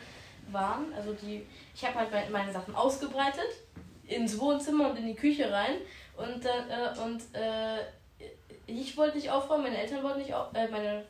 waren. 0.49 0.93
Also 0.95 1.11
die, 1.11 1.45
ich 1.75 1.85
habe 1.85 1.99
halt 1.99 2.31
meine 2.31 2.53
Sachen 2.53 2.73
ausgebreitet 2.73 3.49
ins 4.09 4.39
Wohnzimmer 4.39 4.89
und 4.89 4.97
in 4.97 5.07
die 5.07 5.15
Küche 5.15 5.51
rein 5.51 5.75
und 6.17 6.43
dann 6.43 6.69
äh, 6.69 6.99
und 6.99 7.21
äh, 7.35 7.79
ich 8.67 8.95
wollte 8.97 9.17
nicht 9.17 9.29
aufräumen, 9.29 9.63
meine 9.63 9.77
Eltern 9.77 10.03
wollten 10.03 10.19
nicht 10.19 10.33
auf, 10.33 10.53
äh, 10.53 10.67
meine 10.67 11.05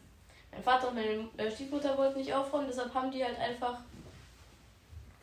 mein 0.51 0.63
Vater 0.63 0.89
und 0.89 0.95
meine 0.95 1.29
äh, 1.37 1.51
Stiefmutter 1.51 1.97
wollten 1.97 2.19
nicht 2.19 2.33
aufräumen, 2.33 2.67
deshalb 2.67 2.93
haben 2.93 3.11
die 3.11 3.23
halt 3.23 3.39
einfach 3.39 3.79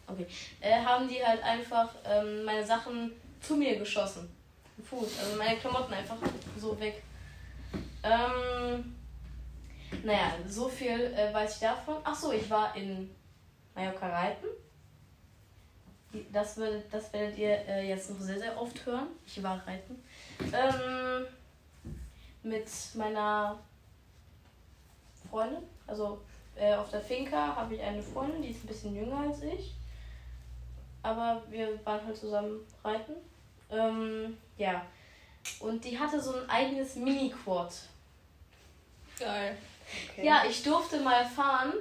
okay 0.07 0.27
äh, 0.61 0.81
haben 0.85 1.09
die 1.09 1.25
halt 1.25 1.43
einfach 1.43 1.91
ähm, 2.05 2.45
meine 2.45 2.65
Sachen 2.65 3.13
zu 3.41 3.57
mir 3.57 3.79
geschossen, 3.79 4.29
Fuß, 4.83 5.19
also 5.21 5.37
meine 5.37 5.59
Klamotten 5.59 5.95
einfach 5.95 6.17
so 6.59 6.79
weg. 6.81 7.03
Ähm, 8.03 8.97
naja, 10.05 10.33
so 10.47 10.69
viel 10.69 11.13
äh, 11.15 11.33
weiß 11.33 11.55
ich 11.55 11.61
davon. 11.61 11.97
Ach 12.05 12.15
so, 12.15 12.33
ich 12.33 12.49
war 12.49 12.75
in 12.77 13.11
Mallorca 13.75 14.09
reiten. 14.09 14.47
Das, 16.33 16.57
würdet, 16.57 16.93
das 16.93 17.13
werdet 17.13 17.39
ihr 17.39 17.51
äh, 17.69 17.89
jetzt 17.89 18.11
noch 18.11 18.21
sehr, 18.21 18.39
sehr 18.39 18.61
oft 18.61 18.85
hören. 18.87 19.09
Ich 19.27 19.43
war 19.43 19.67
reiten. 19.67 20.03
Ähm, 20.53 21.27
mit 22.43 22.67
meiner 22.95 23.59
Freundin. 25.31 25.63
Also 25.87 26.21
äh, 26.57 26.75
auf 26.75 26.91
der 26.91 27.01
Finca 27.01 27.57
habe 27.57 27.75
ich 27.75 27.83
eine 27.83 28.03
Freundin, 28.03 28.43
die 28.43 28.51
ist 28.51 28.65
ein 28.65 28.69
bisschen 28.69 28.95
jünger 28.95 29.19
als 29.19 29.43
ich. 29.43 29.75
Aber 31.03 31.43
wir 31.51 31.85
waren 31.85 32.05
halt 32.05 32.17
zusammen 32.17 32.61
reiten. 32.83 33.15
Ähm, 33.71 34.37
ja. 34.57 34.85
Und 35.61 35.85
die 35.85 35.99
hatte 35.99 36.21
so 36.21 36.35
ein 36.35 36.51
eigenes 36.51 36.97
Mini-Quad. 36.97 37.73
Geil. 39.19 39.57
Ja, 40.21 40.45
ich 40.49 40.63
durfte 40.63 41.01
mal 41.01 41.25
fahren, 41.25 41.73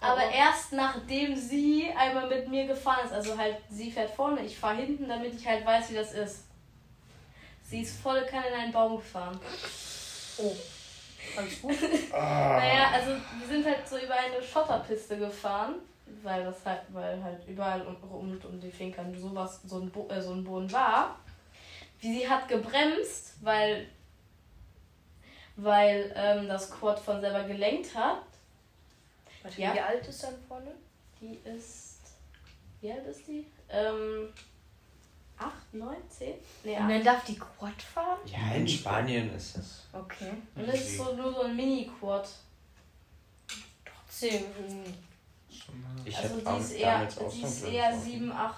aber 0.00 0.12
Aber- 0.22 0.30
erst 0.30 0.72
nachdem 0.72 1.36
sie 1.36 1.90
einmal 1.96 2.28
mit 2.28 2.48
mir 2.48 2.66
gefahren 2.66 3.04
ist. 3.06 3.12
Also 3.12 3.36
halt, 3.36 3.56
sie 3.70 3.90
fährt 3.90 4.10
vorne, 4.10 4.42
ich 4.42 4.56
fahre 4.58 4.76
hinten, 4.76 5.08
damit 5.08 5.34
ich 5.34 5.46
halt 5.46 5.64
weiß, 5.66 5.90
wie 5.90 5.94
das 5.94 6.12
ist. 6.12 6.44
Sie 7.64 7.82
ist 7.82 8.00
volle 8.00 8.24
Kanne 8.24 8.46
in 8.48 8.54
einen 8.54 8.72
Baum 8.72 8.96
gefahren. 8.96 9.38
Oh. 10.38 10.54
Alles 11.36 11.60
gut? 11.60 11.76
Naja, 12.12 12.90
also 12.92 13.10
wir 13.38 13.46
sind 13.46 13.66
halt 13.66 13.86
so 13.86 13.98
über 13.98 14.14
eine 14.14 14.42
Schotterpiste 14.42 15.18
gefahren, 15.18 15.74
weil 16.22 16.44
das 16.44 16.64
halt, 16.64 16.80
weil 16.90 17.22
halt 17.22 17.46
überall 17.46 17.82
um, 17.82 17.96
um, 18.10 18.40
um 18.42 18.60
die 18.60 18.70
Finkern 18.70 19.14
sowas, 19.18 19.60
so 19.66 19.80
ein, 19.80 19.90
Bo 19.90 20.08
äh, 20.08 20.22
so 20.22 20.32
ein 20.32 20.44
Boden 20.44 20.70
war. 20.72 21.16
Wie 22.00 22.20
sie 22.20 22.28
hat 22.28 22.48
gebremst, 22.48 23.34
weil, 23.42 23.88
weil 25.56 26.12
ähm, 26.16 26.48
das 26.48 26.70
Quad 26.70 26.98
von 26.98 27.20
selber 27.20 27.42
gelenkt 27.44 27.94
hat. 27.94 28.22
Warte, 29.48 29.60
Ja. 29.62 29.74
Wie 29.74 29.80
alt 29.80 30.06
ist 30.06 30.22
deine 30.22 30.38
Freundin? 30.46 30.74
Die 31.20 31.38
ist. 31.48 31.98
Wie 32.80 32.92
alt 32.92 33.06
ist 33.06 33.26
die? 33.26 33.46
Ähm. 33.70 34.28
8, 35.40 35.52
9, 35.74 35.96
10? 36.08 36.34
Nee, 36.64 36.76
Und 36.76 36.82
8. 36.82 36.90
dann 36.90 37.04
darf 37.04 37.24
die 37.24 37.38
Quad 37.38 37.80
fahren? 37.80 38.18
Ja, 38.26 38.56
in 38.56 38.66
Spanien 38.66 39.32
ist 39.36 39.56
es. 39.56 39.84
Okay. 39.92 40.32
Und 40.56 40.66
das 40.66 40.80
ist 40.80 40.96
so, 40.96 41.14
nur 41.14 41.32
so 41.32 41.42
ein 41.42 41.54
Mini-Quad. 41.54 42.28
Trotzdem. 43.84 44.44
Ich 46.04 46.16
Also 46.16 46.44
auch 46.44 46.58
ist 46.58 46.72
eher, 46.72 47.08
so 47.08 47.26
ist 47.28 47.62
eher 47.64 47.88
Auto. 47.92 48.00
7, 48.00 48.32
8. 48.32 48.54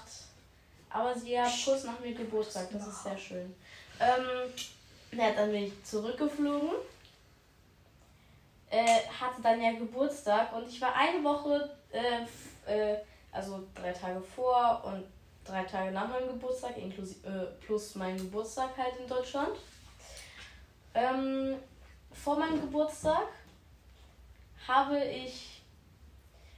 Aber 0.89 1.19
sie 1.19 1.39
hat 1.39 1.53
kurz 1.65 1.85
nach 1.85 2.01
mir 2.01 2.15
Geburtstag, 2.15 2.71
das 2.73 2.87
ist 2.87 3.03
sehr 3.03 3.19
schön. 3.19 3.55
Ähm, 4.01 4.51
ja, 5.13 5.33
dann 5.33 5.53
bin 5.53 5.65
ich 5.65 5.85
zurückgeflogen. 5.85 6.71
Äh, 8.71 9.01
hatte 9.21 9.43
dann 9.43 9.61
ja 9.61 9.73
Geburtstag 9.73 10.53
und 10.53 10.69
ich 10.69 10.81
war 10.81 10.95
eine 10.95 11.23
Woche, 11.25 11.77
äh, 11.91 12.23
äh, 12.73 12.99
also 13.33 13.67
drei 13.75 13.93
Tage 13.93 14.21
vor 14.21 14.83
und 14.85 15.05
drei 15.45 15.65
Tage 15.65 15.91
nach 15.91 16.09
meinem 16.09 16.29
Geburtstag, 16.29 16.79
inklusive, 16.79 17.27
äh, 17.27 17.65
plus 17.65 17.97
mein 17.97 18.17
Geburtstag 18.17 18.71
halt 18.77 18.97
in 18.97 19.09
Deutschland. 19.09 19.57
Ähm, 20.95 21.57
vor 22.13 22.39
meinem 22.39 22.61
Geburtstag 22.61 23.27
habe 24.69 25.05
ich, 25.05 25.63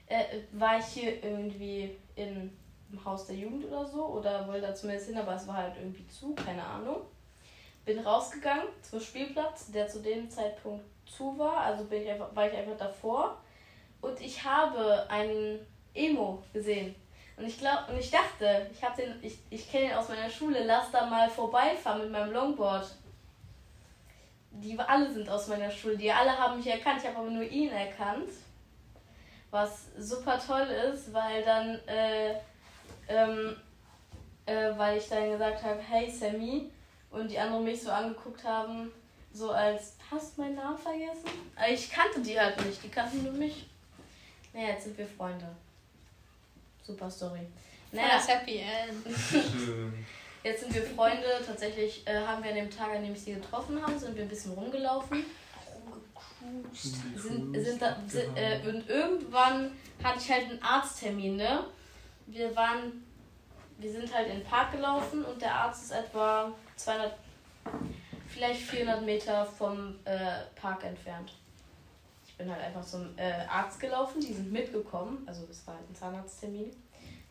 äh, 0.06 0.40
war 0.52 0.78
ich 0.78 0.86
hier 0.86 1.24
irgendwie 1.24 1.96
in 2.14 2.52
im 2.92 3.04
Haus 3.04 3.26
der 3.26 3.36
Jugend 3.36 3.64
oder 3.64 3.86
so 3.86 4.04
oder 4.04 4.46
wollte 4.46 4.66
da 4.66 4.74
zumindest 4.74 5.08
hin, 5.08 5.18
aber 5.18 5.34
es 5.34 5.46
war 5.46 5.56
halt 5.56 5.76
irgendwie 5.76 6.06
zu, 6.08 6.34
keine 6.34 6.64
Ahnung. 6.64 6.98
Bin 7.84 7.98
rausgegangen 7.98 8.68
zum 8.82 9.00
Spielplatz, 9.00 9.72
der 9.72 9.88
zu 9.88 10.00
dem 10.00 10.30
Zeitpunkt 10.30 10.84
zu 11.16 11.38
war, 11.38 11.58
also 11.58 11.84
bin 11.84 12.02
ich 12.02 12.10
einfach, 12.10 12.34
war 12.34 12.46
ich 12.46 12.56
einfach 12.56 12.76
davor 12.76 13.36
und 14.00 14.20
ich 14.20 14.42
habe 14.44 15.06
einen 15.08 15.66
Emo 15.94 16.42
gesehen. 16.52 16.94
Und 17.36 17.46
ich 17.46 17.58
glaube, 17.58 17.90
und 17.90 17.98
ich 17.98 18.10
dachte, 18.10 18.68
ich 18.72 18.82
habe 18.82 19.00
den, 19.02 19.14
ich, 19.22 19.38
ich 19.50 19.70
kenne 19.70 19.86
ihn 19.86 19.94
aus 19.94 20.08
meiner 20.08 20.28
Schule, 20.28 20.64
lass 20.64 20.90
da 20.90 21.06
mal 21.06 21.28
vorbeifahren 21.30 22.02
mit 22.02 22.10
meinem 22.10 22.32
Longboard. 22.32 22.86
Die 24.50 24.78
alle 24.78 25.10
sind 25.10 25.28
aus 25.30 25.48
meiner 25.48 25.70
Schule, 25.70 25.96
die 25.96 26.12
alle 26.12 26.36
haben 26.36 26.58
mich 26.58 26.66
erkannt, 26.66 27.00
ich 27.00 27.08
habe 27.08 27.18
aber 27.18 27.30
nur 27.30 27.44
ihn 27.44 27.70
erkannt. 27.70 28.28
Was 29.50 29.88
super 29.98 30.38
toll 30.38 30.66
ist, 30.92 31.12
weil 31.12 31.42
dann, 31.42 31.78
äh, 31.86 32.34
ähm, 33.08 33.56
äh, 34.46 34.70
weil 34.76 34.98
ich 34.98 35.08
dann 35.08 35.30
gesagt 35.30 35.62
habe, 35.62 35.80
hey 35.80 36.10
Sammy, 36.10 36.70
und 37.10 37.30
die 37.30 37.38
anderen 37.38 37.64
mich 37.64 37.82
so 37.82 37.90
angeguckt 37.90 38.44
haben, 38.44 38.90
so 39.32 39.50
als, 39.50 39.94
hast 40.10 40.36
du 40.36 40.42
meinen 40.42 40.56
Namen 40.56 40.78
vergessen? 40.78 41.30
Aber 41.56 41.68
ich 41.68 41.90
kannte 41.90 42.20
die 42.20 42.38
halt 42.38 42.64
nicht, 42.64 42.82
die 42.82 42.88
kannten 42.88 43.22
nur 43.22 43.32
mich. 43.32 43.66
Naja, 44.52 44.68
jetzt 44.68 44.84
sind 44.84 44.98
wir 44.98 45.06
Freunde. 45.06 45.46
Super 46.82 47.10
Story. 47.10 47.46
Naja. 47.92 48.16
Das 48.16 48.28
Happy 48.28 48.58
End. 48.58 49.16
Schön. 49.16 49.92
Jetzt 50.44 50.62
sind 50.62 50.74
wir 50.74 50.82
Freunde. 50.82 51.26
Tatsächlich 51.46 52.04
äh, 52.06 52.16
haben 52.16 52.42
wir 52.42 52.50
an 52.50 52.56
dem 52.56 52.70
Tag, 52.70 52.90
an 52.90 53.04
dem 53.04 53.12
ich 53.12 53.22
sie 53.22 53.34
getroffen 53.34 53.80
habe, 53.80 53.96
sind 53.96 54.16
wir 54.16 54.22
ein 54.22 54.28
bisschen 54.28 54.52
rumgelaufen. 54.52 55.24
Sind, 56.72 57.54
sind 57.54 57.80
da, 57.80 57.96
sind, 58.08 58.36
äh, 58.36 58.58
und 58.66 58.88
irgendwann 58.88 59.70
hatte 60.02 60.18
ich 60.18 60.30
halt 60.30 60.50
einen 60.50 60.60
Arzttermin, 60.60 61.36
ne? 61.36 61.64
Wir 62.26 62.54
waren, 62.56 63.04
wir 63.78 63.92
sind 63.92 64.12
halt 64.12 64.28
in 64.28 64.38
den 64.38 64.44
Park 64.44 64.72
gelaufen 64.72 65.24
und 65.24 65.40
der 65.40 65.54
Arzt 65.54 65.84
ist 65.84 65.90
etwa 65.92 66.52
200, 66.74 67.14
vielleicht 68.32 68.60
400 68.62 69.04
Meter 69.04 69.44
vom 69.46 69.94
äh, 70.04 70.44
Park 70.54 70.84
entfernt. 70.84 71.32
Ich 72.26 72.34
bin 72.36 72.50
halt 72.50 72.62
einfach 72.62 72.84
zum 72.84 73.16
äh, 73.16 73.44
Arzt 73.48 73.78
gelaufen, 73.78 74.20
die 74.20 74.32
sind 74.32 74.50
mitgekommen, 74.50 75.22
also 75.26 75.46
es 75.50 75.66
war 75.66 75.74
halt 75.74 75.88
ein 75.88 75.94
Zahnarzttermin. 75.94 76.70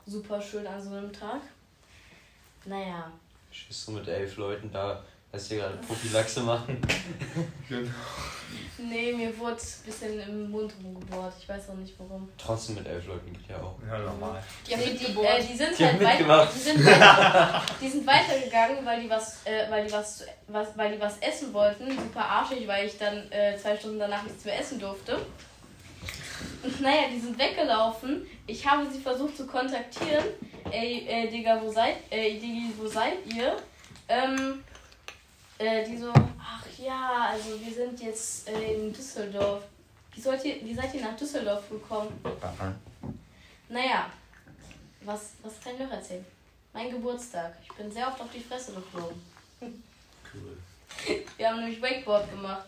Super 0.06 0.42
schön 0.42 0.66
an 0.68 0.82
so 0.82 0.96
einem 0.96 1.12
Tag. 1.12 1.42
Naja, 2.66 3.12
Stehst 3.52 3.88
du 3.88 3.92
mit 3.92 4.08
elf 4.08 4.38
Leuten 4.38 4.72
da, 4.72 5.04
als 5.32 5.48
die 5.48 5.56
gerade 5.56 5.78
Prophylaxe 5.78 6.42
machen? 6.42 6.82
Genau. 7.70 7.90
nee, 8.78 9.14
mir 9.14 9.38
wurde 9.38 9.56
ein 9.56 9.86
bisschen 9.86 10.20
im 10.20 10.52
Mund 10.52 10.74
rumgebohrt. 10.84 11.34
Ich 11.40 11.48
weiß 11.48 11.70
auch 11.70 11.76
nicht 11.76 11.94
warum. 11.98 12.28
Trotzdem 12.38 12.76
mit 12.76 12.88
elf 12.88 13.08
Leuten 13.08 13.32
geht 13.32 13.48
ja 13.48 13.58
auch. 13.58 13.76
Ja, 13.88 14.00
normal. 14.00 14.44
Die 14.68 14.74
haben 14.74 14.82
Nee, 14.82 14.94
die, 14.94 15.20
äh, 15.22 15.42
die 15.42 15.56
sind 15.56 15.80
Die 15.80 15.86
haben 15.86 16.06
halt 16.06 16.28
weiter, 16.28 16.52
die 16.54 16.60
sind, 16.60 16.86
weiter, 16.86 17.64
die 17.82 17.88
sind 17.88 18.06
weitergegangen, 18.08 18.86
weil 18.86 19.02
die 19.02 19.10
was, 19.10 19.46
äh, 19.46 19.70
weil 19.70 19.86
die 19.86 19.92
was, 19.94 20.26
was, 20.48 20.78
weil 20.78 20.94
die 20.96 21.00
was 21.00 21.18
essen 21.20 21.54
wollten. 21.54 21.90
Super 21.92 22.26
arschig, 22.26 22.68
weil 22.68 22.88
ich 22.88 22.98
dann 22.98 23.32
äh, 23.32 23.56
zwei 23.58 23.78
Stunden 23.78 24.00
danach 24.00 24.24
nichts 24.24 24.44
mehr 24.44 24.60
essen 24.60 24.80
durfte. 24.80 25.18
Und 26.64 26.82
naja, 26.82 27.04
die 27.14 27.20
sind 27.20 27.40
weggelaufen. 27.40 28.28
Ich 28.48 28.68
habe 28.68 28.86
sie 28.92 29.00
versucht 29.00 29.38
zu 29.38 29.48
kontaktieren. 29.48 30.26
Ey, 30.72 31.06
äh, 31.08 31.30
Digga, 31.30 31.60
wo 31.62 31.72
seid, 31.72 31.96
äh, 32.10 32.34
Digi, 32.34 32.74
wo 32.78 32.88
seid 32.88 33.14
ihr? 33.34 33.58
Ähm, 34.08 34.64
äh, 35.62 35.86
die 35.86 35.98
so, 35.98 36.12
ach 36.40 36.66
ja, 36.78 37.30
also 37.32 37.60
wir 37.60 37.74
sind 37.74 38.02
jetzt 38.02 38.50
äh, 38.50 38.74
in 38.74 38.92
Düsseldorf. 38.92 39.64
Wie, 40.14 40.22
sollt 40.22 40.44
ihr, 40.44 40.56
wie 40.64 40.74
seid 40.74 40.94
ihr 40.94 41.02
nach 41.02 41.16
Düsseldorf 41.16 41.70
gekommen? 41.70 42.12
Naja, 43.70 44.10
was, 45.02 45.34
was 45.44 45.62
kann 45.62 45.74
ich 45.74 45.80
noch 45.80 45.92
erzählen? 45.92 46.26
Mein 46.74 46.90
Geburtstag. 46.90 47.54
Ich 47.64 47.72
bin 47.74 47.92
sehr 47.92 48.08
oft 48.08 48.20
auf 48.20 48.32
die 48.34 48.40
Fresse 48.40 48.74
geflogen. 48.74 49.22
Cool. 49.62 50.58
Wir 51.38 51.50
haben 51.50 51.60
nämlich 51.60 51.82
Wakeboard 51.82 52.30
gemacht. 52.30 52.66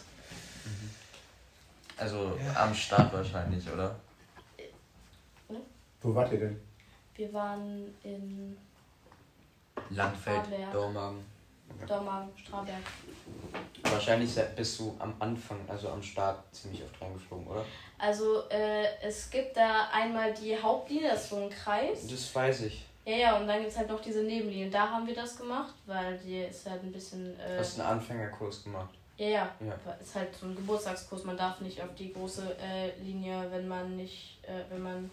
Also 1.97 2.37
am 2.55 2.73
Start 2.73 3.13
wahrscheinlich, 3.13 3.69
oder? 3.69 3.95
Wo 6.01 6.13
wart 6.13 6.31
ihr 6.33 6.39
denn? 6.39 6.59
Wir 7.15 7.31
waren 7.33 7.93
in 8.03 8.57
Landfeld. 9.89 10.41
Dormagen. 10.71 11.32
Dormagen, 11.87 12.29
Straberg. 12.37 12.77
Wahrscheinlich 13.83 14.33
bist 14.55 14.79
du 14.79 14.95
am 14.99 15.13
Anfang, 15.19 15.59
also 15.67 15.89
am 15.89 16.01
Start, 16.01 16.43
ziemlich 16.53 16.83
oft 16.83 16.99
reingeflogen, 17.01 17.47
oder? 17.47 17.63
Also 17.97 18.43
äh, 18.49 18.85
es 19.01 19.29
gibt 19.29 19.55
da 19.57 19.89
einmal 19.91 20.33
die 20.33 20.57
Hauptlinie, 20.57 21.09
das 21.09 21.23
ist 21.25 21.29
so 21.29 21.37
ein 21.37 21.49
Kreis. 21.49 22.07
Das 22.07 22.33
weiß 22.33 22.61
ich. 22.61 22.85
Ja, 23.05 23.15
ja, 23.15 23.37
und 23.37 23.47
dann 23.47 23.59
gibt 23.59 23.71
es 23.71 23.77
halt 23.77 23.89
noch 23.89 24.01
diese 24.01 24.23
Nebenlinie. 24.23 24.69
Da 24.69 24.89
haben 24.89 25.05
wir 25.05 25.13
das 25.13 25.37
gemacht, 25.37 25.73
weil 25.85 26.17
die 26.19 26.39
ist 26.39 26.69
halt 26.69 26.81
ein 26.83 26.91
bisschen... 26.91 27.35
Du 27.37 27.43
Äh, 27.43 27.59
hast 27.59 27.79
einen 27.79 27.89
Anfängerkurs 27.89 28.63
gemacht. 28.63 28.93
ja, 29.17 29.27
ja, 29.27 29.49
Ja. 29.59 29.93
ist 30.01 30.15
halt 30.15 30.33
so 30.33 30.45
ein 30.45 30.55
Geburtstagskurs. 30.55 31.25
Man 31.25 31.35
darf 31.37 31.59
nicht 31.59 31.81
auf 31.81 31.93
die 31.97 32.13
große 32.13 32.55
äh, 32.61 32.97
Linie, 33.03 33.45
wenn 33.51 33.67
man 33.67 33.97
nicht... 33.97 34.39
Äh, 34.43 34.63
wenn 34.69 34.81
man... 34.83 35.11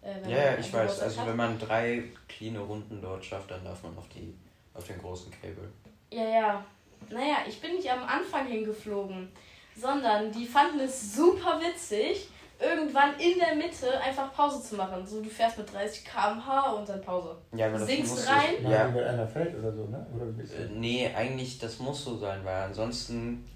Äh, 0.00 0.14
wenn 0.22 0.30
Ja, 0.30 0.36
man 0.36 0.44
ja, 0.46 0.52
ich 0.54 0.58
weiß. 0.58 0.72
Geburtstag 0.72 1.04
Also 1.04 1.20
hat. 1.20 1.28
wenn 1.28 1.36
man 1.36 1.58
drei 1.58 2.04
cleane 2.26 2.58
Runden 2.60 3.02
dort 3.02 3.22
schafft, 3.24 3.50
dann 3.50 3.62
darf 3.64 3.82
man 3.82 3.96
auf 3.98 4.08
die 4.08 4.34
auf 4.72 4.86
den 4.86 4.98
großen 4.98 5.30
Cable. 5.30 5.68
Ja, 6.10 6.24
ja. 6.24 6.66
Naja, 7.10 7.36
ich 7.48 7.60
bin 7.60 7.76
nicht 7.76 7.90
am 7.90 8.02
Anfang 8.02 8.46
hingeflogen, 8.46 9.30
sondern 9.76 10.32
die 10.32 10.46
fanden 10.46 10.80
es 10.80 11.14
super 11.14 11.60
witzig, 11.60 12.28
irgendwann 12.58 13.18
in 13.18 13.38
der 13.38 13.54
Mitte 13.54 14.00
einfach 14.00 14.32
Pause 14.32 14.62
zu 14.62 14.76
machen. 14.76 15.06
So, 15.06 15.20
du 15.20 15.28
fährst 15.28 15.58
mit 15.58 15.72
30 15.72 16.04
km/h 16.04 16.72
und 16.72 16.88
dann 16.88 17.00
Pause. 17.02 17.36
Ja, 17.52 17.66
aber 17.66 17.78
das 17.78 17.86
Singst 17.86 18.10
muss 18.10 18.28
rein? 18.28 18.54
Ich, 18.58 18.68
ja, 18.68 18.92
wenn 18.94 19.04
einer 19.04 19.28
fällt 19.28 19.56
oder 19.58 19.72
so, 19.72 19.84
ne? 19.84 20.06
Oder 20.14 20.24
äh, 20.42 20.68
nee, 20.72 21.10
eigentlich 21.14 21.58
das 21.58 21.78
muss 21.78 22.04
so 22.04 22.16
sein, 22.16 22.44
weil 22.44 22.62
ansonsten 22.62 23.46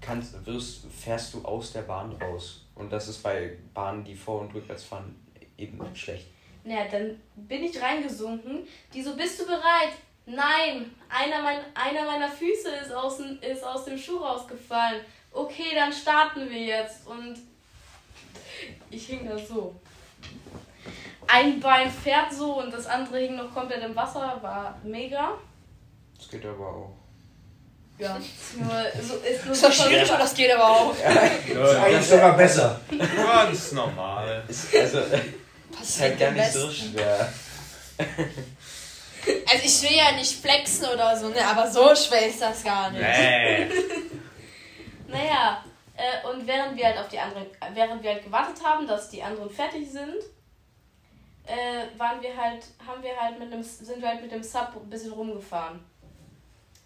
kannst, 0.00 0.44
wirst, 0.46 0.86
fährst 0.86 1.34
du 1.34 1.44
aus 1.44 1.72
der 1.72 1.82
Bahn 1.82 2.12
raus. 2.12 2.66
Und 2.74 2.92
das 2.92 3.08
ist 3.08 3.22
bei 3.22 3.56
Bahnen, 3.74 4.04
die 4.04 4.14
vor 4.14 4.40
und 4.40 4.54
rückwärts 4.54 4.84
fahren, 4.84 5.14
eben 5.56 5.80
schlecht. 5.94 6.26
Naja, 6.64 6.86
dann 6.90 7.20
bin 7.34 7.64
ich 7.64 7.80
reingesunken. 7.80 8.66
Die 8.92 9.02
so, 9.02 9.16
bist 9.16 9.40
du 9.40 9.46
bereit? 9.46 9.92
Nein, 10.30 10.90
einer, 11.08 11.42
mein, 11.42 11.58
einer 11.74 12.04
meiner 12.04 12.28
Füße 12.28 12.68
ist 12.84 12.92
aus, 12.92 13.16
dem- 13.16 13.40
ist 13.40 13.64
aus 13.64 13.84
dem 13.86 13.96
Schuh 13.98 14.18
rausgefallen. 14.18 15.00
Okay, 15.32 15.74
dann 15.74 15.92
starten 15.92 16.48
wir 16.50 16.58
jetzt. 16.60 17.06
Und 17.06 17.36
ich 18.90 19.06
hing 19.06 19.26
da 19.28 19.38
so. 19.38 19.74
Ein 21.26 21.60
Bein 21.60 21.90
fährt 21.90 22.32
so 22.32 22.58
und 22.60 22.72
das 22.72 22.86
andere 22.86 23.18
hing 23.20 23.36
noch 23.36 23.52
komplett 23.54 23.82
im 23.84 23.94
Wasser. 23.96 24.38
War 24.42 24.78
mega. 24.82 25.32
Das 26.16 26.28
geht 26.28 26.44
aber 26.44 26.66
auch. 26.68 26.94
Ja, 27.98 28.16
ist 28.16 28.56
nur, 28.56 28.70
so, 29.02 29.14
ist 29.16 29.44
nur 29.44 29.54
Das 29.70 29.76
schwierig, 29.76 30.08
aber 30.08 30.18
das 30.22 30.34
geht 30.34 30.52
aber 30.52 30.68
auch. 30.68 30.94
Ja, 30.98 31.80
Eigentlich 31.82 32.06
sogar 32.06 32.36
besser. 32.36 32.80
ganz 33.16 33.72
normal. 33.72 34.44
Ist, 34.46 34.74
also, 34.74 34.98
ist 35.82 36.00
halt 36.00 36.18
gar 36.18 36.30
nicht 36.32 36.52
so 36.52 36.70
schwer. 36.70 37.32
Also 39.50 39.64
ich 39.64 39.82
will 39.82 39.96
ja 39.96 40.12
nicht 40.12 40.40
flexen 40.40 40.86
oder 40.86 41.16
so, 41.16 41.28
ne? 41.28 41.44
Aber 41.44 41.70
so 41.70 41.94
schwer 41.94 42.26
ist 42.26 42.40
das 42.40 42.62
gar 42.62 42.90
nicht. 42.90 43.02
Nee. 43.02 43.68
Naja, 45.10 45.64
äh, 45.96 46.28
und 46.28 46.46
während 46.46 46.76
wir 46.76 46.84
halt 46.84 46.98
auf 46.98 47.08
die 47.08 47.18
anderen, 47.18 47.46
während 47.72 48.02
wir 48.02 48.12
halt 48.12 48.24
gewartet 48.24 48.62
haben, 48.62 48.86
dass 48.86 49.08
die 49.08 49.22
anderen 49.22 49.48
fertig 49.48 49.90
sind, 49.90 50.22
äh, 51.46 51.98
waren 51.98 52.20
wir 52.20 52.36
halt, 52.36 52.66
haben 52.86 53.02
wir 53.02 53.18
halt 53.18 53.38
mit 53.38 53.50
dem, 53.50 53.62
sind 53.62 54.02
wir 54.02 54.08
halt 54.08 54.20
mit 54.20 54.30
dem 54.30 54.42
Sub 54.42 54.72
ein 54.76 54.90
bisschen 54.90 55.12
rumgefahren. 55.12 55.80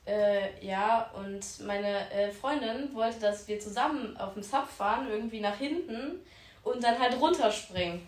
Äh, 0.07 0.65
ja, 0.65 1.11
und 1.15 1.45
meine 1.67 2.11
äh, 2.11 2.31
Freundin 2.31 2.95
wollte, 2.95 3.21
dass 3.21 3.47
wir 3.49 3.59
zusammen 3.59 4.17
auf 4.17 4.35
dem 4.35 4.43
Sub 4.43 4.69
fahren, 4.69 5.09
irgendwie 5.11 5.41
nach 5.41 5.57
hinten 5.57 6.25
und 6.63 6.83
dann 6.83 6.99
halt 6.99 7.21
runterspringen. 7.21 8.07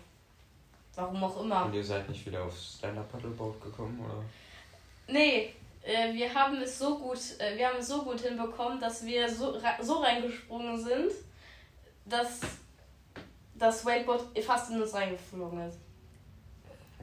Warum 0.95 1.23
auch 1.23 1.41
immer. 1.41 1.65
Und 1.65 1.73
ihr 1.73 1.83
seid 1.83 2.07
nicht 2.09 2.25
wieder 2.25 2.43
aufs 2.43 2.75
Stand-Up-Paddleboard 2.77 3.61
gekommen, 3.61 3.99
oder? 3.99 4.23
Nee, 5.07 5.53
äh, 5.83 6.13
wir 6.13 6.33
haben 6.33 6.61
es 6.61 6.79
so 6.79 6.97
gut, 6.97 7.19
äh, 7.39 7.57
wir 7.57 7.67
haben 7.67 7.77
es 7.79 7.87
so 7.87 8.01
gut 8.03 8.21
hinbekommen, 8.21 8.79
dass 8.79 9.05
wir 9.05 9.29
so, 9.29 9.59
so 9.81 9.99
reingesprungen 9.99 10.81
sind, 10.81 11.11
dass 12.05 12.39
das 13.55 13.85
Wakeboard 13.85 14.37
fast 14.43 14.71
in 14.71 14.81
uns 14.81 14.93
reingeflogen 14.93 15.67
ist. 15.67 15.77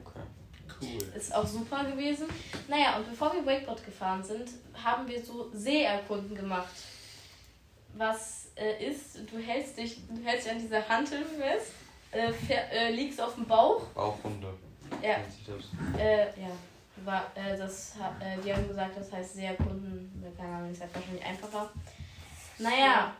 Okay. 0.03 0.19
Cool. 0.81 1.17
Ist 1.17 1.33
auch 1.33 1.45
super 1.45 1.83
gewesen. 1.85 2.27
Naja, 2.67 2.97
und 2.97 3.09
bevor 3.09 3.33
wir 3.33 3.45
Wakeboard 3.45 3.85
gefahren 3.85 4.23
sind, 4.23 4.49
haben 4.73 5.07
wir 5.07 5.23
so 5.23 5.49
Seeerkunden 5.53 6.35
gemacht. 6.35 6.73
Was 7.95 8.49
äh, 8.55 8.89
ist, 8.89 9.19
du 9.31 9.37
hältst 9.37 9.77
dich, 9.77 9.97
du 10.07 10.23
hältst 10.23 10.45
dich 10.45 10.53
an 10.53 10.59
dieser 10.59 10.87
Hantel 10.87 11.23
fest, 11.25 11.73
äh, 12.13 12.31
fähr, 12.31 12.71
äh, 12.71 12.91
liegst 12.91 13.19
auf 13.21 13.35
dem 13.35 13.45
Bauch 13.45 13.81
Bauchhunde. 13.93 14.47
Ja. 15.01 15.17
das. 15.47 15.99
Äh, 15.99 16.25
ja. 16.39 16.49
War, 17.03 17.25
äh, 17.35 17.57
das, 17.57 17.95
äh, 18.19 18.39
die 18.43 18.53
haben 18.53 18.67
gesagt, 18.67 18.95
das 18.97 19.11
heißt 19.11 19.33
sehr 19.35 19.55
Kunden. 19.55 20.23
Keine 20.37 20.55
Ahnung, 20.55 20.71
ist 20.71 20.81
halt 20.81 20.93
wahrscheinlich 20.95 21.25
einfacher. 21.25 21.69
Naja, 22.59 23.13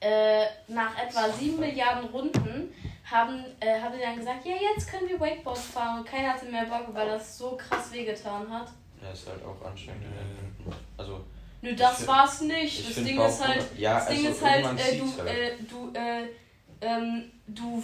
äh, 0.00 0.46
nach 0.68 0.98
etwa 0.98 1.28
7 1.30 1.60
Milliarden 1.60 2.08
Runden 2.10 2.72
haben, 3.04 3.44
äh, 3.60 3.78
haben 3.80 3.94
die 3.94 4.00
dann 4.02 4.16
gesagt, 4.16 4.44
ja, 4.46 4.54
jetzt 4.54 4.88
können 4.90 5.08
wir 5.08 5.20
Wakeboard 5.20 5.58
fahren. 5.58 5.98
Und 6.00 6.06
keiner 6.08 6.32
hatte 6.32 6.46
mehr 6.46 6.64
Bock, 6.64 6.86
weil 6.94 7.06
das 7.08 7.38
so 7.38 7.56
krass 7.56 7.92
wehgetan 7.92 8.50
hat. 8.50 8.68
Ja, 9.02 9.10
ist 9.12 9.28
halt 9.28 9.44
auch 9.44 9.64
anstrengend. 9.66 10.06
Also, 10.96 11.20
Nö, 11.60 11.74
das 11.76 11.96
find- 11.96 12.08
war's 12.08 12.40
nicht. 12.40 12.80
ich 12.80 12.94
Das 12.94 13.04
Ding 13.04 13.20
ist 13.20 13.46
halt, 13.46 13.78
ja, 13.78 13.94
das 13.96 14.08
Ding 14.08 14.16
also 14.26 14.28
ist 14.30 14.44
halt, 14.44 14.64
äh, 14.64 14.96
du, 14.98 15.04
zieht's 15.04 15.18
halt. 15.18 15.28
äh, 15.28 15.52
du, 15.68 15.92
äh, 15.94 16.28
ähm, 16.82 17.30
du, 17.46 17.82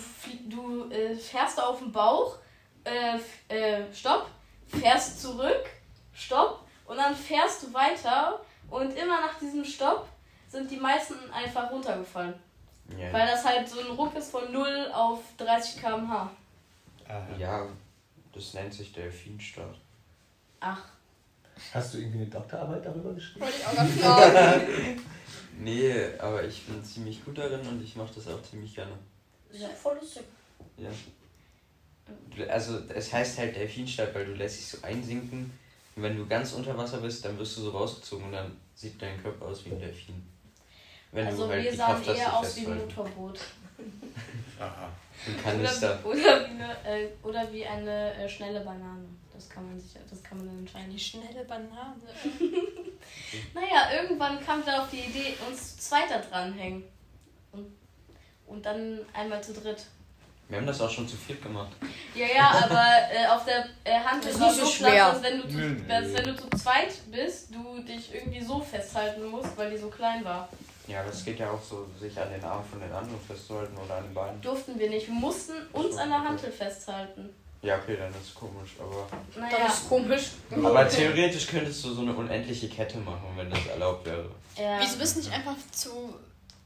du 0.49 0.90
äh, 0.90 1.14
fährst 1.14 1.61
auf 1.62 1.78
dem 1.78 1.92
Bauch, 1.92 2.36
äh, 2.84 3.18
äh, 3.49 3.84
stopp, 3.94 4.28
fährst 4.66 5.22
zurück, 5.22 5.64
stopp 6.12 6.64
und 6.86 6.96
dann 6.96 7.14
fährst 7.14 7.62
du 7.62 7.72
weiter 7.72 8.40
und 8.68 8.92
immer 8.96 9.20
nach 9.20 9.38
diesem 9.38 9.64
Stopp 9.64 10.07
sind 10.49 10.70
die 10.70 10.76
meisten 10.76 11.14
einfach 11.32 11.70
runtergefallen. 11.70 12.34
ja, 12.99 13.12
Weil 13.12 13.26
das 13.26 13.44
halt 13.44 13.68
so 13.68 13.80
ein 13.80 13.86
Ruck 13.86 14.14
ist 14.16 14.30
von 14.30 14.51
0 14.53 14.90
auf 14.92 15.20
30 15.36 15.80
km/h. 15.80 16.30
ja, 17.38 17.66
das 18.32 18.55
nennt 18.55 18.74
sich 18.74 18.92
Delfinstart. 18.92 19.76
Ach, 20.61 20.82
Hast 21.74 21.94
du 21.94 21.99
irgendwie 21.99 22.18
eine 22.18 22.26
Doktorarbeit 22.28 22.84
darüber 22.84 23.12
geschrieben? 23.12 23.44
Wollte 23.44 23.57
ich 23.59 23.66
auch 23.66 23.74
ganz 23.74 24.01
fragen. 24.01 25.01
Nee, 25.61 25.94
aber 26.18 26.44
ich 26.44 26.64
bin 26.66 26.82
ziemlich 26.84 27.24
gut 27.24 27.36
darin 27.38 27.61
und 27.66 27.82
ich 27.82 27.96
mache 27.96 28.12
das 28.14 28.28
auch 28.28 28.42
ziemlich 28.42 28.74
gerne. 28.74 28.92
Ist 29.50 29.62
ja 29.62 29.68
voll 29.68 29.96
lustig. 30.00 30.22
Ja. 30.76 30.90
Also 32.48 32.78
es 32.94 33.12
heißt 33.12 33.38
halt 33.38 33.56
Delfinstart, 33.56 34.14
weil 34.14 34.26
du 34.26 34.32
lässt 34.34 34.59
dich 34.59 34.66
so 34.68 34.78
einsinken 34.86 35.50
und 35.96 36.02
wenn 36.02 36.16
du 36.16 36.26
ganz 36.26 36.52
unter 36.52 36.76
Wasser 36.78 36.98
bist, 36.98 37.24
dann 37.24 37.36
wirst 37.38 37.56
du 37.56 37.62
so 37.62 37.70
rausgezogen 37.70 38.26
und 38.26 38.32
dann 38.32 38.56
sieht 38.74 39.00
dein 39.02 39.20
Körper 39.20 39.46
aus 39.46 39.64
wie 39.64 39.70
ein 39.70 39.80
Delfin. 39.80 40.22
Wenn 41.12 41.26
also 41.26 41.46
du 41.46 41.52
halt 41.52 41.64
wir 41.64 41.74
sahen 41.74 42.02
Kraft 42.02 42.18
eher 42.18 42.38
aus 42.38 42.56
wie 42.56 42.66
ein. 42.66 42.78
Motorboot. 42.78 43.40
Aha. 44.61 44.88
Ein 45.26 45.34
Oder, 45.34 45.42
Kanister. 45.42 45.98
wie- 46.04 46.09
oder, 46.09 46.40
wie 46.40 46.50
eine, 46.50 46.76
äh, 46.84 47.09
oder 47.22 47.52
wie 47.52 47.66
eine 47.66 48.14
äh, 48.14 48.28
schnelle 48.28 48.61
Banane. 48.61 49.04
Das 49.39 49.49
kann 49.49 49.68
man 49.68 49.78
sich, 49.78 49.93
das 50.11 50.20
kann 50.24 50.39
man 50.39 50.49
dann 50.49 50.59
entscheiden. 50.59 50.91
Die 50.91 50.99
schnelle 50.99 51.45
Banane. 51.45 51.95
Naja, 53.55 54.03
irgendwann 54.03 54.45
kam 54.45 54.64
dann 54.64 54.80
auf 54.80 54.91
die 54.91 54.99
Idee, 54.99 55.34
uns 55.49 55.76
zu 55.76 55.91
zweit 55.91 56.11
da 56.11 56.18
dranhängen. 56.18 56.82
Und, 57.53 57.72
und 58.47 58.66
dann 58.66 59.01
einmal 59.12 59.43
zu 59.43 59.53
dritt. 59.53 59.86
Wir 60.49 60.59
haben 60.59 60.66
das 60.66 60.80
auch 60.80 60.91
schon 60.91 61.07
zu 61.07 61.16
viert 61.16 61.41
gemacht. 61.41 61.70
Ja, 62.16 62.26
ja, 62.26 62.51
aber 62.64 62.84
äh, 63.12 63.26
auf 63.28 63.45
der 63.45 63.66
äh, 63.84 64.01
Hand 64.01 64.24
Das 64.24 64.32
ist 64.32 64.43
auch 64.43 64.51
nicht 64.51 64.61
so 64.61 64.66
schwer, 64.66 65.12
dass 65.12 65.22
wenn, 65.22 65.43
du 65.43 65.49
zu, 65.49 65.57
Nö, 65.57 65.68
nö. 65.68 65.82
dass, 65.86 66.12
wenn 66.14 66.24
du 66.24 66.36
zu 66.36 66.49
zweit 66.51 67.11
bist, 67.12 67.55
du 67.55 67.80
dich 67.82 68.12
irgendwie 68.12 68.43
so 68.43 68.61
festhalten 68.61 69.24
musst, 69.26 69.57
weil 69.57 69.70
die 69.70 69.76
so 69.78 69.89
klein 69.89 70.24
war. 70.24 70.49
Ja, 70.89 71.05
es 71.05 71.24
geht 71.24 71.39
ja 71.39 71.51
auch 71.51 71.62
so, 71.62 71.86
sich 72.01 72.18
an 72.18 72.32
den 72.32 72.43
Arm 72.43 72.64
von 72.64 72.80
den 72.80 72.91
anderen 72.91 73.20
festzuhalten 73.20 73.76
oder 73.76 73.97
an 73.97 74.05
den 74.05 74.14
Beinen. 74.14 74.41
Durften 74.41 74.78
wir 74.78 74.91
nicht. 74.91 75.07
Wir 75.07 75.14
mussten 75.14 75.53
uns 75.72 75.97
an 75.97 76.09
der 76.09 76.24
Hantel 76.24 76.51
festhalten. 76.51 77.28
Ja, 77.62 77.76
okay, 77.76 77.96
dann 77.96 78.11
ist 78.11 78.28
es 78.28 78.34
komisch, 78.34 78.70
aber. 78.78 79.09
Naja, 79.40 79.56
Das 79.66 79.78
ist 79.80 79.88
komisch. 79.88 80.22
Aber 80.64 80.88
theoretisch 80.88 81.46
könntest 81.48 81.84
du 81.84 81.92
so 81.92 82.02
eine 82.02 82.12
unendliche 82.12 82.68
Kette 82.68 82.98
machen, 82.98 83.24
wenn 83.36 83.50
das 83.50 83.66
erlaubt 83.66 84.06
wäre. 84.06 84.30
ja. 84.56 84.78
Wieso 84.80 84.96
bist 84.98 85.16
du 85.16 85.20
nicht 85.20 85.32
einfach 85.32 85.56
zu 85.72 86.14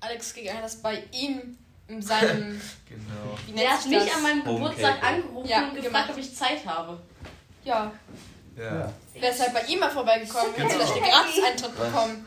Alex 0.01 0.35
gegangen, 0.35 0.61
das 0.63 0.77
bei 0.83 1.03
ihm 1.13 1.57
in 1.89 2.03
seinem. 2.03 2.61
Genau. 2.93 3.59
Der 3.59 3.71
hat 3.71 3.87
mich 3.87 4.15
an 4.15 4.23
meinem 4.23 4.45
Geburtstag 4.45 5.03
angerufen 5.03 5.49
Ja, 5.49 5.61
und 5.69 5.75
gefragt, 5.75 5.85
gemacht. 5.87 6.11
ob 6.11 6.19
ich 6.19 6.35
Zeit 6.37 6.67
habe. 6.67 6.99
Ja, 7.65 7.91
Ja. 8.55 8.93
wer 9.15 9.31
ist 9.31 9.41
halt 9.41 9.55
bei 9.55 9.63
ihm 9.63 9.79
mal 9.79 9.91
vorbeigekommen? 9.91 10.53
Genau. 10.55 10.69
Hätte 10.69 10.75
vielleicht 10.79 10.93
einen 11.03 11.05
Gratis-Eintritt 11.11 11.73
Was? 11.79 11.87
bekommen. 11.89 12.27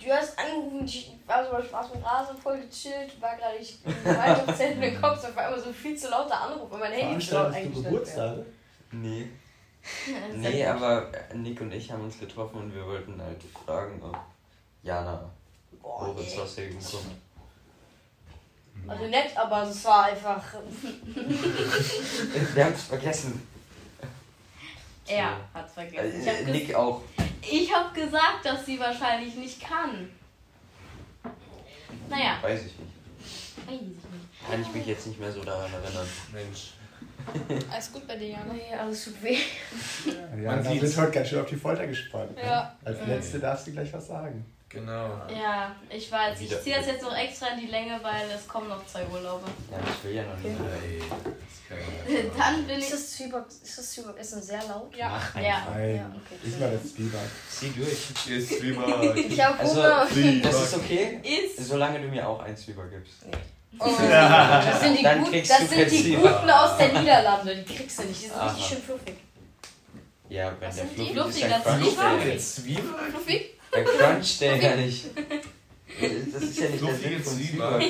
Du 0.00 0.08
hast 0.12 0.38
angerufen, 0.38 0.84
ich 0.84 1.10
war 1.26 1.44
so 1.44 1.60
Spaß 1.60 1.92
mit 1.94 2.04
Rasen, 2.04 2.36
voll 2.36 2.58
gechillt, 2.60 3.20
war 3.20 3.36
gerade 3.36 3.56
ich 3.58 3.78
im 3.84 4.54
Zelt 4.54 4.78
mit 4.78 4.94
dem 4.94 5.00
Kopf, 5.02 5.24
auf 5.24 5.36
einmal 5.36 5.60
so 5.60 5.72
viel 5.72 5.96
zu 5.96 6.08
lauter 6.08 6.40
Anruf 6.40 6.70
und 6.70 6.78
mein 6.78 6.92
Handy 6.92 7.16
ist 7.16 7.32
laut 7.32 7.52
eingestellt. 7.52 7.84
Geburtstage? 7.84 8.46
Nee. 8.92 9.28
Nee, 10.34 10.66
aber 10.66 11.10
Nick 11.34 11.60
und 11.62 11.72
ich 11.72 11.90
haben 11.90 12.04
uns 12.04 12.18
getroffen 12.18 12.58
und 12.60 12.74
wir 12.74 12.84
wollten 12.84 13.18
halt 13.22 13.40
fragen, 13.64 14.02
ob 14.02 14.18
Jana 14.82 15.30
aus 15.82 16.54
der 16.56 16.66
Jugend 16.66 16.84
kommt. 16.90 17.14
Also 18.86 19.04
nett, 19.06 19.34
aber 19.36 19.62
es 19.62 19.82
war 19.84 20.04
einfach. 20.04 20.42
Wir 22.54 22.64
haben 22.64 22.74
es 22.74 22.82
vergessen. 22.84 23.46
Er 25.06 25.38
hat 25.54 25.70
vergessen. 25.70 26.20
Ich 26.20 26.26
Äh, 26.26 26.44
Nick 26.50 26.74
auch. 26.74 27.00
Ich 27.50 27.72
hab 27.72 27.94
gesagt, 27.94 28.44
dass 28.44 28.64
sie 28.66 28.78
wahrscheinlich 28.78 29.34
nicht 29.34 29.60
kann. 29.60 30.08
Naja, 32.08 32.38
Weiß 32.42 32.60
ich 32.60 32.78
nicht. 32.78 33.66
weiß 33.66 33.74
ich 33.74 33.80
nicht. 33.82 34.48
Kann 34.50 34.62
ich 34.62 34.72
mich 34.72 34.86
jetzt 34.86 35.06
nicht 35.06 35.20
mehr 35.20 35.30
so 35.32 35.42
daran 35.44 35.70
erinnern. 35.72 36.06
Mensch. 36.32 36.70
Alles 37.70 37.92
gut 37.92 38.06
bei 38.08 38.16
dir, 38.16 38.28
Jana. 38.30 38.52
Nee, 38.54 38.74
alles 38.74 39.04
tut 39.04 39.22
weh. 39.22 39.36
Ja, 40.06 40.52
Man 40.52 40.64
da 40.64 40.70
sieht's. 40.70 40.82
wird 40.82 40.96
heute 40.96 41.10
ganz 41.12 41.28
schön 41.28 41.40
auf 41.40 41.46
die 41.48 41.56
Folter 41.56 41.86
gespannt. 41.86 42.34
ne? 42.34 42.42
Ja. 42.42 42.74
Als 42.84 42.98
letzte 43.06 43.38
darfst 43.38 43.66
du 43.66 43.72
gleich 43.72 43.92
was 43.92 44.06
sagen. 44.06 44.44
Genau. 44.70 45.20
Ja, 45.28 45.74
ich 45.90 46.10
weiß. 46.10 46.40
Ich 46.40 46.60
ziehe 46.60 46.76
das 46.76 46.86
jetzt 46.86 47.02
noch 47.02 47.14
extra 47.16 47.48
in 47.48 47.60
die 47.60 47.66
Länge, 47.66 47.98
weil 48.02 48.30
es 48.34 48.46
kommen 48.48 48.68
noch 48.68 48.84
zwei 48.86 49.04
Urlaube. 49.06 49.44
Ja, 49.70 49.78
ich 49.92 50.04
will 50.04 50.14
ja 50.14 50.22
noch 50.24 50.38
nicht. 50.38 50.56
Ey, 50.84 51.02
ja 51.70 51.76
Dann 52.38 52.66
bin 52.66 52.78
Ist 52.78 52.84
ich. 52.86 52.90
das 52.90 53.10
Zwieback, 53.12 53.44
ist 53.62 53.78
das 53.78 53.90
Zwieback-Essen 53.92 54.42
sehr 54.42 54.62
laut? 54.68 54.94
Ja. 54.96 55.08
Mach 55.10 55.34
Ja. 55.42 55.66
Nein, 55.74 55.96
Ja, 55.96 56.06
okay. 56.14 56.38
diesmal 56.44 56.70
das 56.72 56.94
Zwieback. 56.94 57.20
Zieh 57.50 57.72
durch. 57.76 58.36
Ist 58.38 58.58
Zwieback. 58.58 59.16
Ich 59.30 59.44
hab 59.44 59.60
Also, 59.60 59.76
Hunger. 59.76 60.06
Das 60.42 60.62
ist 60.62 60.76
okay, 60.76 61.20
Ist. 61.22 61.66
solange 61.68 62.00
du 62.00 62.08
mir 62.08 62.26
auch 62.28 62.40
ein 62.40 62.56
Zwieback 62.56 62.90
gibst. 62.90 63.14
Oh. 63.78 63.86
Das 64.00 64.80
sind 64.80 64.98
die, 64.98 65.02
Dann 65.04 65.20
Gut, 65.22 65.30
kriegst 65.30 65.50
das 65.50 65.58
du 65.60 65.66
sind 65.66 65.90
die. 65.90 66.14
Guten 66.16 66.50
aus 66.50 66.76
der 66.78 66.92
Niederlande. 67.00 67.56
Die 67.56 67.74
kriegst 67.74 67.98
du 67.98 68.02
nicht. 68.04 68.22
Die 68.22 68.26
sind 68.26 68.34
Aha. 68.36 68.46
richtig 68.50 68.66
schön 68.66 68.82
fluffig. 68.82 69.14
Ja, 70.30 70.52
wenn 70.58 70.68
Was 70.68 70.76
der? 70.76 70.86
Fluffy 70.86 71.02
ist, 71.08 71.12
Fluffy, 71.12 71.40
dann 71.40 71.50
das 71.50 71.62
cruncht 71.64 71.88
ist 71.88 71.98
der 72.00 72.34
ja. 72.34 72.38
Zwieback? 72.38 73.98
Cruncht 73.98 74.40
der 74.40 74.56
ja 74.56 74.76
nicht. 74.76 75.04
Das 76.32 76.42
ist 76.42 76.58
ja 76.58 76.68
nicht 76.68 76.86
der 76.86 76.94
Sinn 76.96 77.22
von 77.22 77.34
Zwieback. 77.34 77.82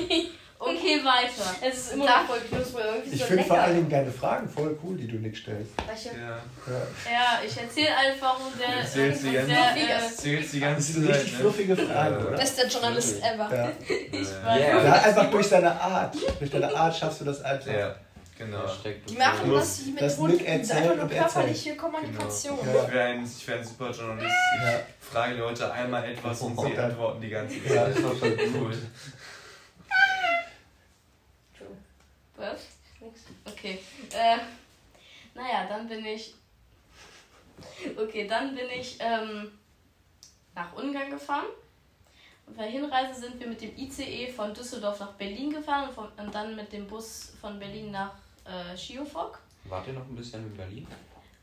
Okay, 0.61 1.00
weiter. 1.04 1.54
Es 1.62 1.78
ist 1.78 1.92
immer 1.92 2.04
noch 2.06 2.26
voll 2.26 2.40
knusprig. 2.40 2.84
Irgendwie 2.84 3.14
Ich 3.14 3.20
so 3.20 3.26
finde 3.26 3.44
vor 3.44 3.59
allen 3.61 3.76
Dingen 3.76 3.88
deine 3.88 4.11
Fragen 4.11 4.48
voll 4.48 4.76
cool, 4.82 4.96
die 4.96 5.06
du 5.06 5.16
Nick 5.18 5.36
stellst. 5.36 5.70
Welche? 5.86 6.09
Ja. 6.18 6.30
Ja. 6.30 7.12
Ja, 7.12 7.40
ich 7.46 7.56
erzähle 7.56 7.96
einfach 7.96 8.40
und 8.40 8.59
der. 8.61 8.68
Erzählst 8.80 9.22
die 9.22 9.32
ganze- 9.32 9.48
der 9.50 9.76
äh, 9.76 9.90
Erzählst 9.92 10.52
die 10.54 10.61
Das 10.61 10.86
sind 10.88 11.06
Zeit, 11.06 11.14
richtig 11.14 11.32
ne? 11.34 11.38
fluffige 11.38 11.76
Fragen, 11.76 12.14
Ja. 12.20 12.26
oder? 12.26 12.36
Bester 12.36 12.66
Journalist 12.66 13.22
ever. 13.22 13.54
Ja. 13.56 13.68
ich 13.88 14.28
Ja. 14.28 14.46
weiß. 14.46 14.61
Ja. 14.61 14.82
ja, 14.84 14.92
einfach 14.94 15.30
durch 15.30 15.48
deine 15.48 15.80
Art. 15.80 16.16
Durch 16.40 16.50
deine 16.50 16.76
Art 16.76 16.96
schaffst 16.96 17.20
du 17.20 17.24
das 17.24 17.40
einfach. 17.42 17.72
Ja, 17.72 17.94
genau. 18.36 18.62
Die 19.09 19.14
machen 19.16 19.52
das 19.52 19.80
mit 19.86 20.00
das 20.02 20.18
erzählt 20.18 20.72
einfach 20.72 20.96
nur 20.96 21.09
körperliche 21.09 21.76
Kommunikation. 21.76 22.59
Genau. 22.64 22.84
Ich 22.84 22.92
wäre 22.92 23.04
ein, 23.11 23.24
ich 23.24 23.46
wär 23.48 23.56
ein 23.59 23.64
super 23.64 23.90
Journalist. 23.92 24.34
Ich 24.59 24.64
Ja. 24.72 24.80
frage 25.00 25.34
Leute 25.36 25.72
einmal 25.72 26.04
etwas 26.04 26.40
und 26.40 26.59
sie 26.61 26.72
Ja. 26.72 26.84
antworten 26.86 27.20
die 27.20 27.28
ganze 27.30 27.54
Ja, 27.59 27.84
Zeit. 27.84 27.94
das 27.96 28.02
war 28.02 28.16
schon 28.16 28.32
Cool. 28.61 28.74
Was? 32.39 32.66
Nix. 33.01 33.20
Okay. 33.45 33.78
Äh, 34.12 34.39
naja, 35.34 35.66
dann 35.68 35.89
bin 35.89 36.05
ich. 36.05 36.34
Okay, 37.97 38.26
dann 38.26 38.55
bin 38.55 38.70
ich 38.70 38.97
ähm, 39.01 39.51
nach 40.55 40.72
Ungarn 40.74 41.11
gefahren. 41.11 41.47
Auf 42.47 42.57
der 42.57 42.66
Hinreise 42.66 43.20
sind 43.20 43.41
wir 43.41 43.49
mit 43.49 43.61
dem 43.61 43.76
ICE 43.76 44.32
von 44.32 44.55
Düsseldorf 44.55 45.01
nach 45.01 45.12
Berlin 45.12 45.53
gefahren 45.53 45.89
und, 45.89 45.95
von, 45.95 46.09
und 46.16 46.34
dann 46.34 46.57
mit 46.57 46.72
dem 46.72 46.86
Bus 46.86 47.32
von 47.41 47.59
Berlin 47.59 47.91
nach 47.91 48.12
äh, 48.45 48.76
Schiofok. 48.76 49.41
Wart 49.64 49.86
ihr 49.89 49.93
noch 49.93 50.07
ein 50.07 50.16
bisschen 50.16 50.47
in 50.47 50.57
Berlin? 50.57 50.86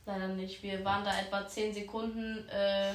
Leider 0.06 0.30
nicht. 0.30 0.64
Wir 0.64 0.84
waren 0.84 1.04
da 1.04 1.20
etwa 1.20 1.48
10 1.48 1.74
Sekunden, 1.74 2.48
äh, 2.50 2.92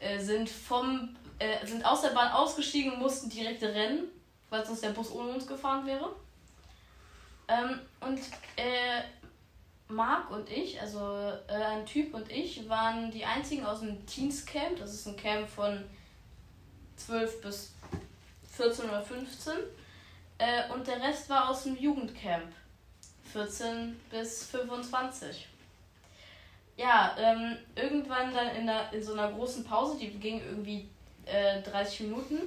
äh, 0.00 0.18
sind 0.18 0.48
vom 0.48 1.16
äh, 1.38 1.66
sind 1.66 1.84
aus 1.84 2.02
der 2.02 2.10
Bahn 2.10 2.32
ausgestiegen 2.32 2.92
und 2.92 2.98
mussten 3.00 3.30
direkt 3.30 3.62
rennen, 3.62 4.08
weil 4.50 4.64
sonst 4.64 4.82
der 4.82 4.90
Bus 4.90 5.10
ohne 5.10 5.32
uns 5.32 5.46
gefahren 5.46 5.86
wäre. 5.86 6.10
Ähm, 7.50 7.80
und 8.00 8.20
äh, 8.56 9.02
Marc 9.88 10.30
und 10.30 10.48
ich, 10.48 10.80
also 10.80 11.32
äh, 11.48 11.52
ein 11.52 11.84
Typ 11.84 12.14
und 12.14 12.30
ich, 12.30 12.68
waren 12.68 13.10
die 13.10 13.24
einzigen 13.24 13.66
aus 13.66 13.80
dem 13.80 14.06
Teens 14.06 14.46
Camp. 14.46 14.78
Das 14.78 14.94
ist 14.94 15.06
ein 15.06 15.16
Camp 15.16 15.48
von 15.48 15.84
12 16.96 17.42
bis 17.42 17.72
14 18.52 18.88
oder 18.88 19.02
15. 19.02 19.52
Äh, 20.38 20.72
und 20.72 20.86
der 20.86 21.02
Rest 21.02 21.28
war 21.28 21.50
aus 21.50 21.64
dem 21.64 21.76
Jugendcamp. 21.76 22.52
14 23.32 23.98
bis 24.10 24.46
25 24.46 25.48
ja, 26.80 27.14
ähm, 27.18 27.56
irgendwann 27.76 28.32
dann 28.32 28.56
in, 28.56 28.66
der, 28.66 28.92
in 28.92 29.02
so 29.02 29.12
einer 29.12 29.30
großen 29.32 29.64
Pause, 29.64 29.98
die 29.98 30.08
ging 30.08 30.40
irgendwie 30.42 30.88
äh, 31.26 31.60
30 31.60 32.00
Minuten, 32.00 32.38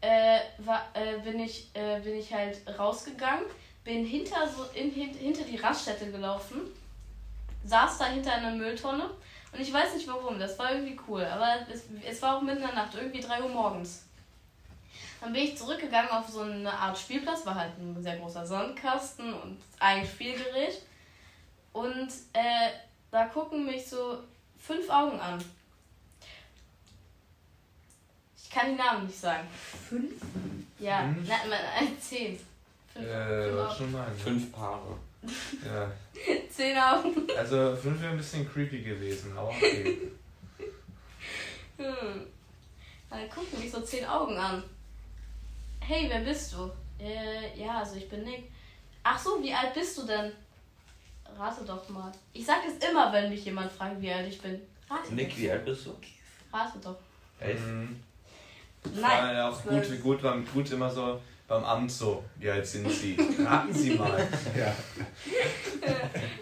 äh, 0.00 0.40
war, 0.58 0.88
äh, 0.94 1.18
bin, 1.18 1.38
ich, 1.38 1.70
äh, 1.74 2.00
bin 2.00 2.16
ich 2.16 2.32
halt 2.34 2.60
rausgegangen, 2.76 3.44
bin 3.84 4.04
hinter, 4.04 4.48
so, 4.48 4.64
in, 4.74 4.90
hin, 4.90 5.14
hinter 5.14 5.44
die 5.44 5.56
Raststätte 5.56 6.10
gelaufen, 6.10 6.60
saß 7.64 7.98
da 7.98 8.06
hinter 8.06 8.32
einer 8.32 8.52
Mülltonne 8.52 9.10
und 9.52 9.60
ich 9.60 9.72
weiß 9.72 9.94
nicht 9.94 10.08
warum, 10.08 10.38
das 10.38 10.58
war 10.58 10.72
irgendwie 10.72 10.98
cool, 11.08 11.24
aber 11.24 11.66
es, 11.70 11.84
es 12.04 12.22
war 12.22 12.36
auch 12.36 12.42
mitten 12.42 12.62
in 12.62 12.66
der 12.66 12.74
Nacht, 12.74 12.94
irgendwie 12.94 13.20
3 13.20 13.42
Uhr 13.42 13.48
morgens. 13.48 14.04
Dann 15.20 15.32
bin 15.32 15.44
ich 15.44 15.56
zurückgegangen 15.56 16.10
auf 16.10 16.28
so 16.28 16.40
eine 16.40 16.72
Art 16.72 16.98
Spielplatz, 16.98 17.46
war 17.46 17.54
halt 17.54 17.78
ein 17.78 18.02
sehr 18.02 18.16
großer 18.16 18.44
Sandkasten 18.44 19.32
und 19.32 19.58
ein 19.78 20.04
Spielgerät. 20.04 20.82
Und 21.72 22.08
äh, 22.32 22.70
da 23.10 23.26
gucken 23.26 23.64
mich 23.64 23.86
so 23.86 24.18
fünf 24.58 24.88
Augen 24.90 25.20
an. 25.20 25.42
Ich 28.36 28.50
kann 28.50 28.70
die 28.70 28.82
Namen 28.82 29.06
nicht 29.06 29.18
sagen. 29.18 29.46
Fünf? 29.88 30.20
Ja, 30.80 31.02
nein, 31.02 31.48
nein, 31.48 31.96
zehn. 32.00 32.38
Fünf, 32.92 33.06
Äh, 33.06 33.76
schon 33.76 33.92
mal. 33.92 34.08
Ne? 34.08 34.14
Fünf 34.16 34.52
Paare. 34.52 34.96
Ja. 35.64 35.90
Zehn 36.50 36.76
Augen. 36.76 37.14
Also 37.36 37.76
fünf 37.76 38.00
wäre 38.00 38.12
ein 38.12 38.18
bisschen 38.18 38.50
creepy 38.50 38.82
gewesen, 38.82 39.36
aber 39.36 39.48
okay. 39.48 39.98
Hm. 41.78 42.26
Dann 43.10 43.28
gucken 43.28 43.58
mich 43.58 43.70
so 43.70 43.80
zehn 43.80 44.04
Augen 44.06 44.36
an. 44.36 44.62
Hey, 45.80 46.08
wer 46.08 46.20
bist 46.20 46.52
du? 46.52 46.70
Äh, 47.02 47.58
ja, 47.58 47.78
also 47.80 47.96
ich 47.96 48.08
bin 48.08 48.22
Nick. 48.22 48.44
Ach 49.02 49.18
so, 49.18 49.42
wie 49.42 49.52
alt 49.52 49.74
bist 49.74 49.98
du 49.98 50.06
denn? 50.06 50.30
Rate 51.36 51.64
doch 51.64 51.88
mal. 51.88 52.12
Ich 52.32 52.46
sag 52.46 52.58
es 52.66 52.88
immer, 52.88 53.12
wenn 53.12 53.30
mich 53.30 53.44
jemand 53.44 53.72
fragt, 53.72 54.00
wie 54.00 54.12
alt 54.12 54.28
ich 54.28 54.40
bin. 54.40 54.60
Rate 54.88 55.14
Nick, 55.14 55.36
wie 55.36 55.50
alt 55.50 55.64
bist 55.64 55.86
du? 55.86 55.96
Rate 56.52 56.78
doch. 56.78 56.96
Elf. 57.40 57.60
Mhm. 57.66 58.00
Nein. 58.94 59.34
Ja, 59.34 59.48
auch 59.48 59.62
gut, 59.62 60.02
gut, 60.02 60.20
gut 60.52 60.70
immer 60.70 60.90
so 60.90 61.20
beim 61.52 61.64
Amt 61.64 61.92
so. 61.92 62.24
Wie 62.36 62.50
alt 62.50 62.66
sind 62.66 62.90
Sie? 62.90 63.14
Raten 63.44 63.74
Sie 63.74 63.90
mal. 63.90 64.26
Ja. 64.56 64.72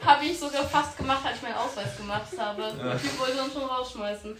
Habe 0.06 0.24
ich 0.24 0.38
sogar 0.38 0.64
fast 0.64 0.96
gemacht, 0.96 1.24
als 1.24 1.36
ich 1.36 1.42
meinen 1.42 1.54
Ausweis 1.54 1.96
gemacht 1.96 2.28
habe. 2.38 2.62
Ja. 2.62 2.94
Ich 2.94 3.18
wollte 3.18 3.42
uns 3.42 3.52
schon 3.52 3.64
rausschmeißen. 3.64 4.36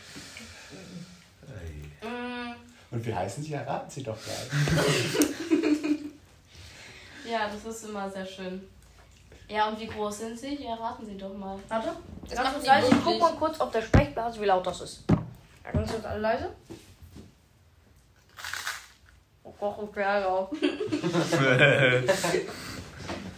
Ey. 1.49 2.09
Mm, 2.09 2.55
Und 2.91 3.07
wie 3.07 3.15
heißen 3.15 3.43
Sie? 3.43 3.55
Erraten 3.55 3.91
Sie 3.91 4.03
doch 4.03 4.17
gleich. 4.23 5.59
ja, 7.31 7.49
das 7.49 7.65
ist 7.75 7.89
immer 7.89 8.09
sehr 8.11 8.27
schön. 8.27 8.63
Ja, 9.49 9.69
und 9.69 9.81
wie 9.81 9.87
groß 9.87 10.19
sind 10.19 10.39
sie? 10.39 10.63
Ja, 10.63 10.75
raten 10.75 11.05
Sie 11.05 11.17
doch 11.17 11.35
mal. 11.35 11.59
Warte. 11.69 11.97
Das 12.29 12.39
kurz 12.39 12.63
die 12.63 12.69
leise. 12.69 12.89
Ich 12.95 13.03
guck 13.03 13.19
mal 13.19 13.35
kurz, 13.35 13.61
ob 13.61 13.73
der 13.73 13.83
Sprechblasen, 13.83 14.41
wie 14.41 14.47
laut 14.47 14.67
das 14.67 14.81
ist. 14.83 15.05
Ja, 15.65 15.73
ganz 15.73 15.91
kurz 15.91 16.05
alle 16.05 16.21
leise. 16.21 16.51
Gott, 19.61 19.79
okay, 19.79 20.01
ja. 20.01 20.49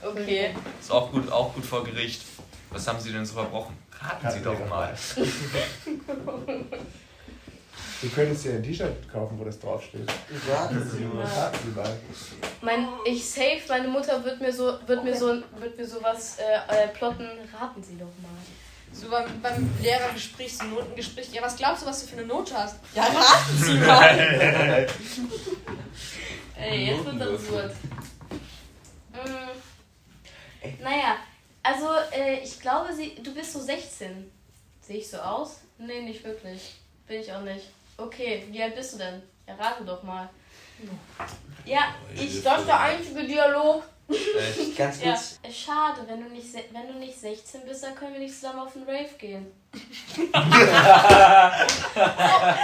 Okay. 0.04 0.54
Ist 0.80 0.90
auch 0.90 1.10
gut, 1.10 1.30
auch 1.30 1.52
gut 1.54 1.64
vor 1.64 1.84
Gericht. 1.84 2.22
Was 2.70 2.86
haben 2.86 2.98
Sie 3.00 3.12
denn 3.12 3.26
so 3.26 3.34
verbrochen? 3.34 3.76
Raten 4.00 4.30
Sie 4.30 4.42
doch 4.42 4.68
mal. 4.68 4.94
Du 8.02 8.08
könntest 8.08 8.44
dir 8.44 8.54
ein 8.54 8.62
T-Shirt 8.62 9.08
kaufen, 9.12 9.38
wo 9.38 9.44
das 9.44 9.60
draufsteht. 9.60 10.10
Raten 10.50 10.90
Sie 10.90 11.04
mal. 11.04 11.24
Raten 11.24 11.58
Sie 11.64 11.70
mal. 11.80 11.96
Mein, 12.62 12.88
ich 13.04 13.24
safe, 13.28 13.60
meine 13.68 13.86
Mutter 13.86 14.24
wird 14.24 14.40
mir 14.40 14.52
so, 14.52 14.76
wird 14.86 15.04
mir 15.04 15.16
so, 15.16 15.40
wird 15.58 15.76
mir 15.78 15.86
sowas 15.86 16.38
äh, 16.38 16.84
äh, 16.84 16.88
plotten. 16.88 17.28
Raten 17.56 17.82
Sie 17.82 17.96
doch 17.96 18.06
mal. 18.20 18.30
So 18.92 19.08
beim, 19.08 19.40
beim 19.40 19.70
Lehrergespräch, 19.80 20.56
so 20.56 20.64
Notengespräch. 20.64 21.32
Ja, 21.32 21.42
was 21.42 21.56
glaubst 21.56 21.82
du, 21.82 21.86
was 21.86 22.02
du 22.02 22.08
für 22.08 22.18
eine 22.18 22.26
Note 22.26 22.56
hast? 22.56 22.76
Ja, 22.94 23.04
raten 23.04 23.56
Sie 23.56 23.74
mal. 23.74 24.86
Ey, 26.56 26.86
jetzt 26.86 27.04
wird 27.04 27.22
absurd. 27.22 27.74
Mm, 29.12 30.82
naja, 30.82 31.16
also 31.62 31.88
äh, 32.12 32.40
ich 32.42 32.60
glaube, 32.60 32.92
sie, 32.94 33.16
du 33.22 33.34
bist 33.34 33.52
so 33.52 33.60
16. 33.60 34.30
Sehe 34.80 34.98
ich 34.98 35.08
so 35.10 35.18
aus? 35.18 35.60
Nee, 35.78 36.02
nicht 36.02 36.22
wirklich. 36.24 36.76
Bin 37.06 37.20
ich 37.20 37.32
auch 37.32 37.40
nicht. 37.40 37.66
Okay, 37.96 38.46
wie 38.50 38.62
alt 38.62 38.74
bist 38.76 38.94
du 38.94 38.98
denn? 38.98 39.22
Errate 39.46 39.84
doch 39.84 40.02
mal. 40.02 40.28
Ja, 41.64 41.94
ich. 42.14 42.42
Das 42.42 42.60
ist 42.60 42.66
der 42.66 42.80
einzige 42.80 43.24
Dialog. 43.24 43.84
Echt? 44.12 44.76
Ganz 44.76 45.02
Ja, 45.02 45.12
kurz. 45.12 45.38
äh, 45.42 45.52
schade, 45.52 46.00
wenn 46.06 46.22
du, 46.22 46.28
nicht, 46.30 46.50
se- 46.50 46.64
wenn 46.72 46.86
du 46.88 46.94
nicht 46.98 47.18
16 47.18 47.62
bist, 47.66 47.82
dann 47.84 47.94
können 47.94 48.12
wir 48.14 48.20
nicht 48.20 48.34
zusammen 48.34 48.60
auf 48.60 48.72
den 48.72 48.82
Rave 48.84 49.08
gehen. 49.18 49.46
so, 49.72 49.80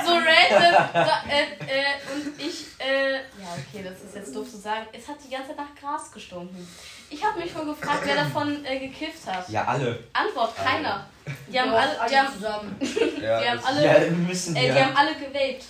so 0.07 0.13
random. 0.15 0.75
So, 0.93 1.31
äh, 1.31 1.43
äh, 1.67 1.95
und 2.15 2.39
ich, 2.41 2.67
äh, 2.79 3.13
ja, 3.15 3.21
okay, 3.57 3.83
das 3.85 4.03
ist 4.03 4.15
jetzt 4.15 4.35
doof 4.35 4.49
zu 4.51 4.57
sagen. 4.59 4.87
Es 4.93 5.09
hat 5.09 5.17
die 5.25 5.31
ganze 5.31 5.49
Zeit 5.49 5.57
nach 5.57 5.75
Gras 5.81 6.11
gestunken. 6.13 6.67
Ich 7.11 7.25
habe 7.25 7.41
mich 7.41 7.51
schon 7.51 7.67
gefragt, 7.67 8.03
wer 8.05 8.17
davon 8.17 8.65
äh, 8.65 8.79
gekifft 8.79 9.27
hat. 9.27 9.49
Ja, 9.49 9.65
alle. 9.65 9.99
Antwort, 10.13 10.55
keiner. 10.57 11.07
Die 11.51 11.59
haben 11.61 11.73
alle, 11.73 11.97
die 12.11 12.19
haben, 12.19 12.33
zusammen. 12.35 12.77
Ja, 13.23 13.41
die 13.41 13.49
haben 13.51 13.65
alle, 13.65 13.85
Ja, 13.85 14.11
müssen 14.11 14.57
äh, 14.57 14.61
die 14.69 14.75
wir. 14.75 14.85
haben 14.87 14.97
alle 14.97 15.15
gewaped. 15.15 15.65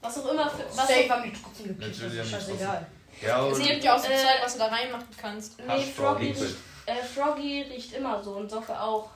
Was 0.00 0.18
auch 0.18 0.30
immer 0.32 0.48
für, 0.48 0.64
was 0.68 0.76
Safe 0.86 1.04
auch, 1.06 1.10
haben 1.10 1.22
die 1.24 1.32
trotzdem. 1.42 1.76
Natürlich 1.78 1.98
Das 2.18 2.26
ist 2.26 2.30
scheißegal. 2.30 2.86
Ja, 3.22 3.46
Es 3.48 3.58
gibt 3.58 3.84
ja 3.84 3.94
auch 3.96 3.98
so 3.98 4.10
Äh, 4.10 4.16
Zeug, 4.16 4.36
was 4.42 4.52
du 4.54 4.58
da 4.60 4.66
reinmachen 4.66 5.08
kannst. 5.16 5.58
nee, 5.60 5.84
Froggy, 5.84 6.26
riecht, 6.32 6.56
äh, 6.86 6.96
Froggy 7.02 7.62
riecht 7.62 7.92
immer 7.94 8.22
so 8.22 8.32
und 8.32 8.50
Socke 8.50 8.78
auch. 8.80 9.10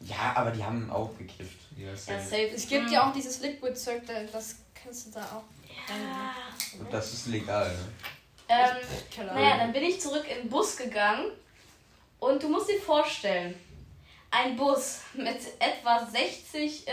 Ja, 0.00 0.32
aber 0.34 0.50
die 0.50 0.64
haben 0.64 0.90
auch 0.90 1.10
gekifft. 1.18 1.58
Ja, 1.76 1.88
Ja, 1.88 1.96
safe. 1.96 2.20
safe. 2.22 2.50
Es 2.54 2.66
gibt 2.68 2.88
Mm. 2.88 2.92
ja 2.92 3.08
auch 3.08 3.12
dieses 3.12 3.40
Liquid-Zeug, 3.40 4.02
da- 4.06 4.22
das 4.32 4.56
kannst 4.82 5.06
du 5.08 5.10
da 5.12 5.20
auch 5.24 5.44
Ja. 5.88 6.34
Und 6.78 6.92
das 6.92 7.12
ist 7.12 7.26
legal. 7.26 7.68
Ne? 7.68 7.78
Ähm, 8.48 8.76
Keine 9.14 9.32
naja, 9.34 9.56
dann 9.58 9.72
bin 9.72 9.82
ich 9.84 10.00
zurück 10.00 10.24
in 10.28 10.38
den 10.42 10.48
Bus 10.48 10.76
gegangen 10.76 11.30
und 12.18 12.42
du 12.42 12.48
musst 12.48 12.68
dir 12.68 12.80
vorstellen, 12.80 13.54
ein 14.30 14.56
Bus 14.56 15.00
mit 15.14 15.38
etwa 15.58 16.04
60, 16.06 16.86
äh, 16.88 16.92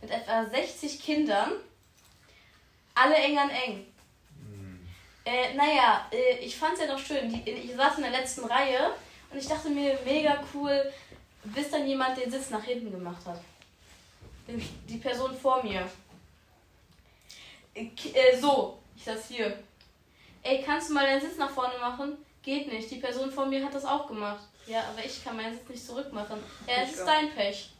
mit 0.00 0.10
etwa 0.10 0.46
60 0.46 1.00
Kindern, 1.02 1.52
alle 2.94 3.14
eng 3.16 3.38
an 3.38 3.50
eng. 3.50 3.86
Äh, 5.28 5.52
naja, 5.54 6.06
äh, 6.10 6.38
ich 6.38 6.56
fand's 6.56 6.80
ja 6.80 6.86
doch 6.86 6.98
schön. 6.98 7.28
Die, 7.28 7.50
ich 7.50 7.74
saß 7.76 7.96
in 7.98 8.02
der 8.04 8.12
letzten 8.12 8.44
Reihe 8.46 8.92
und 9.30 9.36
ich 9.38 9.46
dachte 9.46 9.68
mir, 9.68 9.98
mega 10.02 10.42
cool, 10.54 10.90
bis 11.44 11.70
dann 11.70 11.86
jemand 11.86 12.16
den 12.16 12.30
Sitz 12.30 12.48
nach 12.48 12.64
hinten 12.64 12.90
gemacht 12.90 13.26
hat. 13.26 13.38
Den- 14.46 14.66
Die 14.88 14.96
Person 14.96 15.36
vor 15.36 15.62
mir. 15.62 15.86
Äh, 17.74 17.88
äh, 18.14 18.40
so, 18.40 18.78
ich 18.96 19.04
saß 19.04 19.28
hier. 19.28 19.58
Ey, 20.42 20.62
kannst 20.64 20.88
du 20.88 20.94
mal 20.94 21.04
deinen 21.04 21.20
Sitz 21.20 21.36
nach 21.36 21.50
vorne 21.50 21.78
machen? 21.78 22.16
Geht 22.42 22.72
nicht. 22.72 22.90
Die 22.90 22.96
Person 22.96 23.30
vor 23.30 23.44
mir 23.44 23.62
hat 23.62 23.74
das 23.74 23.84
auch 23.84 24.06
gemacht. 24.06 24.40
Ja, 24.66 24.80
aber 24.90 25.04
ich 25.04 25.22
kann 25.22 25.36
meinen 25.36 25.52
Sitz 25.58 25.68
nicht 25.68 25.86
zurückmachen. 25.86 26.38
Ja, 26.66 26.82
es 26.84 26.92
ist 26.94 27.04
dein 27.04 27.30
Pech. 27.34 27.70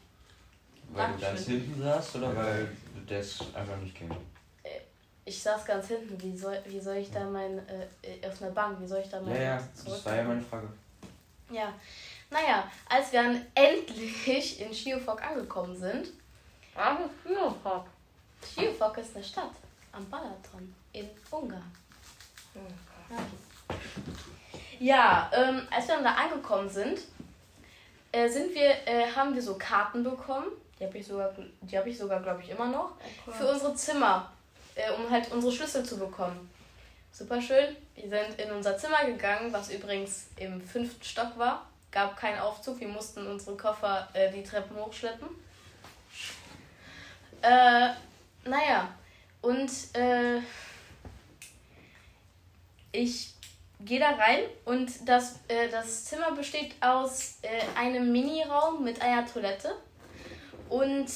Weil 0.90 1.06
du 1.12 1.18
Dankeschön. 1.18 1.34
ganz 1.34 1.46
hinten 1.46 1.82
saßt 1.82 2.16
oder 2.16 2.36
weil 2.36 2.76
der 3.08 3.20
es 3.20 3.40
einfach 3.54 3.76
nicht 3.78 3.98
ging? 3.98 4.10
Ich 5.28 5.42
saß 5.42 5.66
ganz 5.66 5.88
hinten. 5.88 6.20
Wie 6.22 6.34
soll, 6.34 6.58
wie 6.64 6.80
soll 6.80 6.96
ich 6.96 7.10
da 7.10 7.22
mein, 7.24 7.58
äh, 7.68 7.86
äh, 8.02 8.26
auf 8.26 8.40
einer 8.40 8.50
Bank, 8.50 8.80
wie 8.80 8.86
soll 8.86 9.00
ich 9.00 9.10
da 9.10 9.18
Ja, 9.18 9.22
mein 9.22 9.42
ja, 9.42 9.60
Sitz 9.60 9.84
das 9.84 10.06
war 10.06 10.16
ja 10.16 10.22
meine 10.24 10.40
Frage. 10.40 10.68
Ja, 11.50 11.74
naja, 12.30 12.70
als 12.88 13.12
wir 13.12 13.22
dann 13.22 13.46
endlich 13.54 14.60
in 14.60 14.72
Schiofok 14.72 15.22
angekommen 15.22 15.76
sind. 15.76 16.08
Aber 16.74 17.10
Schiofok. 17.22 17.84
Schiofok 18.42 18.96
ist 18.96 19.14
eine 19.14 19.24
Stadt 19.24 19.50
am 19.92 20.08
Balaton 20.08 20.74
in 20.92 21.10
Ungarn. 21.30 21.72
Ja, 24.78 25.30
ähm, 25.34 25.68
als 25.70 25.88
wir 25.88 25.96
dann 25.96 26.04
da 26.04 26.14
angekommen 26.14 26.70
sind, 26.70 27.00
äh, 28.12 28.28
sind 28.30 28.54
wir, 28.54 28.70
äh, 28.86 29.12
haben 29.14 29.34
wir 29.34 29.42
so 29.42 29.58
Karten 29.58 30.02
bekommen. 30.02 30.46
Die 30.80 30.86
habe 30.86 30.96
ich 30.96 31.06
sogar, 31.06 31.34
die 31.60 31.76
habe 31.76 31.90
ich 31.90 31.98
sogar, 31.98 32.22
glaube 32.22 32.40
ich, 32.42 32.48
immer 32.48 32.68
noch. 32.68 32.92
Für 33.30 33.50
unsere 33.50 33.74
Zimmer, 33.74 34.30
äh, 34.78 34.92
um 34.92 35.10
halt 35.10 35.30
unsere 35.32 35.52
Schlüssel 35.52 35.84
zu 35.84 35.98
bekommen. 35.98 36.48
Super 37.10 37.42
schön. 37.42 37.76
Wir 37.94 38.08
sind 38.08 38.38
in 38.40 38.50
unser 38.52 38.78
Zimmer 38.78 39.04
gegangen, 39.04 39.52
was 39.52 39.70
übrigens 39.70 40.28
im 40.36 40.60
fünften 40.60 41.02
Stock 41.02 41.36
war. 41.36 41.66
Gab 41.90 42.16
keinen 42.16 42.38
Aufzug. 42.38 42.78
Wir 42.80 42.88
mussten 42.88 43.26
unsere 43.26 43.56
Koffer 43.56 44.08
äh, 44.12 44.30
die 44.30 44.42
Treppen 44.42 44.76
hochschleppen. 44.76 45.28
Äh, 47.42 47.88
naja. 48.44 48.94
Und 49.40 49.70
äh, 49.94 50.40
ich 52.92 53.34
gehe 53.80 54.00
da 54.00 54.10
rein 54.10 54.40
und 54.64 55.08
das, 55.08 55.40
äh, 55.48 55.68
das 55.68 56.04
Zimmer 56.04 56.32
besteht 56.32 56.74
aus 56.80 57.38
äh, 57.42 57.62
einem 57.76 58.12
Mini-Raum 58.12 58.84
mit 58.84 59.00
einer 59.00 59.24
Toilette 59.26 59.74
und 60.68 61.08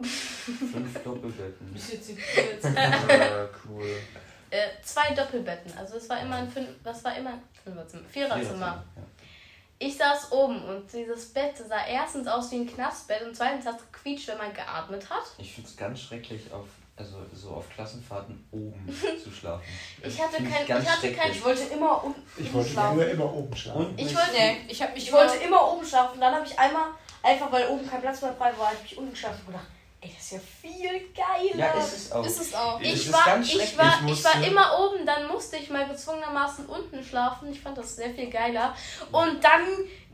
Fünf 0.00 1.02
Doppelbetten. 1.02 1.72
Bis 1.72 1.92
jetzt 1.92 2.08
die. 2.08 2.18
Ja, 2.62 3.48
cool. 3.68 3.96
äh, 4.50 4.68
zwei 4.82 5.14
Doppelbetten. 5.14 5.72
Also 5.78 5.96
es 5.96 6.08
war 6.08 6.20
immer 6.20 6.36
ein 6.36 6.50
fünf, 6.50 6.68
das 6.82 7.04
war 7.04 7.16
immer 7.16 7.30
ein 7.30 7.42
Fünferzimmer, 7.62 8.02
Viererzimmer. 8.08 8.84
Ja. 8.96 9.02
Ich 9.78 9.96
saß 9.96 10.32
oben 10.32 10.62
und 10.64 10.92
dieses 10.92 11.32
Bett 11.32 11.56
sah 11.56 11.86
erstens 11.86 12.26
aus 12.28 12.50
wie 12.52 12.56
ein 12.56 12.66
Knastbett 12.66 13.22
und 13.22 13.36
zweitens 13.36 13.66
hat 13.66 13.76
es 13.78 13.92
gequietscht, 13.92 14.28
wenn 14.28 14.38
man 14.38 14.52
geatmet 14.54 15.08
hat. 15.10 15.24
Ich 15.38 15.52
finde 15.52 15.68
es 15.68 15.76
ganz 15.76 16.00
schrecklich, 16.00 16.50
auf, 16.52 16.66
also 16.96 17.16
so 17.34 17.50
auf 17.50 17.68
Klassenfahrten 17.70 18.46
oben 18.52 18.88
zu 19.22 19.30
schlafen. 19.30 19.62
Ich 20.02 20.20
hatte 20.22 20.36
kein, 20.42 20.64
ich 20.82 20.88
hatte 20.88 21.12
kein. 21.12 21.30
Ich 21.32 21.44
wollte 21.44 21.62
immer 21.74 22.02
unten 22.04 22.22
Ich 22.36 22.52
wollte 22.52 22.70
schlafen. 22.70 22.96
früher 22.98 23.10
immer 23.10 23.32
oben 23.32 23.56
schlafen. 23.56 23.86
Und 23.86 24.00
ich 24.00 24.14
wollte, 24.14 24.32
Nee, 24.32 24.56
ich 24.68 24.80
habe 24.82 24.92
mich 24.92 25.06
Ich 25.06 25.12
wollte 25.12 25.36
immer 25.38 25.72
oben 25.72 25.84
schlafen. 25.84 26.20
Dann 26.20 26.34
habe 26.34 26.46
ich 26.46 26.56
einmal, 26.58 26.86
einfach 27.22 27.50
weil 27.50 27.66
oben 27.68 27.88
kein 27.88 28.00
Platz 28.00 28.22
mehr 28.22 28.32
frei 28.34 28.52
war, 28.56 28.68
habe 28.68 28.76
ich 28.84 28.96
unten 28.96 29.10
geschlafen 29.10 29.40
und 29.40 29.46
gedacht, 29.48 29.66
Ey, 30.04 30.10
das 30.14 30.24
ist 30.24 30.32
ja 30.32 30.38
viel 30.60 31.00
geiler. 31.14 31.74
Ja, 31.74 31.80
ist 31.80 31.96
es 31.96 32.12
auch. 32.12 32.26
Ist 32.26 32.40
es 32.40 32.54
auch. 32.54 32.78
Ich 32.78 32.92
ist 32.92 33.12
war, 33.12 33.24
ganz 33.24 33.48
ich, 33.48 33.78
war, 33.78 34.00
Ich 34.06 34.12
ich 34.12 34.24
war 34.24 34.46
immer 34.46 34.78
oben, 34.78 35.06
dann 35.06 35.26
musste 35.28 35.56
ich 35.56 35.70
mal 35.70 35.88
gezwungenermaßen 35.88 36.66
unten 36.66 37.02
schlafen. 37.02 37.50
Ich 37.50 37.60
fand 37.60 37.78
das 37.78 37.96
sehr 37.96 38.10
viel 38.10 38.28
geiler. 38.28 38.76
Und 39.10 39.42
dann 39.42 39.62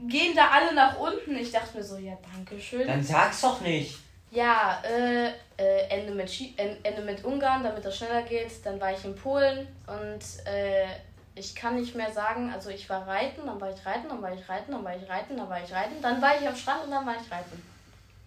gehen 0.09 0.37
da 0.37 0.49
alle 0.51 0.73
nach 0.75 0.97
unten. 0.97 1.37
Ich 1.37 1.51
dachte 1.51 1.77
mir 1.77 1.83
so, 1.83 1.97
ja, 1.97 2.17
danke 2.33 2.61
schön. 2.61 2.87
Dann 2.87 3.03
sag's 3.03 3.41
doch 3.41 3.61
nicht. 3.63 3.99
Ja, 4.31 4.81
äh, 4.85 5.31
äh, 5.57 5.89
Ende, 5.89 6.13
mit 6.13 6.31
Schi 6.31 6.55
Ende 6.57 7.03
mit 7.03 7.25
Ungarn, 7.25 7.65
damit 7.65 7.85
das 7.85 7.97
schneller 7.97 8.23
geht. 8.23 8.65
Dann 8.65 8.81
war 8.81 8.93
ich 8.93 9.05
in 9.05 9.17
Polen 9.17 9.67
und 9.89 10.47
äh, 10.47 10.87
ich 11.35 11.57
kann 11.57 11.75
nicht 11.75 11.97
mehr 11.97 12.13
sagen, 12.13 12.53
also 12.53 12.71
ich 12.71 12.89
war 12.89 13.09
reiten, 13.09 13.45
dann 13.45 13.61
war 13.61 13.75
ich 13.75 13.85
reiten, 13.85 14.09
dann 14.09 14.23
war 14.23 14.33
ich 14.33 14.49
reiten, 14.49 14.71
dann 14.71 14.85
war 14.85 14.97
ich 14.97 15.09
reiten, 15.11 15.37
dann 15.37 15.49
war 15.49 15.65
ich 15.65 15.73
reiten, 15.73 16.01
dann 16.01 16.23
war 16.23 16.41
ich 16.41 16.47
am 16.47 16.55
Strand 16.55 16.85
und 16.85 16.91
dann 16.93 17.05
war 17.05 17.15
ich 17.15 17.29
reiten. 17.33 17.61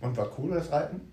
Und 0.02 0.18
war 0.18 0.30
cool 0.38 0.56
das 0.56 0.70
Reiten? 0.70 1.13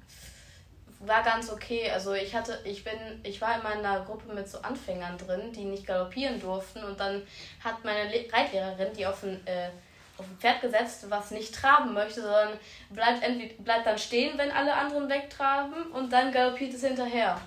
War 1.00 1.22
ganz 1.22 1.50
okay. 1.50 1.90
Also 1.90 2.12
ich 2.12 2.34
hatte, 2.34 2.58
ich 2.64 2.84
bin, 2.84 2.92
ich 3.22 3.40
war 3.40 3.56
in 3.56 3.62
meiner 3.62 4.00
Gruppe 4.04 4.34
mit 4.34 4.46
so 4.48 4.58
Anfängern 4.60 5.16
drin, 5.16 5.50
die 5.52 5.64
nicht 5.64 5.86
galoppieren 5.86 6.38
durften 6.38 6.84
und 6.84 7.00
dann 7.00 7.22
hat 7.64 7.82
meine 7.84 8.10
Le 8.10 8.26
Reitlehrerin, 8.30 8.92
die 8.94 9.06
auf 9.06 9.22
ein, 9.22 9.40
äh, 9.46 9.70
auf 10.18 10.26
ein 10.26 10.36
Pferd 10.38 10.60
gesetzt, 10.60 11.06
was 11.08 11.30
nicht 11.30 11.54
traben 11.54 11.94
möchte, 11.94 12.20
sondern 12.20 12.50
bleibt 12.90 13.22
entweder 13.22 13.54
bleibt 13.62 13.86
dann 13.86 13.96
stehen, 13.96 14.36
wenn 14.36 14.50
alle 14.50 14.74
anderen 14.74 15.08
wegtraben 15.08 15.90
und 15.92 16.12
dann 16.12 16.30
galoppiert 16.32 16.74
es 16.74 16.84
hinterher. 16.84 17.40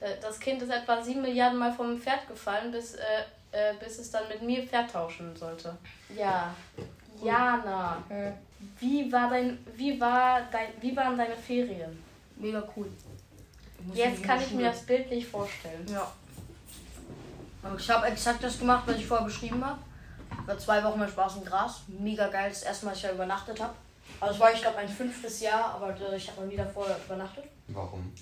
Da- 0.00 0.06
Das 0.22 0.40
Kind 0.40 0.62
ist 0.62 0.70
etwa 0.70 1.02
sieben 1.02 1.20
Milliarden 1.20 1.58
Mal 1.58 1.72
vom 1.72 1.98
Pferd 2.00 2.26
gefallen, 2.26 2.70
bis, 2.72 2.94
äh, 2.94 3.02
äh, 3.52 3.74
bis 3.78 3.98
es 3.98 4.10
dann 4.10 4.26
mit 4.28 4.40
mir 4.40 4.62
Pferd 4.66 4.90
tauschen 4.90 5.36
sollte. 5.36 5.76
Ja. 6.16 6.54
Jana, 7.22 8.02
wie 8.80 9.12
war 9.12 9.28
dein, 9.28 9.58
wie 9.74 10.00
war 10.00 10.40
dein, 10.50 10.68
wie 10.80 10.96
waren 10.96 11.18
deine 11.18 11.36
Ferien? 11.36 12.02
Mega 12.38 12.62
cool. 12.76 12.90
Jetzt 13.94 14.10
nicht 14.10 14.22
kann 14.24 14.40
ich 14.40 14.50
mir 14.52 14.70
das 14.70 14.84
bildlich 14.84 15.26
vorstellen. 15.26 15.86
Ja. 15.90 16.10
Aber 17.62 17.76
ich 17.76 17.90
habe 17.90 18.06
exakt 18.06 18.42
das 18.42 18.58
gemacht, 18.58 18.84
was 18.86 18.96
ich 18.96 19.06
vorher 19.06 19.26
beschrieben 19.26 19.64
habe. 19.64 19.78
War 20.46 20.58
zwei 20.58 20.82
Wochen 20.84 20.98
mein 20.98 21.08
Spaß 21.08 21.36
im 21.36 21.44
Gras. 21.44 21.82
Mega 21.88 22.28
geil. 22.28 22.48
Das 22.48 22.62
erste 22.62 22.86
Mal, 22.86 22.92
dass 22.92 23.00
ich 23.00 23.08
da 23.08 23.14
übernachtet 23.14 23.60
habe. 23.60 23.74
Also 24.20 24.34
es 24.34 24.40
war, 24.40 24.52
ich 24.52 24.60
glaube, 24.60 24.76
mein 24.76 24.88
fünftes 24.88 25.40
Jahr, 25.40 25.74
aber 25.74 25.94
ich 26.14 26.30
habe 26.30 26.40
noch 26.40 26.48
nie 26.48 26.56
davor 26.56 26.86
übernachtet. 27.04 27.44
Warum? 27.68 28.12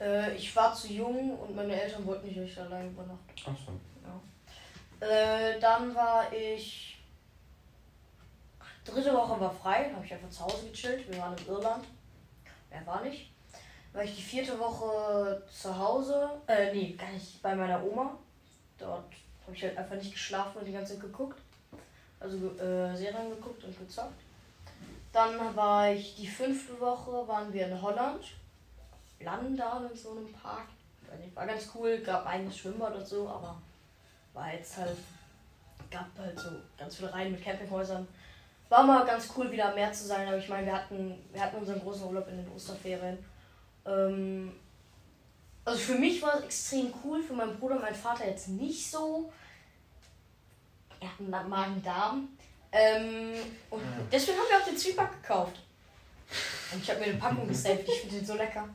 Äh, 0.00 0.34
ich 0.34 0.54
war 0.54 0.74
zu 0.74 0.88
jung 0.88 1.38
und 1.38 1.56
meine 1.56 1.80
Eltern 1.80 2.04
wollten 2.06 2.26
nicht, 2.26 2.38
dass 2.38 2.44
ich 2.44 2.60
allein 2.60 2.88
übernachte. 2.88 3.32
Achso. 3.46 3.72
Äh, 5.00 5.58
dann 5.58 5.94
war 5.94 6.32
ich. 6.32 6.98
Dritte 8.84 9.12
Woche 9.12 9.40
war 9.40 9.52
frei, 9.52 9.90
habe 9.92 10.04
ich 10.04 10.12
einfach 10.12 10.30
zu 10.30 10.44
Hause 10.44 10.68
gechillt. 10.68 11.10
Wir 11.10 11.18
waren 11.18 11.36
in 11.36 11.46
Irland. 11.46 11.84
Wer 12.72 12.86
war 12.86 13.02
nicht? 13.02 13.30
War 13.92 14.02
ich 14.02 14.16
die 14.16 14.22
vierte 14.22 14.58
Woche 14.58 15.42
zu 15.52 15.76
Hause. 15.76 16.30
Äh, 16.46 16.72
nee, 16.72 16.96
gar 16.98 17.12
nicht 17.12 17.42
bei 17.42 17.54
meiner 17.54 17.84
Oma. 17.84 18.16
Dort 18.78 19.12
habe 19.46 19.54
ich 19.54 19.62
halt 19.62 19.76
einfach 19.76 19.96
nicht 19.96 20.12
geschlafen 20.12 20.58
und 20.58 20.64
die 20.66 20.72
ganze 20.72 20.94
Zeit 20.94 21.02
geguckt. 21.02 21.38
Also 22.18 22.36
äh, 22.36 22.96
Serien 22.96 23.30
geguckt 23.30 23.62
und 23.64 23.78
gezockt. 23.78 24.20
Dann 25.12 25.54
war 25.54 25.92
ich 25.92 26.16
die 26.16 26.26
fünfte 26.26 26.80
Woche, 26.80 27.28
waren 27.28 27.52
wir 27.52 27.66
in 27.66 27.82
Holland. 27.82 28.24
Landen 29.20 29.56
da 29.56 29.86
in 29.90 29.96
so 29.96 30.12
einem 30.12 30.32
Park. 30.32 30.68
War 31.34 31.46
ganz 31.46 31.68
cool, 31.74 31.98
gab 31.98 32.26
ein 32.26 32.50
Schwimmbad 32.50 32.94
und 32.96 33.06
so, 33.06 33.28
aber 33.28 33.60
war 34.32 34.52
jetzt 34.54 34.78
halt, 34.78 34.96
gab 35.90 36.06
halt 36.18 36.38
so 36.38 36.48
ganz 36.78 36.96
viele 36.96 37.12
Reihen 37.12 37.32
mit 37.32 37.44
Campinghäusern. 37.44 38.08
War 38.72 38.84
mal 38.84 39.04
ganz 39.04 39.28
cool, 39.36 39.52
wieder 39.52 39.68
am 39.68 39.74
Meer 39.74 39.92
zu 39.92 40.06
sein, 40.06 40.26
aber 40.26 40.38
ich 40.38 40.48
meine, 40.48 40.64
wir 40.64 40.72
hatten, 40.72 41.14
wir 41.30 41.42
hatten 41.42 41.58
unseren 41.58 41.78
großen 41.78 42.06
Urlaub 42.06 42.26
in 42.28 42.38
den 42.38 42.50
Osterferien. 42.56 43.18
Ähm, 43.84 44.50
also 45.62 45.78
für 45.78 45.96
mich 45.96 46.22
war 46.22 46.38
es 46.38 46.44
extrem 46.44 46.94
cool, 47.04 47.22
für 47.22 47.34
meinen 47.34 47.58
Bruder 47.58 47.74
und 47.74 47.82
meinen 47.82 47.94
Vater 47.94 48.26
jetzt 48.26 48.48
nicht 48.48 48.90
so. 48.90 49.30
Er 51.00 51.08
hat 51.08 51.20
einen 51.20 51.50
Magen-Darm. 51.50 52.28
Ähm, 52.72 53.34
und 53.68 53.82
deswegen 54.10 54.38
haben 54.38 54.46
wir 54.48 54.58
auch 54.60 54.64
den 54.64 54.78
Zwieback 54.78 55.20
gekauft. 55.20 55.60
Und 56.72 56.82
ich 56.82 56.88
habe 56.88 57.00
mir 57.00 57.06
eine 57.08 57.18
Packung 57.18 57.46
gesaved, 57.46 57.86
ich 57.86 58.00
finde 58.00 58.16
den 58.16 58.24
so 58.24 58.36
lecker. 58.36 58.66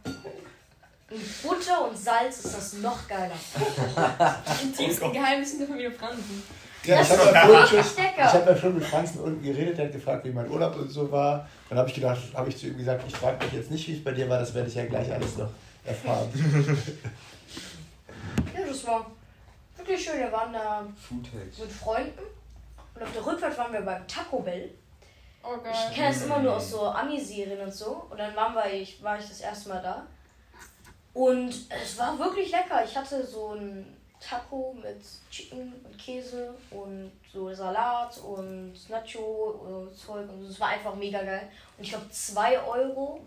Und 1.10 1.42
Butter 1.42 1.90
und 1.90 1.98
Salz 1.98 2.46
ist 2.46 2.56
das 2.56 2.74
noch 2.74 3.08
geiler. 3.08 3.34
Die 4.62 4.72
tiefsten 4.74 5.12
Geheimnissen 5.12 5.58
der 5.58 5.68
Familie 5.68 5.92
Fransen. 5.92 6.44
Ja, 6.88 7.02
ich 7.02 7.10
habe 7.12 7.32
ja, 7.34 7.66
schon- 7.68 7.80
ich 7.80 8.34
hab 8.34 8.48
ja 8.50 8.56
schon 8.58 8.76
mit 8.76 8.84
Franzen 8.86 9.20
unten 9.20 9.44
geredet, 9.44 9.78
der 9.78 9.86
hat 9.86 9.92
gefragt, 9.94 10.26
wie 10.26 10.32
mein 10.32 10.50
Urlaub 10.50 10.76
und 10.76 10.90
so 10.90 11.12
war. 11.12 11.48
Dann 11.70 11.78
habe 11.78 11.90
ich 11.90 11.96
gedacht, 11.96 12.20
habe 12.34 12.50
ich 12.50 12.58
zu 12.58 12.68
ihm 12.68 12.78
gesagt, 12.78 13.04
ich 13.08 13.16
frage 13.16 13.44
mich 13.46 13.54
jetzt 13.54 13.72
nicht, 13.72 13.88
wie 13.88 13.94
es 13.98 14.04
bei 14.04 14.12
dir 14.12 14.28
war, 14.30 14.40
das 14.40 14.54
werde 14.54 14.70
ich 14.70 14.76
ja 14.76 14.86
gleich 14.86 15.12
alles 15.12 15.38
noch 15.38 15.50
erfahren. 15.86 16.30
Ja, 18.56 18.66
das 18.68 18.86
war 18.88 19.06
wirklich 19.76 20.04
schön. 20.04 20.20
Wir 20.20 20.32
waren 20.32 20.52
da 20.54 20.86
mit 21.10 21.72
Freunden. 21.72 22.20
Und 22.96 23.04
auf 23.04 23.12
der 23.14 23.26
Rückfahrt 23.26 23.58
waren 23.58 23.74
wir 23.74 23.82
beim 23.82 24.08
Taco 24.08 24.40
Bell. 24.40 24.72
Oh 25.44 25.56
Ich 25.64 25.96
kenne 25.96 26.08
das 26.10 26.24
immer 26.24 26.40
nur 26.40 26.56
aus 26.56 26.72
so 26.72 26.82
Ami-Serien 26.88 27.60
und 27.62 27.74
so. 27.74 28.08
Und 28.10 28.18
dann 28.20 28.36
waren 28.36 28.54
wir, 28.56 28.74
ich, 28.74 29.02
war 29.04 29.20
ich 29.20 29.28
das 29.28 29.42
erste 29.42 29.70
Mal 29.70 29.82
da. 29.82 30.06
Und 31.14 31.50
es 31.50 31.98
war 31.98 32.18
wirklich 32.20 32.52
lecker. 32.52 32.84
Ich 32.84 32.96
hatte 32.96 33.26
so 33.26 33.54
ein 33.54 33.97
Taco 34.20 34.76
mit 34.82 35.02
Chicken 35.32 35.74
und 35.84 35.98
Käse 35.98 36.54
und 36.72 37.12
so 37.32 37.54
Salat 37.54 38.18
und 38.20 38.74
Nacho 38.90 39.88
äh, 39.92 39.96
Zeug. 39.96 40.28
Und 40.30 40.44
es 40.46 40.60
war 40.60 40.70
einfach 40.70 40.96
mega 40.96 41.22
geil. 41.24 41.48
Und 41.78 41.84
ich 41.84 41.90
glaube 41.90 42.10
2 42.10 42.60
Euro. 42.62 43.22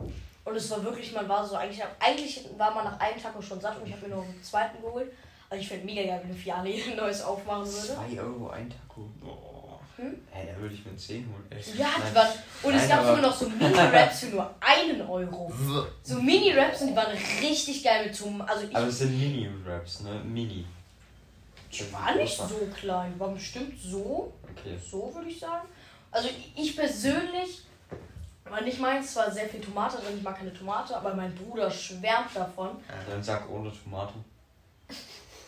Und 0.44 0.56
es 0.56 0.70
war 0.70 0.82
wirklich, 0.82 1.12
man 1.12 1.28
war 1.28 1.46
so, 1.46 1.56
eigentlich, 1.56 1.82
eigentlich 2.00 2.48
war 2.56 2.74
man 2.74 2.84
nach 2.84 2.98
einem 2.98 3.20
Taco 3.22 3.40
schon 3.42 3.60
satt 3.60 3.78
und 3.78 3.86
ich 3.86 3.92
habe 3.92 4.08
mir 4.08 4.16
noch 4.16 4.24
einen 4.24 4.42
zweiten 4.42 4.80
geholt. 4.82 5.12
Also 5.48 5.60
ich 5.62 5.68
finde 5.68 5.84
mega 5.84 6.02
geil, 6.02 6.22
wenn 6.24 6.34
hier 6.34 6.56
ein 6.56 6.96
neues 6.96 7.22
aufmachen 7.22 7.66
würde. 7.66 7.94
2 8.14 8.20
Euro 8.20 8.48
ein 8.50 8.70
Taco. 8.70 9.02
Boah. 9.20 9.78
Hm? 9.96 10.16
Hä, 10.30 10.48
da 10.50 10.58
würde 10.60 10.74
ich 10.74 10.84
mir 10.84 10.96
10 10.96 11.26
holen. 11.26 11.46
Echt? 11.50 11.74
Ja, 11.76 11.88
die 11.98 12.14
waren. 12.14 12.28
Und 12.62 12.74
es 12.74 12.80
Nein, 12.80 12.88
gab 12.88 12.98
aber- 13.00 13.08
sogar 13.16 13.22
noch 13.30 13.36
so 13.36 13.48
Mini-Raps 13.48 14.20
für 14.20 14.26
nur 14.26 14.54
einen 14.60 15.02
Euro. 15.02 15.52
So 16.02 16.14
Mini-Raps 16.16 16.80
und 16.82 16.88
die 16.88 16.96
waren 16.96 17.12
richtig 17.42 17.84
geil 17.84 18.06
mit 18.06 18.18
Tomaten. 18.18 18.50
Also 18.50 18.66
ich 18.66 18.74
Aber 18.74 18.86
es 18.86 18.98
sind 18.98 19.18
Mini-Raps, 19.18 20.00
ne? 20.00 20.20
Mini. 20.24 20.64
Die 21.72 21.92
war 21.92 22.14
nicht 22.14 22.36
so 22.36 22.68
klein, 22.74 23.14
war 23.18 23.28
bestimmt 23.28 23.80
so. 23.80 24.32
Okay. 24.50 24.78
So 24.90 25.12
würde 25.14 25.28
ich 25.30 25.38
sagen. 25.38 25.68
Also 26.10 26.28
ich- 26.28 26.52
ich 26.56 26.76
persönlich, 26.76 27.62
war 28.44 28.60
nicht 28.62 28.80
meins, 28.80 29.10
es 29.10 29.16
war 29.16 29.30
sehr 29.30 29.48
viel 29.48 29.60
Tomate 29.60 29.98
drin, 29.98 30.16
ich 30.16 30.22
mag 30.22 30.36
keine 30.36 30.52
Tomate, 30.52 30.96
aber 30.96 31.14
mein 31.14 31.32
Bruder 31.34 31.70
schwärmt 31.70 32.34
davon. 32.34 32.70
Dann 33.08 33.22
sag 33.22 33.48
ohne 33.48 33.70
Tomate. 33.72 34.14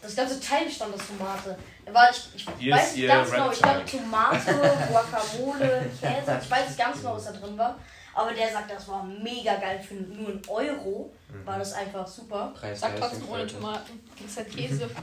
Das 0.01 0.17
ganze 0.17 0.41
Teil 0.41 0.65
bestand 0.67 0.95
aus 0.95 1.01
Tomate. 1.07 1.57
Da 1.85 1.95
war 1.95 2.11
ich, 2.11 2.29
ich 2.35 2.47
Hier 2.59 2.75
weiß 2.75 2.97
nicht 2.97 3.07
ganz 3.09 3.31
genau, 3.31 3.51
ich 3.53 3.61
glaube. 3.63 3.85
Tomate, 3.85 4.87
Guacamole, 4.91 5.91
Käse, 6.01 6.41
ich 6.43 6.51
weiß 6.51 6.69
nicht 6.69 6.79
ganz 6.79 6.99
genau, 6.99 7.15
was 7.15 7.25
da 7.25 7.33
drin 7.33 7.57
war. 7.59 7.79
Aber 8.15 8.33
der 8.33 8.53
sagt, 8.53 8.71
das 8.71 8.87
war 8.89 9.03
mega 9.05 9.55
geil 9.57 9.81
für 9.81 9.95
nur 9.95 10.29
einen 10.29 10.43
Euro. 10.49 11.13
War 11.45 11.59
das 11.59 11.73
einfach 11.73 12.07
super. 12.07 12.53
Preis 12.59 12.81
Sag 12.81 12.97
trotzdem 12.99 13.29
ohne 13.31 13.47
Tomaten. 13.47 14.01
Kriegst 14.17 14.37
halt 14.37 14.55
Käse. 14.55 14.89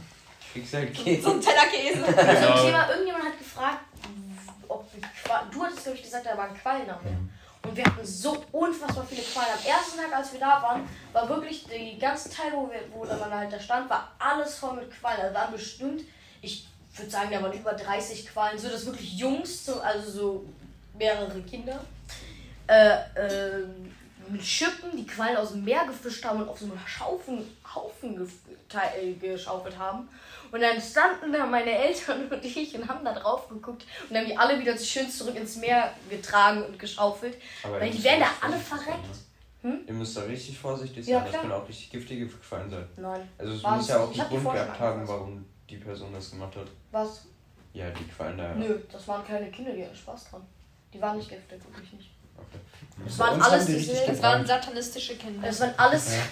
Kriegst 0.54 0.74
halt 0.74 0.95
So 0.95 1.04
Käse. 1.04 1.30
ein 1.32 1.41
Teller 1.41 1.68
Käse. 1.72 2.06
Also 2.06 2.18
Genau. 2.18 2.54
ein 2.60 2.66
Thema, 2.66 2.89
irgendjemand 2.89 3.26
hat 3.26 3.38
gefragt, 3.38 3.80
ob 4.68 4.86
wir 4.93 5.02
Qua- 5.24 5.45
du 5.52 5.64
hattest 5.64 5.84
glaube 5.84 5.97
ich 5.97 6.04
gesagt, 6.04 6.26
da 6.26 6.38
waren 6.38 6.56
Quallen 6.58 6.89
am 6.89 7.04
Meer. 7.04 7.18
Und 7.68 7.76
wir 7.76 7.84
hatten 7.86 8.06
so 8.06 8.43
unfassbar 8.54 9.06
viele 9.06 9.22
Quallen. 9.22 9.50
Am 9.54 9.66
ersten 9.66 9.97
Tag, 9.97 10.14
als 10.16 10.32
wir 10.34 10.39
da 10.39 10.62
waren, 10.62 10.88
war 11.12 11.28
wirklich 11.28 11.66
die 11.66 12.00
ganze 12.00 12.30
Teil, 12.30 12.52
wo, 12.54 12.70
wir, 12.72 12.82
wo 12.93 13.06
dann 13.06 13.20
halt 13.34 13.52
da 13.52 13.60
stand, 13.60 13.89
war 13.89 14.12
alles 14.18 14.56
voll 14.56 14.78
mit 14.78 14.89
Quallen. 14.91 15.20
Also 15.22 15.36
waren 15.36 15.52
bestimmt, 15.52 16.02
ich 16.41 16.66
würde 16.95 17.12
sagen, 17.12 17.30
da 17.32 17.41
waren 17.43 17.52
über 17.54 17.74
30 17.74 18.28
Quallen. 18.28 18.58
So, 18.58 18.70
das 18.70 18.86
wirklich 18.86 19.12
Jungs, 19.18 19.66
so, 19.66 19.82
also 19.82 20.10
so 20.10 20.45
mehrere 20.97 21.41
Kinder. 21.41 21.80
Äh, 22.68 22.93
äh, 23.16 23.64
mit 24.32 24.44
Schippen 24.44 24.96
die 24.96 25.06
Quallen 25.06 25.38
aus 25.38 25.52
dem 25.52 25.64
Meer 25.64 25.86
gefischt 25.86 26.24
haben 26.26 26.42
und 26.42 26.50
auf 26.50 26.60
so 26.60 26.66
einen 26.66 26.80
Schaufen, 26.86 27.44
Haufen 27.74 28.30
äh, 28.74 29.14
geschaufelt 29.14 29.78
haben. 29.78 30.08
Und 30.52 30.62
dann 30.62 30.82
standen 30.82 31.32
da 31.32 31.46
meine 31.46 31.72
Eltern 31.72 32.28
und 32.32 32.44
ich 32.44 32.76
und 32.76 32.88
haben 32.88 33.04
da 33.06 33.14
drauf 33.14 33.48
geguckt 33.50 33.86
und 34.10 34.16
haben 34.18 34.26
die 34.26 34.38
alle 34.38 34.60
wieder 34.60 34.78
schön 34.78 35.10
zurück 35.10 35.36
ins 35.36 35.58
Meer 35.58 35.94
getragen 36.10 36.64
und 36.64 36.78
geschaufelt. 36.80 37.38
Aber 37.64 37.80
Weil 37.80 37.92
die 37.92 38.04
werden 38.04 38.22
da 38.22 38.28
alle 38.46 38.58
vorsichtig 38.58 38.70
sein, 38.70 39.00
verreckt. 39.02 39.08
ne? 39.08 39.20
Hm? 39.62 39.80
Ihr 39.88 39.94
müsst 39.94 40.16
da 40.16 40.22
richtig 40.22 40.58
vorsichtig 40.58 41.06
Ja, 41.06 41.18
sein. 41.18 41.24
das 41.26 41.32
klar. 41.32 41.42
können 41.42 41.54
auch 41.54 41.68
richtig 41.68 41.90
giftige 41.90 42.28
Quallen 42.28 42.70
sein. 42.70 42.88
Nein. 42.96 43.28
Also 43.38 43.54
es 43.54 43.62
muss 43.64 43.88
ja 43.90 44.00
auch 44.00 44.12
einen 44.20 44.30
Grund 44.44 44.54
gehabt 44.56 44.80
haben, 44.80 45.08
warum 45.08 45.46
die 45.70 45.78
Person 45.78 46.14
das 46.14 46.32
gemacht 46.32 46.56
hat. 46.56 46.68
Was? 46.92 47.26
Ja, 47.74 47.90
die 47.92 48.06
Quallen 48.08 48.38
da. 48.38 48.56
Nö, 48.56 48.80
das 48.92 49.08
waren 49.08 49.26
keine 49.26 49.52
Kinder, 49.52 49.72
die 49.74 49.84
hatten 49.84 49.96
Spaß 49.96 50.30
dran. 50.32 50.42
Die 50.94 51.02
waren 51.02 51.18
nicht 51.18 51.30
giftig, 51.30 51.62
wirklich 51.72 51.94
nicht. 51.94 52.10
Okay. 52.38 52.58
Es 53.08 53.20
waren 53.20 53.41
alles 53.41 53.66
diese. 53.66 54.22
waren 54.22 54.45
satanistische 54.45 55.16
Kinder. 55.16 55.47
Es 55.47 55.60
waren 55.62 55.74
alles. 55.78 56.16
Ja. 56.16 56.22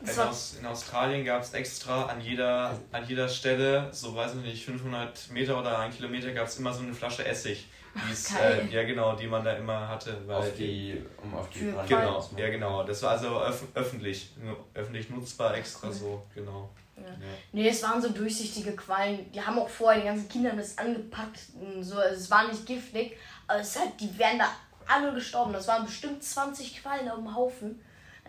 In, 0.00 0.18
Aus, 0.20 0.54
in 0.60 0.64
Australien 0.64 1.24
gab 1.24 1.42
es 1.42 1.52
extra 1.54 2.04
an 2.06 2.20
jeder, 2.20 2.78
an 2.92 3.04
jeder 3.08 3.28
Stelle, 3.28 3.88
so 3.92 4.14
weiß 4.14 4.36
ich 4.36 4.42
nicht, 4.42 4.64
500 4.64 5.28
Meter 5.32 5.58
oder 5.58 5.76
ein 5.80 5.90
Kilometer, 5.92 6.30
gab 6.30 6.46
es 6.46 6.56
immer 6.56 6.72
so 6.72 6.82
eine 6.84 6.94
Flasche 6.94 7.26
Essig. 7.26 7.66
Die 7.96 8.12
ist, 8.12 8.32
geil. 8.32 8.68
äh, 8.70 8.74
ja, 8.74 8.84
genau, 8.84 9.16
die 9.16 9.26
man 9.26 9.44
da 9.44 9.54
immer 9.54 9.88
hatte. 9.88 10.16
Weil 10.26 10.36
Auf 10.36 10.54
die, 10.54 11.02
um 11.20 11.34
auf 11.34 11.50
die 11.50 11.72
Brand 11.72 11.88
Genau, 11.88 12.10
auszumachen. 12.14 12.38
ja 12.38 12.50
genau. 12.50 12.84
Das 12.84 13.02
war 13.02 13.10
also 13.10 13.40
öff 13.42 13.64
öffentlich, 13.74 14.30
öffentlich 14.72 15.10
nutzbar 15.10 15.56
extra 15.56 15.90
so, 15.90 16.24
genau. 16.32 16.70
Ja. 16.96 17.02
Ja. 17.02 17.08
Nee, 17.50 17.68
es 17.68 17.82
waren 17.82 18.00
so 18.00 18.10
durchsichtige 18.10 18.76
Quallen. 18.76 19.30
Die 19.32 19.42
haben 19.42 19.58
auch 19.58 19.68
vorher 19.68 20.00
den 20.00 20.06
ganzen 20.06 20.28
Kindern 20.28 20.56
das 20.58 20.78
angepackt. 20.78 21.40
Und 21.60 21.82
so. 21.82 21.96
Also 21.96 22.14
es 22.14 22.30
war 22.30 22.46
nicht 22.46 22.64
giftig, 22.66 23.16
aber 23.48 23.60
es 23.60 23.70
ist 23.70 23.80
halt, 23.80 24.00
die 24.00 24.16
wären 24.16 24.38
da 24.38 24.48
alle 24.88 25.12
gestorben. 25.14 25.52
Das 25.52 25.68
waren 25.68 25.84
bestimmt 25.86 26.22
20 26.22 26.82
Quallen 26.82 27.08
auf 27.08 27.16
dem 27.18 27.34
Haufen. 27.34 27.80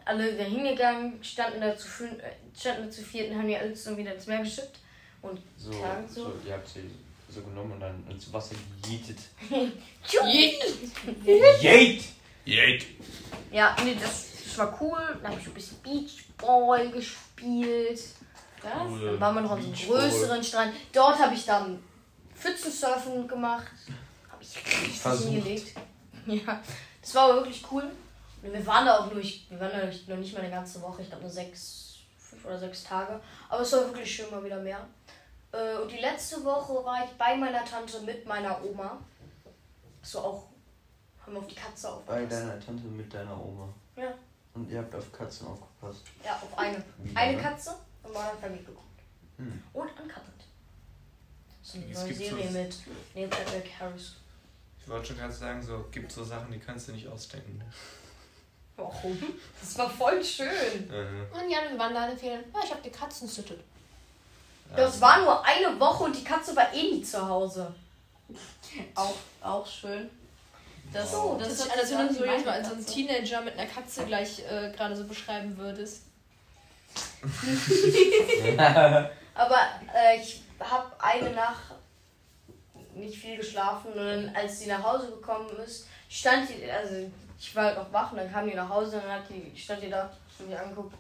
Alle 0.06 0.34
da 0.36 0.44
hingegangen, 0.44 1.24
standen 1.24 1.62
da 1.62 1.76
zu, 1.78 1.88
fün- 1.88 2.20
äh, 2.20 2.32
standen 2.58 2.86
da 2.86 2.92
zu 2.92 3.02
vierten, 3.04 3.36
haben 3.38 3.48
die 3.48 3.56
alle 3.58 3.76
so 3.76 3.96
wieder 3.98 4.14
ins 4.16 4.26
Meer 4.28 4.40
geschippt. 4.40 4.80
Und 5.22 5.40
So, 5.58 5.72
Klang 5.72 6.08
so. 6.08 6.24
so, 6.26 6.34
ihr 6.48 6.54
habt 6.54 6.68
sie 6.68 6.90
so 7.30 7.42
genommen 7.42 7.74
und 7.74 7.80
dann 7.82 8.04
ins 8.10 8.32
Wasser 8.34 8.56
gejietet. 8.82 9.18
Yate! 10.12 12.04
Yate! 12.46 12.86
ja, 13.52 13.76
nee, 13.84 13.96
das, 14.02 14.28
das 14.44 14.58
war 14.58 14.78
cool. 14.82 14.98
Dann 15.22 15.32
habe 15.32 15.42
ich 15.42 15.48
ein 15.48 15.54
bisschen 15.54 15.78
Beachball 15.84 16.90
gespielt. 16.90 18.00
Was? 18.64 18.72
Cool. 18.90 19.12
Dann 19.12 19.20
waren 19.20 19.36
wir 19.36 19.42
noch 19.42 19.52
an 19.52 19.62
so 19.62 19.68
einem 19.68 19.76
größeren 19.76 20.44
Strand. 20.44 20.74
Dort 20.92 21.20
habe 21.20 21.36
ich 21.36 21.46
dann 21.46 21.84
Pfützensurfen 22.36 23.28
gemacht. 23.28 23.68
Habe 24.32 24.42
ich 24.44 24.56
richtig 24.56 25.00
Versucht. 25.00 25.30
hingelegt. 25.30 25.76
Ja, 26.46 26.62
das 27.02 27.16
war 27.16 27.24
aber 27.26 27.36
wirklich 27.38 27.64
cool. 27.72 27.84
Und 28.42 28.54
wir 28.54 28.66
waren 28.66 28.86
da 28.86 29.00
auch 29.00 29.12
nur, 29.12 29.20
ich, 29.22 29.50
wir 29.50 29.60
waren 29.60 29.72
da 29.72 29.86
nicht- 29.86 30.08
noch 30.08 30.18
nicht 30.18 30.34
mal 30.34 30.40
eine 30.42 30.52
ganze 30.52 30.82
Woche, 30.82 31.02
ich 31.02 31.08
glaube 31.10 31.24
nur 31.24 31.32
sechs, 31.32 31.98
fünf 32.18 32.46
oder 32.46 32.58
sechs 32.58 32.84
Tage. 32.84 33.20
Aber 33.50 33.62
es 33.62 33.72
war 33.74 33.86
wirklich 33.86 34.14
schön 34.16 34.30
mal 34.32 34.44
wieder 34.44 34.60
mehr. 34.60 34.86
Äh, 35.52 35.76
Und 35.78 35.92
die 35.92 35.98
letzte 35.98 36.44
Woche 36.44 36.74
war 36.86 37.04
ich 37.04 37.12
bei 37.18 37.36
meiner 37.36 37.66
Tante 37.66 38.00
mit 38.02 38.26
meiner 38.26 38.64
Oma. 38.64 38.98
So 40.02 40.20
auch, 40.20 40.44
haben 41.26 41.34
wir 41.34 41.40
auf 41.40 41.48
die 41.48 41.56
Katze 41.56 41.88
Bei 41.88 41.94
aufgepasst. 42.24 42.32
deiner 42.32 42.60
Tante 42.60 42.84
mit 42.86 43.14
deiner 43.14 43.34
Oma. 43.44 43.68
Ja. 43.98 44.14
Und 44.54 44.70
ihr 44.70 44.80
habt 44.80 44.96
auf 44.96 45.12
Katzen 45.12 45.48
aufgepasst. 45.48 46.04
Ja, 46.24 46.34
auf 46.36 46.58
eine. 46.58 46.84
Wie 47.00 47.16
Eine 47.16 47.34
lange? 47.38 47.44
Katze 47.50 47.76
und 48.04 48.14
Modern 48.14 48.38
Family 48.40 48.64
geguckt. 48.64 49.02
Hm. 49.38 49.62
Und 49.74 49.90
Uncovered. 49.90 50.24
So 51.62 51.78
eine 51.78 51.88
Es 51.92 52.00
neue 52.00 52.08
gibt 52.08 52.20
so- 52.20 52.36
Serie 52.38 52.52
mit 52.52 52.76
Neil 53.16 53.28
Patrick 53.28 53.72
Harris. 53.80 54.16
Ich 54.90 54.96
wollte 54.96 55.10
schon 55.10 55.18
gerade 55.18 55.32
sagen, 55.32 55.62
so 55.62 55.86
gibt 55.92 56.12
so 56.12 56.24
Sachen, 56.24 56.52
die 56.52 56.58
kannst 56.58 56.88
du 56.88 56.94
nicht 56.94 57.08
ausdenken. 57.08 57.62
Warum? 58.76 59.20
Das 59.62 59.78
war 59.78 59.88
voll 59.88 60.24
schön. 60.24 60.48
Mhm. 60.88 61.28
Und 61.32 61.48
Jan, 61.48 61.70
wir 61.70 61.78
waren 61.78 61.94
da 61.94 62.06
in 62.06 62.10
den 62.10 62.18
Ferien. 62.18 62.44
Ja, 62.52 62.62
ich 62.64 62.72
hab 62.72 62.82
die 62.82 62.90
Katzen 62.90 63.28
süttet. 63.28 63.60
Das 64.76 65.00
war 65.00 65.22
nur 65.22 65.46
eine 65.46 65.80
Woche 65.80 66.06
und 66.06 66.16
die 66.16 66.24
Katze 66.24 66.56
war 66.56 66.74
eh 66.74 66.92
nie 66.92 67.04
zu 67.04 67.24
Hause. 67.24 67.72
Auch, 68.96 69.14
auch 69.44 69.68
schön. 69.68 70.10
Das, 70.92 71.14
Wow. 71.14 71.38
Das, 71.38 71.50
das 71.50 71.60
ist 71.60 71.72
alles, 71.72 71.92
wenn 71.92 72.08
du 72.08 72.14
so 72.16 72.26
jetzt 72.26 72.46
meine 72.48 72.58
mal 72.58 72.66
so 72.66 72.72
einen 72.72 72.84
Katze. 72.84 72.96
Teenager 72.96 73.42
mit 73.42 73.60
einer 73.60 73.70
Katze 73.70 74.06
gleich 74.08 74.40
äh, 74.40 74.72
gerade 74.72 74.96
so 74.96 75.04
beschreiben 75.04 75.56
würdest. 75.56 76.02
Aber 79.36 79.60
äh, 79.94 80.20
ich 80.20 80.42
habe 80.60 80.92
eine 81.00 81.30
Nacht 81.30 81.76
nicht 83.00 83.18
viel 83.20 83.38
geschlafen 83.38 83.92
und 83.94 83.98
dann, 83.98 84.36
als 84.36 84.60
sie 84.60 84.68
nach 84.68 84.84
Hause 84.84 85.08
gekommen 85.08 85.50
ist, 85.66 85.88
stand 86.10 86.50
die, 86.50 86.70
also 86.70 87.10
ich 87.40 87.56
war 87.56 87.66
halt 87.66 87.78
noch 87.78 87.92
wach 87.94 88.12
und 88.12 88.18
dann 88.18 88.32
kam 88.32 88.48
die 88.50 88.56
nach 88.56 88.70
Hause 88.70 88.98
und 88.98 89.04
dann 89.04 89.12
hat 89.14 89.24
die, 89.30 89.58
stand 89.58 89.82
die 89.82 89.90
da 89.90 90.10
und 90.40 90.50
mich 90.50 90.58
angeguckt. 90.58 90.94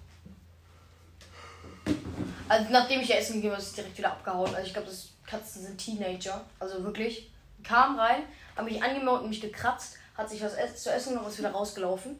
Also 2.47 2.65
nachdem 2.71 3.01
ich 3.01 3.09
ihr 3.09 3.17
Essen 3.17 3.35
gegeben 3.35 3.53
habe, 3.53 3.61
ist 3.61 3.69
sie 3.69 3.75
direkt 3.81 3.97
wieder 3.97 4.11
abgehauen. 4.11 4.53
Also 4.53 4.67
ich 4.67 4.73
glaube, 4.73 4.87
das 4.89 5.09
Katzen 5.25 5.63
sind 5.63 5.77
Teenager. 5.77 6.43
Also 6.59 6.83
wirklich. 6.83 7.29
Kam 7.63 7.99
rein, 7.99 8.23
haben 8.55 8.65
mich 8.65 8.81
angemaut 8.81 9.21
und 9.21 9.29
mich 9.29 9.41
gekratzt, 9.41 9.97
hat 10.15 10.29
sich 10.29 10.41
was 10.41 10.55
zu 10.81 10.91
essen 10.91 11.17
und 11.17 11.27
ist 11.27 11.37
wieder 11.37 11.51
rausgelaufen. 11.51 12.17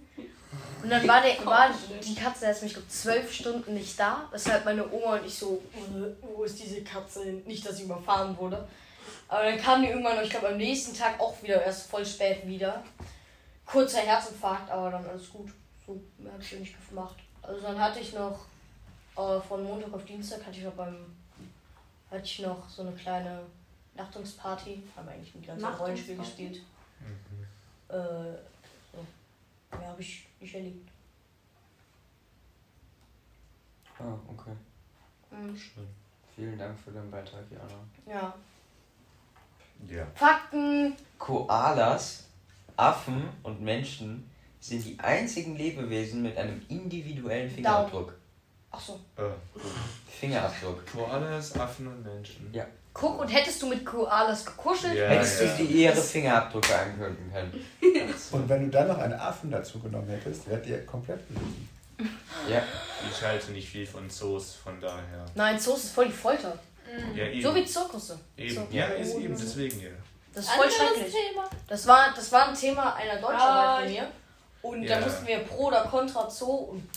Und 0.84 0.90
dann 0.90 1.08
war, 1.08 1.22
der, 1.22 1.46
war 1.46 1.70
die 2.04 2.16
Katze 2.16 2.46
erst, 2.46 2.64
ich 2.64 2.74
glaube, 2.74 2.88
zwölf 2.90 3.32
Stunden 3.32 3.74
nicht 3.74 4.00
da. 4.00 4.28
Weshalb 4.32 4.66
meine 4.66 4.90
Oma 4.92 5.16
und 5.16 5.26
ich 5.26 5.38
so, 5.38 5.62
"Äh, 5.74 6.12
wo 6.22 6.44
ist 6.44 6.60
diese 6.62 6.82
Katze 6.84 7.24
hin? 7.24 7.44
Nicht, 7.46 7.66
dass 7.66 7.78
sie 7.78 7.84
überfahren 7.84 8.38
wurde. 8.38 8.68
Aber 9.28 9.44
dann 9.44 9.58
kam 9.60 9.82
die 9.82 9.90
irgendwann, 9.90 10.16
noch, 10.16 10.24
ich 10.24 10.30
glaube, 10.30 10.50
am 10.50 10.58
nächsten 10.58 10.96
Tag 10.96 11.20
auch 11.20 11.42
wieder, 11.42 11.64
erst 11.64 11.90
voll 11.90 12.06
spät 12.06 12.46
wieder. 12.48 12.84
Kurzer 13.66 14.00
Herzinfarkt, 14.00 14.70
aber 14.72 14.90
dann 14.92 15.06
alles 15.06 15.30
gut. 15.30 15.52
So, 15.86 16.02
mehr 16.18 16.34
habe 16.34 16.42
ich 16.42 16.52
ja 16.52 16.60
nicht 16.60 16.90
gemacht. 16.90 17.16
Also 17.42 17.62
dann 17.62 17.80
hatte 17.80 18.00
ich 18.00 18.14
noch, 18.14 18.46
äh, 19.16 19.40
von 19.42 19.64
Montag 19.64 19.94
auf 19.94 20.06
Dienstag 20.06 20.46
hatte 20.46 20.58
ich 20.58 20.64
noch 20.64 20.74
beim, 20.74 21.16
hatte 22.10 22.24
ich 22.24 22.40
noch 22.40 22.68
so 22.70 22.82
eine 22.82 22.92
kleine 22.94 23.42
Nachtungsparty. 23.96 24.84
Haben 24.96 25.08
wir 25.08 25.14
eigentlich 25.14 25.36
ein 25.36 25.46
ganzes 25.46 25.80
Rollenspiel 25.80 26.18
gespielt. 26.18 26.62
Mhm. 27.00 27.96
Äh, 27.96 28.38
so. 28.92 29.78
Mehr 29.78 29.90
habe 29.90 30.02
ich 30.02 30.28
nicht 30.40 30.56
erlebt. 30.56 30.90
Ah, 34.00 34.18
okay. 34.28 34.56
Mhm. 35.32 35.56
Schön. 35.56 35.88
Vielen 36.36 36.58
Dank 36.58 36.80
für 36.80 36.92
deinen 36.92 37.12
Beitrag, 37.12 37.44
Jana. 37.52 37.86
Ja. 38.06 38.34
Ja. 39.88 40.06
Fakten. 40.16 40.96
Koalas, 41.18 42.26
Affen 42.76 43.28
und 43.44 43.62
Menschen 43.62 44.30
sind 44.60 44.86
die 44.86 45.00
einzigen 45.00 45.56
Lebewesen 45.56 46.22
mit 46.22 46.38
einem 46.38 46.62
individuellen 46.70 47.50
Fingerabdruck. 47.50 48.14
Ach 48.72 48.80
so. 48.80 49.00
Äh, 49.18 49.24
Fingerabdruck. 50.10 50.86
Koalas, 50.92 51.58
Affen 51.60 51.88
und 51.88 52.04
Menschen. 52.04 52.50
Ja. 52.54 52.66
Guck, 52.94 53.20
und 53.22 53.28
hättest 53.28 53.62
du 53.62 53.68
mit 53.68 53.86
Koalas 53.86 54.46
gekuschelt? 54.46 54.98
Ja, 54.98 55.08
Hättest 55.08 55.42
ja. 55.42 55.48
du 55.48 55.64
die 55.64 55.84
ihre 55.84 55.96
Fingerabdrücke 55.96 56.78
angucken 56.78 57.32
können. 57.32 57.66
Und 58.32 58.50
wenn 58.50 58.64
du 58.64 58.70
dann 58.70 58.88
noch 58.88 58.98
einen 58.98 59.14
Affen 59.14 59.52
dazu 59.52 59.80
genommen 59.80 60.10
hättest, 60.10 60.50
wärt 60.50 60.66
ihr 60.68 60.86
komplett 60.86 61.26
beliebt. 61.28 61.70
Ja. 62.50 62.64
Ich 63.10 63.22
halte 63.24 63.52
nicht 63.52 63.70
viel 63.70 63.86
von 63.86 64.10
Zoos, 64.10 64.56
von 64.56 64.80
daher. 64.82 65.26
Nein, 65.36 65.60
Zoos 65.60 65.86
ist 65.86 65.94
voll 65.94 66.08
die 66.08 66.14
Folter. 66.14 66.58
Ja, 67.16 67.26
eben. 67.26 67.42
So 67.42 67.56
wie 67.56 67.66
Zirkusse. 67.66 68.20
eben. 68.38 68.56
So. 68.56 68.68
Ja, 68.72 68.86
ist 68.88 69.16
eben, 69.16 69.38
deswegen 69.38 69.80
ja. 69.82 69.90
Das 70.34 70.46
ist 70.46 70.52
voll 70.52 70.66
Anderes 70.66 70.94
schrecklich. 70.94 71.14
Thema. 71.30 71.50
Das 71.68 71.88
war, 71.88 72.14
das 72.16 72.32
war 72.32 72.48
ein 72.50 72.56
Thema 72.56 72.94
einer 72.96 73.16
Deutscharbeit 73.16 73.40
Ah, 73.68 73.80
von 73.82 73.92
mir. 73.92 74.12
Und 74.62 74.84
Ja. 74.84 75.00
da 75.00 75.06
mussten 75.06 75.26
wir 75.28 75.40
pro 75.40 75.68
oder 75.68 75.84
contra 75.86 76.30
Zoo 76.30 76.46
und 76.52 76.90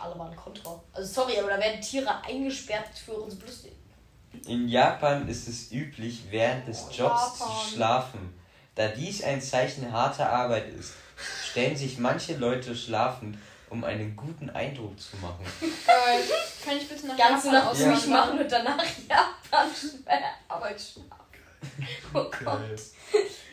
alle 0.00 0.18
waren 0.18 0.34
contra. 0.36 0.80
Also 0.92 1.12
sorry, 1.22 1.38
aber 1.38 1.48
da 1.50 1.58
werden 1.58 1.80
Tiere 1.80 2.22
eingesperrt 2.24 2.88
für 3.04 3.12
unsere 3.12 3.42
Brüste. 3.42 3.68
In 4.46 4.68
Japan 4.68 5.26
ist 5.28 5.48
es 5.48 5.70
üblich, 5.72 6.24
während 6.30 6.68
des 6.68 6.80
Jobs 6.90 6.98
Japan. 6.98 7.32
zu 7.38 7.68
schlafen. 7.74 8.34
Da 8.74 8.88
dies 8.88 9.22
ein 9.24 9.40
Zeichen 9.40 9.90
harter 9.90 10.30
Arbeit 10.30 10.68
ist, 10.74 10.92
stellen 11.50 11.76
sich 11.76 11.98
manche 11.98 12.36
Leute 12.36 12.76
schlafend, 12.76 13.38
um 13.70 13.82
einen 13.84 14.14
guten 14.16 14.48
Eindruck 14.50 14.98
zu 15.00 15.16
machen. 15.16 15.44
Geil. 15.86 16.22
Kann 16.64 16.76
ich 16.76 16.88
bitte 16.88 17.06
nach 17.08 17.16
Ganze 17.16 17.48
Japan 17.52 17.64
Nacht 17.72 17.80
Ja. 17.80 17.88
mich 17.88 18.06
machen 18.06 18.38
und 18.38 18.50
danach 18.52 18.84
Japan 19.08 19.68
schwer 19.74 20.20
Arbeit 20.48 20.80
schlafen. 20.80 21.10
Oh 22.14 22.24
Gott. 22.24 22.30
Geil. 22.44 22.78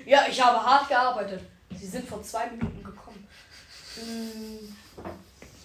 Ja, 0.05 0.26
ich 0.30 0.41
habe 0.41 0.64
hart 0.64 0.88
gearbeitet. 0.88 1.41
Sie 1.76 1.88
sind 1.88 2.07
vor 2.07 2.22
zwei 2.22 2.47
Minuten 2.47 2.84
gekommen. 2.84 3.28
Hm, 3.95 4.76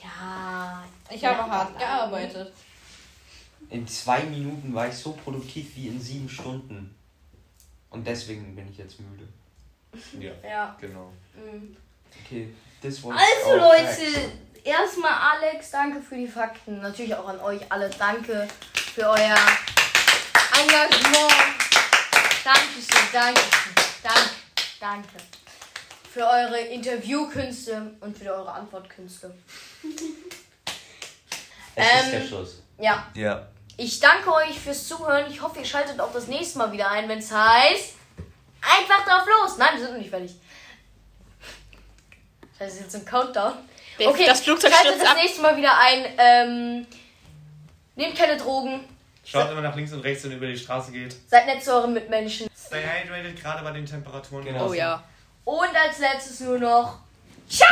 Ja. 0.03 0.85
Ich 1.11 1.25
habe 1.25 1.39
ja, 1.39 1.49
hart 1.51 1.79
gearbeitet. 1.79 2.53
In 3.71 3.87
zwei 3.87 4.23
Minuten 4.23 4.73
war 4.75 4.89
ich 4.89 4.95
so 4.95 5.13
produktiv 5.13 5.77
wie 5.77 5.89
in 5.89 6.01
sieben 6.01 6.29
Stunden. 6.29 6.95
Und 7.91 8.07
deswegen 8.07 8.55
bin 8.55 8.69
ich 8.71 8.79
jetzt 8.79 8.99
müde. 9.01 9.27
Ja, 10.19 10.49
Ja. 10.49 10.77
genau. 10.81 11.13
hm. 11.35 11.77
Okay, 12.25 12.55
Also 12.83 13.57
Leute, 13.57 14.33
erstmal 14.65 15.13
Alex, 15.13 15.71
danke 15.71 16.01
für 16.01 16.17
die 16.17 16.29
Fakten. 16.29 16.81
Natürlich 16.81 17.15
auch 17.15 17.27
an 17.29 17.41
euch 17.41 17.61
alle, 17.71 17.91
danke 17.91 18.47
für 18.95 19.03
euer 19.09 19.37
Engagement. 20.61 21.33
Dankeschön, 22.45 23.09
Dankeschön, 23.13 23.73
danke, 24.03 24.31
danke. 24.81 25.09
Für 26.13 26.27
eure 26.27 26.59
Interviewkünste 26.61 27.93
und 28.01 28.17
für 28.17 28.33
eure 28.33 28.51
Antwortkünste. 28.53 29.35
Es 31.75 32.03
ist 32.05 32.13
der 32.13 32.21
Ähm, 32.21 32.27
Schluss. 32.29 32.63
Ja, 32.79 33.07
Ja. 33.15 33.47
ich 33.77 34.01
danke 34.01 34.33
euch 34.33 34.59
fürs 34.59 34.87
Zuhören. 34.89 35.31
Ich 35.31 35.43
hoffe, 35.43 35.59
ihr 35.61 35.65
schaltet 35.65 36.01
auch 36.01 36.13
das 36.13 36.27
nächste 36.27 36.59
Mal 36.59 36.73
wieder 36.73 36.91
ein, 36.91 37.09
wenn 37.09 37.19
es 37.19 37.31
heißt. 37.33 37.95
Einfach 38.61 39.05
drauf 39.05 39.27
los! 39.27 39.57
Nein, 39.59 39.75
wir 39.75 39.81
sind 39.81 39.93
noch 39.93 39.99
nicht 39.99 40.11
fertig. 40.11 40.35
Das 42.59 42.75
ist 42.75 42.81
jetzt 42.81 42.97
ein 42.97 43.05
Countdown. 43.05 43.55
Der- 43.99 44.09
Okay, 44.09 44.27
das 44.27 44.41
Flugzeug 44.41 44.73
schaltet 44.73 45.01
das 45.03 45.09
ab. 45.11 45.17
nächste 45.17 45.43
Mal 45.43 45.57
wieder 45.57 45.77
ein. 45.79 46.05
Ähm, 46.19 46.87
nehmt 47.97 48.17
keine 48.17 48.37
Drogen. 48.37 48.81
Schaut 49.25 49.51
immer 49.51 49.61
nach 49.61 49.77
links 49.77 49.93
und 49.93 50.01
rechts, 50.01 50.25
wenn 50.25 50.31
ihr 50.31 50.37
über 50.39 50.47
die 50.47 50.57
Straße 50.57 50.91
geht. 50.93 51.15
Seid 51.29 51.47
nett 51.47 51.63
zu 51.63 51.73
euren 51.75 51.93
Mitmenschen. 51.93 52.49
Stay 52.57 52.83
hydrated, 52.83 53.41
gerade 53.41 53.63
bei 53.63 53.73
den 53.73 53.85
Temperaturen. 53.85 54.45
Genau. 54.45 54.69
Oh 54.69 54.73
ja. 54.73 55.03
Und 55.45 55.75
als 55.77 55.99
letztes 55.99 56.41
nur 56.41 56.59
noch. 56.59 56.99
Ciao! 57.49 57.69